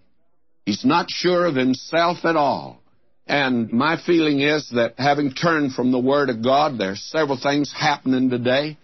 He's 0.65 0.85
not 0.85 1.07
sure 1.09 1.45
of 1.45 1.55
himself 1.55 2.19
at 2.23 2.35
all. 2.35 2.81
And 3.29 3.71
my 3.71 3.95
feeling 4.03 4.41
is 4.41 4.67
that 4.71 4.95
having 4.97 5.33
turned 5.35 5.73
from 5.73 5.91
the 5.91 5.99
Word 5.99 6.31
of 6.31 6.43
God, 6.43 6.79
there's 6.79 6.99
several 7.11 7.37
things 7.39 7.71
happening 7.71 8.31
today. 8.31 8.79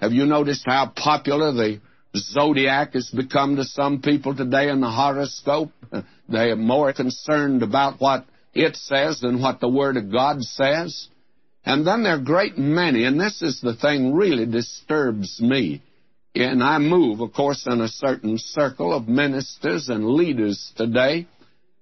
Have 0.00 0.12
you 0.12 0.24
noticed 0.24 0.62
how 0.64 0.90
popular 0.96 1.52
the 1.52 1.82
zodiac 2.16 2.94
has 2.94 3.10
become 3.10 3.56
to 3.56 3.64
some 3.64 4.00
people 4.00 4.34
today 4.34 4.70
in 4.70 4.80
the 4.80 4.90
horoscope? 4.90 5.70
They 6.30 6.50
are 6.50 6.56
more 6.56 6.92
concerned 6.92 7.64
about 7.64 8.00
what 8.00 8.24
it 8.54 8.76
says 8.76 9.20
than 9.20 9.42
what 9.42 9.60
the 9.60 9.68
Word 9.68 9.96
of 9.96 10.12
God 10.12 10.42
says. 10.42 11.08
And 11.64 11.84
then 11.84 12.04
there 12.04 12.14
are 12.14 12.22
great 12.22 12.56
many, 12.56 13.04
and 13.04 13.20
this 13.20 13.42
is 13.42 13.60
the 13.60 13.74
thing 13.74 14.14
really 14.14 14.46
disturbs 14.46 15.40
me. 15.42 15.82
And 16.34 16.62
I 16.62 16.78
move, 16.78 17.20
of 17.20 17.32
course, 17.32 17.66
in 17.66 17.80
a 17.80 17.88
certain 17.88 18.38
circle 18.38 18.94
of 18.94 19.08
ministers 19.08 19.88
and 19.88 20.06
leaders 20.06 20.72
today, 20.76 21.26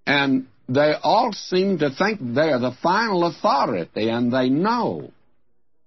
and 0.06 0.46
they 0.68 0.92
all 1.02 1.32
seem 1.32 1.78
to 1.78 1.90
think 1.90 2.20
they're 2.20 2.58
the 2.58 2.76
final 2.82 3.24
authority, 3.24 4.08
and 4.08 4.32
they 4.32 4.50
know. 4.50 5.10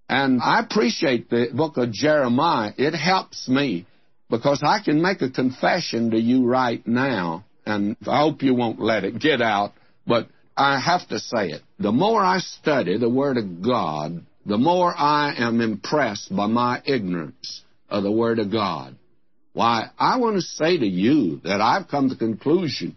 And 0.09 0.41
I 0.41 0.59
appreciate 0.59 1.29
the 1.29 1.47
book 1.53 1.77
of 1.77 1.91
Jeremiah. 1.91 2.73
It 2.77 2.93
helps 2.93 3.47
me 3.47 3.85
because 4.29 4.61
I 4.65 4.79
can 4.83 5.01
make 5.01 5.21
a 5.21 5.29
confession 5.29 6.11
to 6.11 6.19
you 6.19 6.45
right 6.45 6.85
now, 6.87 7.45
and 7.65 7.95
I 8.07 8.21
hope 8.21 8.41
you 8.41 8.55
won't 8.55 8.81
let 8.81 9.03
it 9.03 9.19
get 9.19 9.41
out, 9.41 9.73
but 10.07 10.27
I 10.57 10.79
have 10.79 11.07
to 11.09 11.19
say 11.19 11.49
it. 11.49 11.61
The 11.79 11.91
more 11.91 12.21
I 12.21 12.39
study 12.39 12.97
the 12.97 13.09
Word 13.09 13.37
of 13.37 13.61
God, 13.61 14.25
the 14.45 14.57
more 14.57 14.93
I 14.97 15.35
am 15.37 15.61
impressed 15.61 16.35
by 16.35 16.47
my 16.47 16.81
ignorance 16.85 17.61
of 17.89 18.03
the 18.03 18.11
Word 18.11 18.39
of 18.39 18.51
God. 18.51 18.95
Why, 19.53 19.89
I 19.99 20.17
want 20.17 20.37
to 20.37 20.41
say 20.41 20.77
to 20.77 20.87
you 20.87 21.41
that 21.43 21.61
I've 21.61 21.87
come 21.87 22.09
to 22.09 22.15
the 22.15 22.19
conclusion 22.19 22.95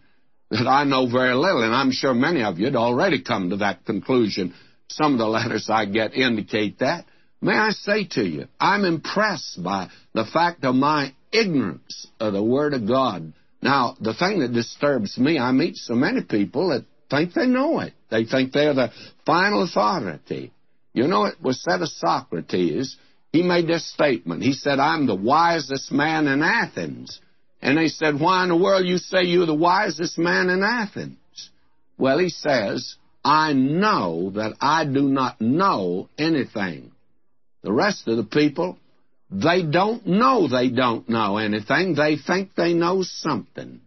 that 0.55 0.69
I 0.69 0.85
know 0.85 1.11
very 1.11 1.35
little, 1.35 1.63
and 1.63 1.75
I'm 1.75 1.91
sure 1.91 2.15
many 2.15 2.43
of 2.43 2.59
you 2.59 2.67
had 2.67 2.77
already 2.77 3.23
come 3.23 3.51
to 3.51 3.57
that 3.57 3.85
conclusion. 3.85 4.55
Some 4.89 5.13
of 5.13 5.19
the 5.19 5.27
letters 5.27 5.69
I 5.69 5.87
get 5.87 6.15
indicate 6.15 6.79
that. 6.79 7.07
May 7.41 7.55
I 7.55 7.71
say 7.71 8.05
to 8.13 8.23
you, 8.23 8.47
I'm 8.61 8.85
impressed 8.85 9.63
by 9.63 9.91
the 10.15 10.25
fact 10.25 10.65
of 10.65 10.75
my 10.75 11.13
ignorance 11.33 12.07
of 12.21 12.33
the 12.33 12.43
Word 12.43 12.73
of 12.73 12.87
God. 12.87 13.33
Now, 13.61 13.97
the 14.01 14.15
thing 14.15 14.41
that 14.41 14.53
disturbs 14.53 15.19
me, 15.19 15.39
I 15.39 15.51
meet 15.53 15.77
so 15.77 15.95
many 15.95 16.23
people 16.23 16.69
that 16.69 16.85
think 17.11 17.35
they 17.35 17.47
know 17.47 17.81
it. 17.81 17.93
They 18.11 18.25
think 18.25 18.53
they're 18.53 18.75
the 18.75 18.93
final 19.27 19.63
authority. 19.65 20.53
You 20.93 21.09
know, 21.09 21.25
it 21.25 21.41
was 21.43 21.63
said 21.63 21.83
of 21.83 21.89
Socrates, 21.89 22.97
he 23.33 23.43
made 23.43 23.67
this 23.67 23.93
statement. 23.93 24.43
He 24.43 24.53
said, 24.53 24.79
I'm 24.79 25.07
the 25.07 25.17
wisest 25.17 25.91
man 25.91 26.29
in 26.29 26.43
Athens. 26.43 27.21
And 27.65 27.79
they 27.79 27.89
said, 27.89 28.21
Why 28.21 28.43
in 28.43 28.51
the 28.51 28.57
world 28.57 28.87
you 28.87 28.99
say 28.99 29.23
you're 29.23 29.47
the 29.47 29.55
wisest 29.55 30.19
man 30.19 30.51
in 30.51 30.63
Athens? 30.63 31.17
Well, 31.97 32.19
he 32.19 32.29
says, 32.29 32.97
I 33.25 33.55
know 33.55 34.33
that 34.35 34.55
I 34.61 34.85
do 34.85 35.03
not 35.09 35.41
know 35.41 36.11
anything. 36.19 36.93
The 37.63 37.73
rest 37.73 38.07
of 38.07 38.19
the 38.19 38.25
people, 38.25 38.77
they 39.31 39.63
don't 39.63 40.07
know 40.07 40.47
they 40.47 40.69
don't 40.69 41.09
know 41.09 41.39
anything. 41.39 41.95
They 41.95 42.17
think 42.17 42.55
they 42.55 42.75
know 42.75 43.03
something. 43.03 43.81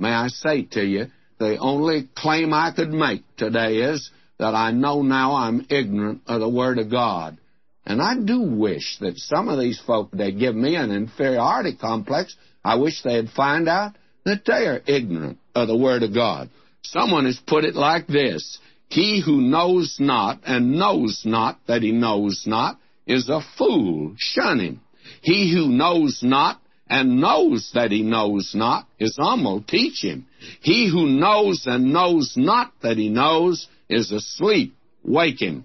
May 0.00 0.10
I 0.10 0.26
say 0.26 0.62
to 0.72 0.84
you, 0.84 1.06
the 1.38 1.58
only 1.58 2.08
claim 2.16 2.52
I 2.52 2.72
could 2.74 2.90
make 2.90 3.22
today 3.36 3.76
is 3.76 4.10
that 4.40 4.56
I 4.56 4.72
know 4.72 5.02
now 5.02 5.36
I'm 5.36 5.64
ignorant 5.70 6.22
of 6.26 6.40
the 6.40 6.48
Word 6.48 6.80
of 6.80 6.90
God. 6.90 7.38
And 7.86 8.02
I 8.02 8.16
do 8.18 8.42
wish 8.42 8.98
that 8.98 9.16
some 9.18 9.48
of 9.48 9.60
these 9.60 9.80
folk, 9.80 10.10
they 10.12 10.32
give 10.32 10.56
me 10.56 10.74
an 10.74 10.90
inferiority 10.90 11.76
complex. 11.76 12.34
I 12.64 12.76
wish 12.76 13.02
they'd 13.02 13.30
find 13.30 13.68
out 13.68 13.96
that 14.24 14.44
they 14.44 14.66
are 14.66 14.82
ignorant 14.86 15.38
of 15.54 15.68
the 15.68 15.76
Word 15.76 16.02
of 16.02 16.14
God. 16.14 16.50
Someone 16.82 17.26
has 17.26 17.40
put 17.46 17.64
it 17.64 17.74
like 17.74 18.06
this 18.06 18.58
He 18.88 19.22
who 19.24 19.40
knows 19.40 19.96
not 19.98 20.40
and 20.46 20.72
knows 20.72 21.22
not 21.24 21.58
that 21.66 21.82
he 21.82 21.92
knows 21.92 22.44
not 22.46 22.78
is 23.06 23.28
a 23.28 23.40
fool. 23.56 24.14
Shun 24.18 24.60
him. 24.60 24.80
He 25.22 25.52
who 25.52 25.68
knows 25.68 26.20
not 26.22 26.60
and 26.88 27.20
knows 27.20 27.70
that 27.74 27.90
he 27.90 28.02
knows 28.02 28.52
not, 28.54 28.86
is 28.98 29.16
will 29.18 29.62
teach 29.62 30.02
him. 30.02 30.26
He 30.60 30.90
who 30.90 31.06
knows 31.06 31.62
and 31.66 31.92
knows 31.92 32.34
not 32.36 32.72
that 32.82 32.98
he 32.98 33.08
knows 33.08 33.66
is 33.88 34.12
asleep. 34.12 34.74
Wake 35.02 35.40
him. 35.40 35.64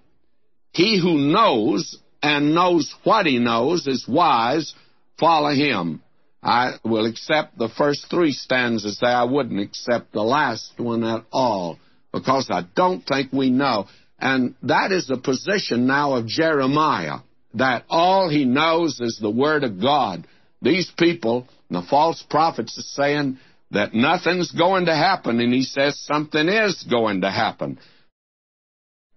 He 0.71 0.99
who 1.01 1.17
knows 1.17 1.97
and 2.23 2.55
knows 2.55 2.93
what 3.03 3.25
he 3.25 3.39
knows 3.39 3.87
is 3.87 4.07
wise. 4.07 4.73
Follow 5.19 5.53
him. 5.53 6.01
I 6.41 6.73
will 6.83 7.05
accept 7.05 7.57
the 7.57 7.69
first 7.69 8.09
three 8.09 8.31
stanzas 8.31 8.99
there. 9.01 9.09
I 9.09 9.23
wouldn't 9.23 9.59
accept 9.59 10.13
the 10.13 10.23
last 10.23 10.73
one 10.77 11.03
at 11.03 11.25
all 11.31 11.79
because 12.13 12.47
I 12.49 12.61
don't 12.75 13.01
think 13.05 13.33
we 13.33 13.49
know. 13.49 13.87
And 14.19 14.55
that 14.63 14.91
is 14.91 15.07
the 15.07 15.17
position 15.17 15.85
now 15.87 16.15
of 16.15 16.27
Jeremiah, 16.27 17.19
that 17.53 17.85
all 17.89 18.29
he 18.29 18.45
knows 18.45 18.99
is 18.99 19.19
the 19.21 19.29
Word 19.29 19.63
of 19.63 19.79
God. 19.79 20.27
These 20.61 20.91
people, 20.97 21.47
the 21.69 21.83
false 21.87 22.23
prophets, 22.27 22.77
are 22.77 23.03
saying 23.03 23.39
that 23.71 23.93
nothing's 23.93 24.51
going 24.51 24.85
to 24.85 24.95
happen, 24.95 25.39
and 25.39 25.53
he 25.53 25.63
says 25.63 25.99
something 25.99 26.47
is 26.47 26.83
going 26.89 27.21
to 27.21 27.29
happen. 27.29 27.79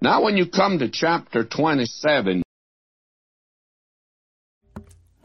Now, 0.02 0.22
when 0.22 0.36
you 0.36 0.46
come 0.46 0.78
to 0.78 0.90
chapter 0.90 1.44
27, 1.44 2.42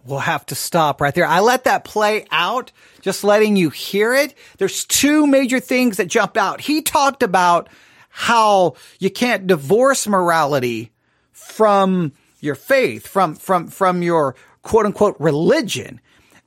We'll 0.06 0.20
have 0.20 0.45
to 0.47 0.56
stop 0.56 1.01
right 1.01 1.14
there. 1.14 1.26
I 1.26 1.39
let 1.39 1.64
that 1.64 1.84
play 1.84 2.26
out, 2.32 2.72
just 3.01 3.24
letting 3.24 3.56
you 3.56 3.72
hear 3.72 4.14
it. 4.14 4.36
There's 4.58 4.86
two 4.86 5.26
major 5.26 5.60
things 5.60 5.97
that 5.97 6.08
jump 6.08 6.38
out. 6.38 6.62
He 6.62 6.82
talked 6.82 7.24
about 7.24 7.70
how 8.10 8.76
you 8.99 9.10
can't 9.10 9.47
divorce 9.47 10.08
morality 10.08 10.91
from 11.32 12.14
your 12.39 12.56
faith, 12.56 13.08
from, 13.08 13.36
from, 13.36 13.68
from 13.68 14.03
your 14.03 14.36
quote 14.62 14.86
unquote 14.86 15.16
religion. 15.20 15.99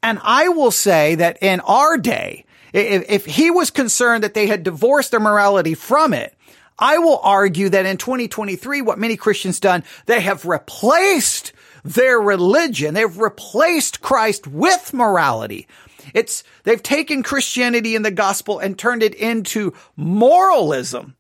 And 0.03 0.21
I 0.23 0.49
will 0.49 0.71
say 0.71 1.17
that 1.17 1.39
in 1.43 1.61
our 1.61 1.99
day, 1.99 2.45
if, 2.73 3.11
if 3.11 3.27
he 3.27 3.51
was 3.51 3.71
concerned 3.71 4.23
that 4.23 4.35
they 4.35 4.47
had 4.47 4.63
divorced 4.63 5.11
their 5.11 5.21
morality 5.21 5.75
from 5.75 6.15
it, 6.15 6.35
I 6.79 6.99
will 6.99 7.19
argue 7.23 7.69
that 7.71 7.87
in 7.87 7.97
2023, 7.97 8.83
what 8.83 8.99
many 8.99 9.17
Christians 9.17 9.59
done, 9.59 9.83
they 10.07 10.21
have 10.21 10.47
replaced 10.47 11.53
their 11.89 12.21
religion. 12.21 12.95
They've 12.95 13.19
replaced 13.19 14.01
Christ 14.01 14.47
with 14.47 14.93
morality. 14.93 15.67
It's, 16.15 16.45
they've 16.65 16.83
taken 16.83 17.23
Christianity 17.23 17.97
and 17.97 18.05
the 18.05 18.11
gospel 18.11 18.59
and 18.59 18.79
turned 18.79 19.03
it 19.03 19.15
into 19.15 19.75
moralism. 19.97 21.17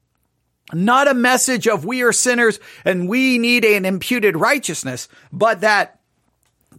Not 0.72 1.08
a 1.08 1.14
message 1.14 1.66
of 1.66 1.86
we 1.86 2.02
are 2.02 2.12
sinners 2.12 2.60
and 2.84 3.08
we 3.08 3.38
need 3.38 3.64
an 3.64 3.86
imputed 3.86 4.36
righteousness, 4.36 5.08
but 5.32 5.62
that 5.62 5.97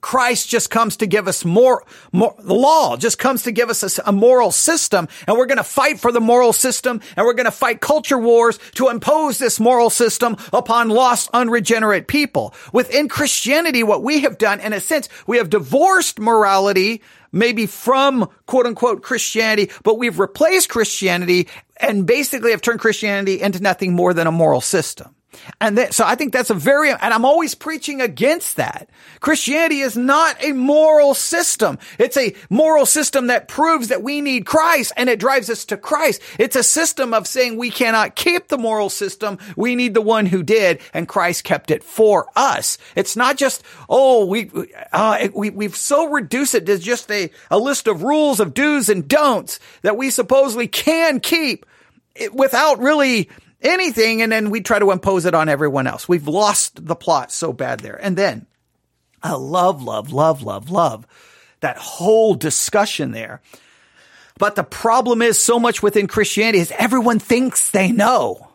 Christ 0.02 0.50
just 0.50 0.70
comes 0.70 0.97
to 0.97 1.08
give 1.08 1.28
us 1.28 1.43
more, 1.45 1.84
more, 2.12 2.36
the 2.39 2.54
law 2.54 2.97
just 2.97 3.18
comes 3.18 3.43
to 3.43 3.52
give 3.52 3.70
us 3.70 3.97
a, 3.97 4.04
a 4.06 4.12
moral 4.12 4.52
system 4.52 5.08
and 5.28 5.38
we're 5.38 5.45
going 5.45 5.58
to 5.58 5.64
fight 5.64 6.00
for 6.00 6.12
the 6.12 6.22
moral 6.22 6.54
system 6.54 7.02
and 7.16 7.26
we're 7.26 7.34
going 7.34 7.45
to 7.45 7.52
fight 7.52 7.82
culture 7.82 8.18
wars 8.18 8.60
to 8.76 8.89
impose 8.89 9.38
this 9.38 9.60
moral 9.60 9.89
system 9.89 10.38
upon 10.54 10.89
lost, 10.89 11.30
unregenerate 11.34 12.08
people. 12.08 12.54
Within 12.74 13.10
Christianity, 13.10 13.84
what 13.84 14.04
we 14.04 14.22
have 14.22 14.38
done, 14.38 14.60
in 14.60 14.74
a 14.74 14.80
sense, 14.80 15.10
we 15.28 15.38
have 15.38 15.50
divorced 15.50 16.20
morality 16.20 17.02
maybe 17.32 17.66
from 17.66 18.28
quote 18.47 18.66
unquote 18.66 19.04
Christianity, 19.04 19.72
but 19.84 20.00
we've 20.00 20.20
replaced 20.20 20.70
Christianity 20.70 21.47
and 21.78 22.06
basically 22.06 22.52
have 22.52 22.62
turned 22.62 22.80
Christianity 22.80 23.41
into 23.41 23.60
nothing 23.60 23.93
more 23.93 24.14
than 24.14 24.28
a 24.28 24.32
moral 24.32 24.62
system. 24.62 25.16
And 25.61 25.77
that, 25.77 25.93
so 25.93 26.05
I 26.05 26.15
think 26.15 26.34
that's 26.34 26.49
a 26.49 26.55
very, 26.55 26.89
and 26.89 27.13
I'm 27.13 27.25
always 27.25 27.53
preaching 27.55 28.01
against 28.01 28.55
that. 28.55 28.89
Christianity 29.19 29.82
is 29.82 29.95
not 29.95 30.43
a 30.43 30.53
moral 30.53 31.13
system. 31.13 31.77
It's 31.97 32.17
a 32.17 32.36
moral 32.49 32.86
system 32.86 33.27
that 33.27 33.47
proves 33.47 33.89
that 33.89 34.01
we 34.01 34.21
need 34.21 34.45
Christ 34.45 34.93
and 34.97 35.09
it 35.09 35.19
drives 35.19 35.49
us 35.49 35.65
to 35.65 35.77
Christ. 35.77 36.21
It's 36.39 36.55
a 36.55 36.63
system 36.63 37.13
of 37.13 37.27
saying 37.27 37.57
we 37.57 37.69
cannot 37.69 38.15
keep 38.15 38.47
the 38.47 38.57
moral 38.57 38.89
system. 38.89 39.38
We 39.55 39.75
need 39.75 39.93
the 39.93 40.01
one 40.01 40.25
who 40.25 40.43
did 40.43 40.82
and 40.93 41.07
Christ 41.07 41.43
kept 41.43 41.71
it 41.71 41.84
for 41.84 42.27
us. 42.36 42.77
It's 42.95 43.15
not 43.15 43.38
just, 43.38 43.63
oh, 43.88 44.25
we, 44.25 44.49
uh, 44.91 45.27
we, 45.34 45.49
we've 45.51 45.75
so 45.75 46.09
reduced 46.09 46.55
it 46.55 46.65
to 46.65 46.77
just 46.80 47.11
a, 47.11 47.30
a 47.51 47.59
list 47.59 47.88
of 47.88 48.03
rules 48.03 48.39
of 48.39 48.53
do's 48.53 48.89
and 48.89 49.07
don'ts 49.07 49.59
that 49.84 49.97
we 49.97 50.09
supposedly 50.09 50.67
can 50.67 51.19
keep 51.19 51.65
without 52.34 52.80
really 52.80 53.30
anything 53.62 54.22
and 54.22 54.32
then 54.32 54.49
we 54.49 54.62
try 54.62 54.80
to 54.80 54.91
impose 54.91 55.26
it 55.26 55.34
on 55.34 55.49
everyone 55.49 55.88
else. 55.88 56.07
We've 56.07 56.28
lost 56.28 56.86
the 56.86 56.95
plot 56.95 57.32
so 57.32 57.53
bad 57.53 57.80
there. 57.82 57.95
And 57.95 58.18
then 58.18 58.45
I 59.22 59.34
love, 59.34 59.84
love, 59.84 60.12
love, 60.12 60.43
love, 60.43 60.70
love 60.70 61.05
that 61.62 61.78
whole 61.78 62.36
discussion 62.36 63.12
there. 63.12 63.41
But 64.38 64.55
the 64.55 64.64
problem 64.64 65.22
is 65.22 65.39
so 65.39 65.60
much 65.60 65.84
within 65.84 66.07
Christianity 66.07 66.60
is 66.60 66.74
everyone 66.78 67.20
thinks 67.20 67.72
they 67.72 67.91
know. 67.91 68.49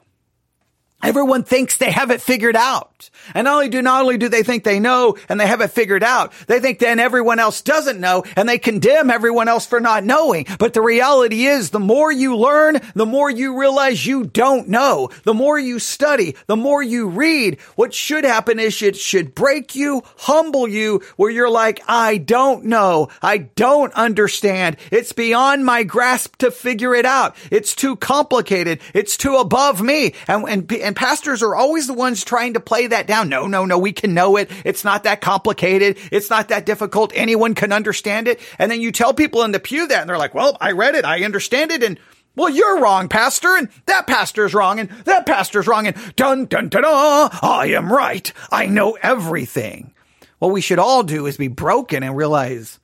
Everyone 1.04 1.44
thinks 1.44 1.76
they 1.76 1.90
have 1.90 2.10
it 2.10 2.22
figured 2.22 2.56
out. 2.56 3.10
And 3.34 3.44
not 3.44 3.54
only 3.54 3.68
do, 3.68 3.82
not 3.82 4.02
only 4.02 4.16
do 4.18 4.28
they 4.28 4.42
think 4.42 4.64
they 4.64 4.80
know 4.80 5.16
and 5.28 5.38
they 5.38 5.46
have 5.46 5.60
it 5.60 5.68
figured 5.68 6.02
out, 6.02 6.32
they 6.46 6.60
think 6.60 6.78
then 6.78 6.98
everyone 6.98 7.38
else 7.38 7.62
doesn't 7.62 8.00
know 8.00 8.24
and 8.36 8.48
they 8.48 8.58
condemn 8.58 9.10
everyone 9.10 9.48
else 9.48 9.66
for 9.66 9.80
not 9.80 10.04
knowing. 10.04 10.46
But 10.58 10.72
the 10.72 10.80
reality 10.80 11.44
is 11.44 11.70
the 11.70 11.80
more 11.80 12.10
you 12.10 12.36
learn, 12.36 12.80
the 12.94 13.06
more 13.06 13.30
you 13.30 13.58
realize 13.58 14.04
you 14.04 14.24
don't 14.24 14.68
know. 14.68 15.10
The 15.24 15.34
more 15.34 15.58
you 15.58 15.78
study, 15.78 16.36
the 16.46 16.56
more 16.56 16.82
you 16.82 17.08
read, 17.08 17.60
what 17.76 17.92
should 17.92 18.24
happen 18.24 18.58
is 18.58 18.80
it 18.82 18.96
should 18.96 19.34
break 19.34 19.74
you, 19.74 20.02
humble 20.16 20.66
you, 20.66 21.02
where 21.16 21.30
you're 21.30 21.50
like, 21.50 21.82
I 21.86 22.18
don't 22.18 22.64
know. 22.64 23.08
I 23.22 23.38
don't 23.38 23.92
understand. 23.94 24.76
It's 24.90 25.12
beyond 25.12 25.64
my 25.64 25.82
grasp 25.82 26.36
to 26.36 26.50
figure 26.50 26.94
it 26.94 27.06
out. 27.06 27.36
It's 27.50 27.74
too 27.74 27.96
complicated. 27.96 28.80
It's 28.94 29.16
too 29.16 29.36
above 29.36 29.82
me. 29.82 30.14
And, 30.26 30.48
and, 30.48 30.72
and 30.72 30.93
and 30.94 30.96
pastors 30.96 31.42
are 31.42 31.56
always 31.56 31.88
the 31.88 31.92
ones 31.92 32.22
trying 32.22 32.54
to 32.54 32.60
play 32.60 32.86
that 32.86 33.08
down. 33.08 33.28
No, 33.28 33.48
no, 33.48 33.64
no, 33.64 33.78
we 33.78 33.90
can 33.90 34.14
know 34.14 34.36
it. 34.36 34.48
It's 34.64 34.84
not 34.84 35.02
that 35.02 35.20
complicated. 35.20 35.98
It's 36.12 36.30
not 36.30 36.48
that 36.50 36.66
difficult. 36.66 37.10
Anyone 37.16 37.56
can 37.56 37.72
understand 37.72 38.28
it. 38.28 38.38
And 38.60 38.70
then 38.70 38.80
you 38.80 38.92
tell 38.92 39.12
people 39.12 39.42
in 39.42 39.50
the 39.50 39.58
pew 39.58 39.88
that 39.88 40.00
and 40.02 40.08
they're 40.08 40.18
like, 40.18 40.34
well, 40.34 40.56
I 40.60 40.70
read 40.70 40.94
it. 40.94 41.04
I 41.04 41.24
understand 41.24 41.72
it. 41.72 41.82
And 41.82 41.98
well, 42.36 42.48
you're 42.48 42.80
wrong, 42.80 43.08
pastor, 43.08 43.56
and 43.56 43.68
that 43.86 44.06
pastor's 44.06 44.54
wrong, 44.54 44.78
and 44.78 44.88
that 45.04 45.26
pastor's 45.26 45.66
wrong, 45.66 45.88
and 45.88 45.96
dun 46.14 46.46
dun 46.46 46.68
dun 46.68 46.82
dun, 46.82 47.30
I 47.42 47.72
am 47.76 47.92
right. 47.92 48.32
I 48.52 48.66
know 48.66 48.96
everything. 49.02 49.94
What 50.38 50.52
we 50.52 50.60
should 50.60 50.78
all 50.78 51.02
do 51.02 51.26
is 51.26 51.36
be 51.36 51.48
broken 51.48 52.04
and 52.04 52.16
realize, 52.16 52.78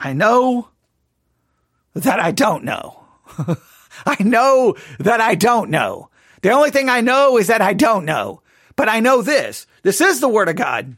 I 0.00 0.14
know 0.14 0.68
that 1.94 2.18
I 2.18 2.32
don't 2.32 2.64
know. 2.64 3.04
I 4.06 4.22
know 4.22 4.74
that 4.98 5.20
I 5.20 5.36
don't 5.36 5.70
know. 5.70 6.10
The 6.46 6.52
only 6.52 6.70
thing 6.70 6.88
I 6.88 7.00
know 7.00 7.38
is 7.38 7.48
that 7.48 7.60
I 7.60 7.72
don't 7.72 8.04
know. 8.04 8.40
But 8.76 8.88
I 8.88 9.00
know 9.00 9.20
this. 9.20 9.66
This 9.82 10.00
is 10.00 10.20
the 10.20 10.28
word 10.28 10.48
of 10.48 10.54
God. 10.54 10.94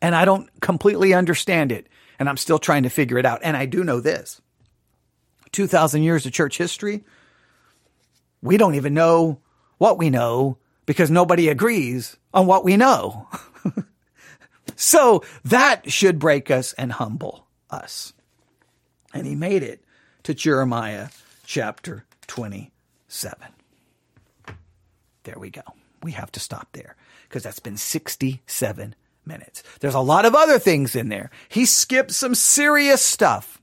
And 0.00 0.14
I 0.14 0.24
don't 0.24 0.48
completely 0.62 1.12
understand 1.12 1.70
it. 1.70 1.88
And 2.18 2.26
I'm 2.26 2.38
still 2.38 2.58
trying 2.58 2.84
to 2.84 2.88
figure 2.88 3.18
it 3.18 3.26
out. 3.26 3.40
And 3.42 3.54
I 3.54 3.66
do 3.66 3.84
know 3.84 4.00
this. 4.00 4.40
2,000 5.52 6.02
years 6.04 6.24
of 6.24 6.32
church 6.32 6.56
history. 6.56 7.04
We 8.40 8.56
don't 8.56 8.76
even 8.76 8.94
know 8.94 9.42
what 9.76 9.98
we 9.98 10.08
know 10.08 10.56
because 10.86 11.10
nobody 11.10 11.50
agrees 11.50 12.16
on 12.32 12.46
what 12.46 12.64
we 12.64 12.78
know. 12.78 13.28
so 14.74 15.22
that 15.44 15.92
should 15.92 16.18
break 16.18 16.50
us 16.50 16.72
and 16.72 16.92
humble 16.92 17.46
us. 17.68 18.14
And 19.12 19.26
he 19.26 19.34
made 19.36 19.62
it 19.62 19.84
to 20.22 20.32
Jeremiah 20.32 21.08
chapter 21.44 22.06
27. 22.26 23.36
There 25.24 25.38
we 25.38 25.50
go. 25.50 25.62
We 26.02 26.12
have 26.12 26.32
to 26.32 26.40
stop 26.40 26.68
there 26.72 26.96
because 27.28 27.42
that's 27.42 27.60
been 27.60 27.76
67 27.76 28.94
minutes. 29.26 29.62
There's 29.80 29.94
a 29.94 30.00
lot 30.00 30.24
of 30.24 30.34
other 30.34 30.58
things 30.58 30.96
in 30.96 31.08
there. 31.08 31.30
He 31.48 31.64
skipped 31.64 32.12
some 32.12 32.34
serious 32.34 33.02
stuff. 33.02 33.60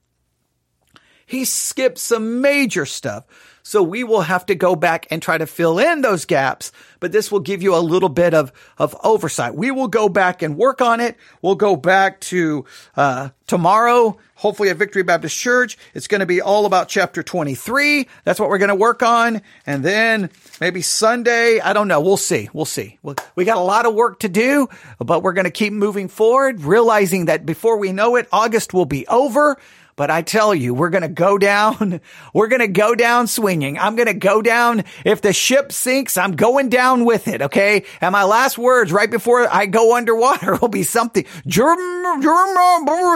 He 1.26 1.44
skipped 1.46 1.98
some 1.98 2.42
major 2.42 2.86
stuff. 2.86 3.26
So 3.68 3.84
we 3.84 4.06
will 4.06 4.22
have 4.22 4.46
to 4.46 4.56
go 4.56 4.78
back 4.78 5.08
and 5.12 5.22
try 5.22 5.38
to 5.38 5.46
fill 5.46 5.78
in 5.78 6.00
those 6.00 6.24
gaps, 6.24 6.72
but 7.02 7.12
this 7.12 7.30
will 7.30 7.42
give 7.42 7.62
you 7.62 7.76
a 7.76 7.84
little 7.84 8.08
bit 8.08 8.34
of, 8.34 8.54
of 8.78 8.96
oversight. 9.04 9.56
We 9.56 9.72
will 9.72 9.90
go 9.90 10.08
back 10.08 10.42
and 10.42 10.56
work 10.56 10.82
on 10.82 11.02
it. 11.02 11.18
We'll 11.42 11.56
go 11.56 11.76
back 11.76 12.22
to, 12.22 12.64
uh, 12.96 13.32
tomorrow, 13.46 14.20
hopefully 14.36 14.70
at 14.70 14.78
Victory 14.78 15.04
Baptist 15.04 15.38
Church. 15.38 15.78
It's 15.94 16.08
going 16.08 16.22
to 16.22 16.26
be 16.26 16.40
all 16.40 16.66
about 16.66 16.88
chapter 16.88 17.22
23. 17.24 18.08
That's 18.24 18.40
what 18.40 18.48
we're 18.48 18.58
going 18.58 18.70
to 18.70 18.76
work 18.76 19.04
on. 19.04 19.42
And 19.66 19.84
then 19.84 20.30
maybe 20.62 20.82
Sunday, 20.82 21.60
I 21.60 21.74
don't 21.74 21.90
know. 21.90 22.00
We'll 22.00 22.16
see. 22.16 22.50
We'll 22.54 22.64
see. 22.64 23.00
We 23.36 23.44
got 23.44 23.58
a 23.58 23.62
lot 23.62 23.86
of 23.86 23.94
work 23.94 24.20
to 24.20 24.30
do, 24.30 24.70
but 25.00 25.24
we're 25.24 25.34
going 25.34 25.44
to 25.44 25.52
keep 25.52 25.74
moving 25.74 26.08
forward, 26.08 26.62
realizing 26.62 27.26
that 27.26 27.46
before 27.46 27.78
we 27.78 27.92
know 27.92 28.16
it, 28.16 28.30
August 28.32 28.74
will 28.74 28.86
be 28.86 29.06
over. 29.08 29.58
But 29.98 30.12
I 30.12 30.22
tell 30.22 30.54
you, 30.54 30.76
we're 30.76 30.92
going 30.92 31.02
to 31.02 31.08
go 31.08 31.40
down. 31.40 32.00
We're 32.34 32.50
going 32.50 32.62
to 32.62 32.68
go 32.68 32.94
down 32.94 33.26
swinging. 33.26 33.80
I'm 33.80 33.96
going 33.96 34.08
to 34.08 34.14
go 34.14 34.44
down. 34.44 34.84
If 35.04 35.22
the 35.22 35.34
ship 35.34 35.72
sinks, 35.72 36.18
I'm 36.18 36.36
going 36.36 36.70
down 36.70 37.04
with 37.04 37.28
it. 37.28 37.42
Okay. 37.42 37.84
And 38.00 38.12
my 38.12 38.24
last 38.24 38.60
words 38.60 38.92
right 38.92 39.10
before 39.10 39.52
I 39.52 39.66
go 39.66 39.96
underwater 39.96 40.56
will 40.62 40.68
be 40.68 40.84
something. 40.84 41.26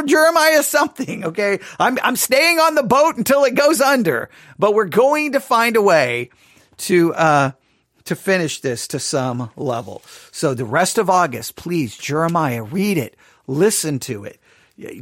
Jeremiah, 0.08 0.64
something. 0.64 1.24
Okay. 1.32 1.60
I'm, 1.80 2.00
I'm 2.04 2.16
staying 2.16 2.58
on 2.60 2.74
the 2.74 2.84
boat 2.84 3.16
until 3.16 3.44
it 3.44 3.54
goes 3.54 3.80
under, 3.80 4.30
but 4.58 4.74
we're 4.74 4.86
going 4.86 5.34
to 5.34 5.40
find 5.40 5.76
a 5.76 5.82
way 5.82 6.32
to, 6.78 7.14
uh, 7.14 7.52
to 8.06 8.16
finish 8.16 8.60
this 8.60 8.88
to 8.88 9.00
some 9.00 9.52
level. 9.56 10.02
So 10.32 10.56
the 10.56 10.66
rest 10.66 10.98
of 10.98 11.10
August, 11.10 11.56
please, 11.56 11.96
Jeremiah, 11.96 12.64
read 12.64 12.98
it, 12.98 13.16
listen 13.46 14.00
to 14.00 14.26
it, 14.26 14.40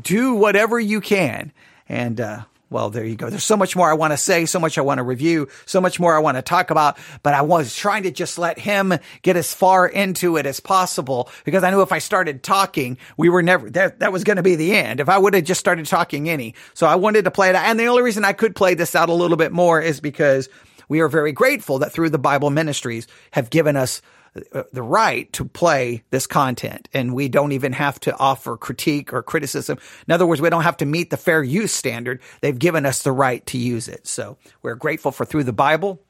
do 0.03 0.33
whatever 0.33 0.77
you 0.79 0.99
can 0.99 1.53
and, 1.89 2.21
uh, 2.21 2.43
well, 2.69 2.91
there 2.91 3.03
you 3.03 3.15
go. 3.15 3.29
There's 3.29 3.43
so 3.43 3.57
much 3.57 3.75
more 3.75 3.89
I 3.89 3.95
want 3.95 4.13
to 4.13 4.17
say, 4.17 4.45
so 4.45 4.59
much 4.59 4.77
I 4.77 4.81
want 4.81 4.99
to 4.99 5.03
review, 5.03 5.47
so 5.65 5.81
much 5.81 5.99
more 5.99 6.15
I 6.15 6.19
want 6.19 6.37
to 6.37 6.43
talk 6.43 6.69
about, 6.69 6.99
but 7.23 7.33
I 7.33 7.41
was 7.41 7.75
trying 7.75 8.03
to 8.03 8.11
just 8.11 8.37
let 8.37 8.59
him 8.59 8.93
get 9.23 9.35
as 9.35 9.53
far 9.53 9.87
into 9.87 10.37
it 10.37 10.45
as 10.45 10.59
possible 10.59 11.29
because 11.45 11.63
I 11.63 11.71
knew 11.71 11.81
if 11.81 11.91
I 11.91 11.97
started 11.97 12.43
talking, 12.43 12.99
we 13.17 13.27
were 13.29 13.41
never, 13.41 13.69
that, 13.71 13.99
that 13.99 14.11
was 14.11 14.23
going 14.23 14.37
to 14.37 14.43
be 14.43 14.55
the 14.55 14.75
end. 14.75 14.99
If 14.99 15.09
I 15.09 15.17
would 15.17 15.33
have 15.33 15.45
just 15.45 15.59
started 15.59 15.87
talking 15.87 16.29
any. 16.29 16.53
So 16.75 16.85
I 16.85 16.95
wanted 16.95 17.25
to 17.25 17.31
play 17.31 17.49
it. 17.49 17.55
And 17.55 17.79
the 17.79 17.87
only 17.87 18.03
reason 18.03 18.23
I 18.23 18.33
could 18.33 18.55
play 18.55 18.75
this 18.75 18.95
out 18.95 19.09
a 19.09 19.13
little 19.13 19.37
bit 19.37 19.51
more 19.51 19.81
is 19.81 19.99
because 19.99 20.47
we 20.87 20.99
are 20.99 21.07
very 21.07 21.31
grateful 21.31 21.79
that 21.79 21.91
Thru 21.91 22.09
the 22.09 22.19
Bible 22.19 22.51
ministries 22.51 23.07
have 23.31 23.49
given 23.49 23.75
us 23.75 24.03
the 24.33 24.83
right 24.83 25.31
to 25.33 25.45
play 25.45 26.03
this 26.11 26.27
content 26.27 26.87
and 26.93 27.13
we 27.13 27.29
don't 27.29 27.51
even 27.51 27.73
have 27.73 27.99
to 28.01 28.15
offer 28.17 28.57
critique 28.57 29.13
or 29.13 29.23
criticism. 29.23 29.77
In 30.07 30.13
other 30.13 30.25
words, 30.25 30.41
we 30.41 30.49
don't 30.49 30.63
have 30.63 30.77
to 30.77 30.85
meet 30.85 31.09
the 31.09 31.17
fair 31.17 31.43
use 31.43 31.73
standard. 31.73 32.21
They've 32.41 32.57
given 32.57 32.85
us 32.85 33.03
the 33.03 33.11
right 33.11 33.45
to 33.47 33.57
use 33.57 33.87
it. 33.87 34.07
So 34.07 34.37
we're 34.61 34.75
grateful 34.75 35.11
for 35.11 35.25
Thru 35.25 35.43
the 35.43 35.53
Bible. 35.53 36.01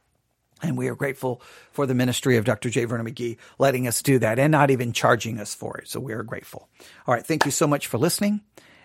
And 0.62 0.78
we 0.78 0.90
are 0.90 0.96
grateful 0.96 1.42
for 1.72 1.86
the 1.86 1.94
ministry 1.94 2.36
of 2.36 2.44
Dr. 2.44 2.70
J. 2.70 2.84
Vernon 2.84 3.06
McGee 3.06 3.38
letting 3.60 3.88
us 3.88 4.02
do 4.02 4.20
that 4.20 4.40
and 4.40 4.52
not 4.52 4.72
even 4.72 4.92
charging 4.92 5.40
us 5.40 5.56
for 5.56 5.78
it. 5.78 5.88
So 5.88 6.02
we 6.02 6.12
are 6.12 6.24
grateful. 6.24 6.68
All 7.08 7.14
right. 7.14 7.26
Thank 7.26 7.46
you 7.46 7.52
so 7.52 7.66
much 7.66 7.88
for 7.88 7.98
listening. 7.98 8.42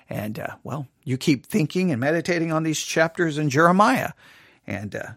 And, 0.09 0.39
uh, 0.39 0.55
well, 0.63 0.87
you 1.03 1.17
keep 1.17 1.47
thinking 1.47 1.91
and 1.91 2.01
meditating 2.01 2.53
on 2.53 2.63
these 2.63 2.81
chapters 2.81 3.39
in 3.39 3.51
Jeremiah 3.51 4.13
and, 4.69 4.95
uh, 4.95 5.13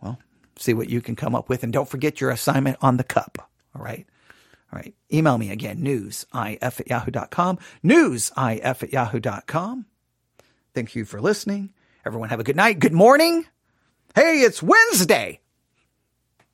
well, 0.00 0.18
see 0.56 0.72
what 0.72 0.88
you 0.88 1.02
can 1.02 1.16
come 1.16 1.34
up 1.34 1.50
with. 1.50 1.64
And 1.64 1.72
don't 1.72 1.88
forget 1.88 2.18
your 2.18 2.30
assignment 2.30 2.78
on 2.80 2.96
the 2.96 3.04
cup. 3.04 3.49
All 3.74 3.82
right. 3.82 4.06
All 4.72 4.78
right. 4.78 4.94
Email 5.12 5.38
me 5.38 5.50
again, 5.50 5.78
newsif 5.80 6.80
at 6.80 6.88
yahoo.com, 6.88 7.58
newsif 7.84 8.82
at 8.82 8.92
yahoo.com. 8.92 9.86
Thank 10.74 10.94
you 10.94 11.04
for 11.04 11.20
listening. 11.20 11.70
Everyone 12.06 12.28
have 12.28 12.40
a 12.40 12.44
good 12.44 12.56
night. 12.56 12.78
Good 12.78 12.92
morning. 12.92 13.44
Hey, 14.14 14.40
it's 14.40 14.62
Wednesday. 14.62 15.40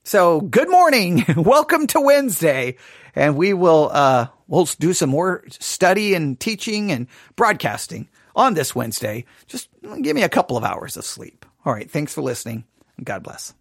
So 0.02 0.40
good 0.40 0.70
morning. 0.70 1.24
Welcome 1.36 1.86
to 1.88 2.00
Wednesday. 2.00 2.76
And 3.14 3.36
we 3.36 3.54
will, 3.54 3.90
uh, 3.92 4.28
we'll 4.46 4.68
do 4.78 4.92
some 4.92 5.10
more 5.10 5.44
study 5.48 6.14
and 6.14 6.38
teaching 6.38 6.92
and 6.92 7.08
broadcasting 7.34 8.08
on 8.34 8.54
this 8.54 8.74
Wednesday. 8.74 9.24
Just 9.46 9.68
give 10.02 10.14
me 10.14 10.22
a 10.22 10.28
couple 10.28 10.56
of 10.56 10.64
hours 10.64 10.96
of 10.96 11.04
sleep. 11.04 11.44
All 11.64 11.72
right. 11.72 11.90
Thanks 11.90 12.14
for 12.14 12.22
listening. 12.22 12.64
God 13.02 13.22
bless. 13.22 13.52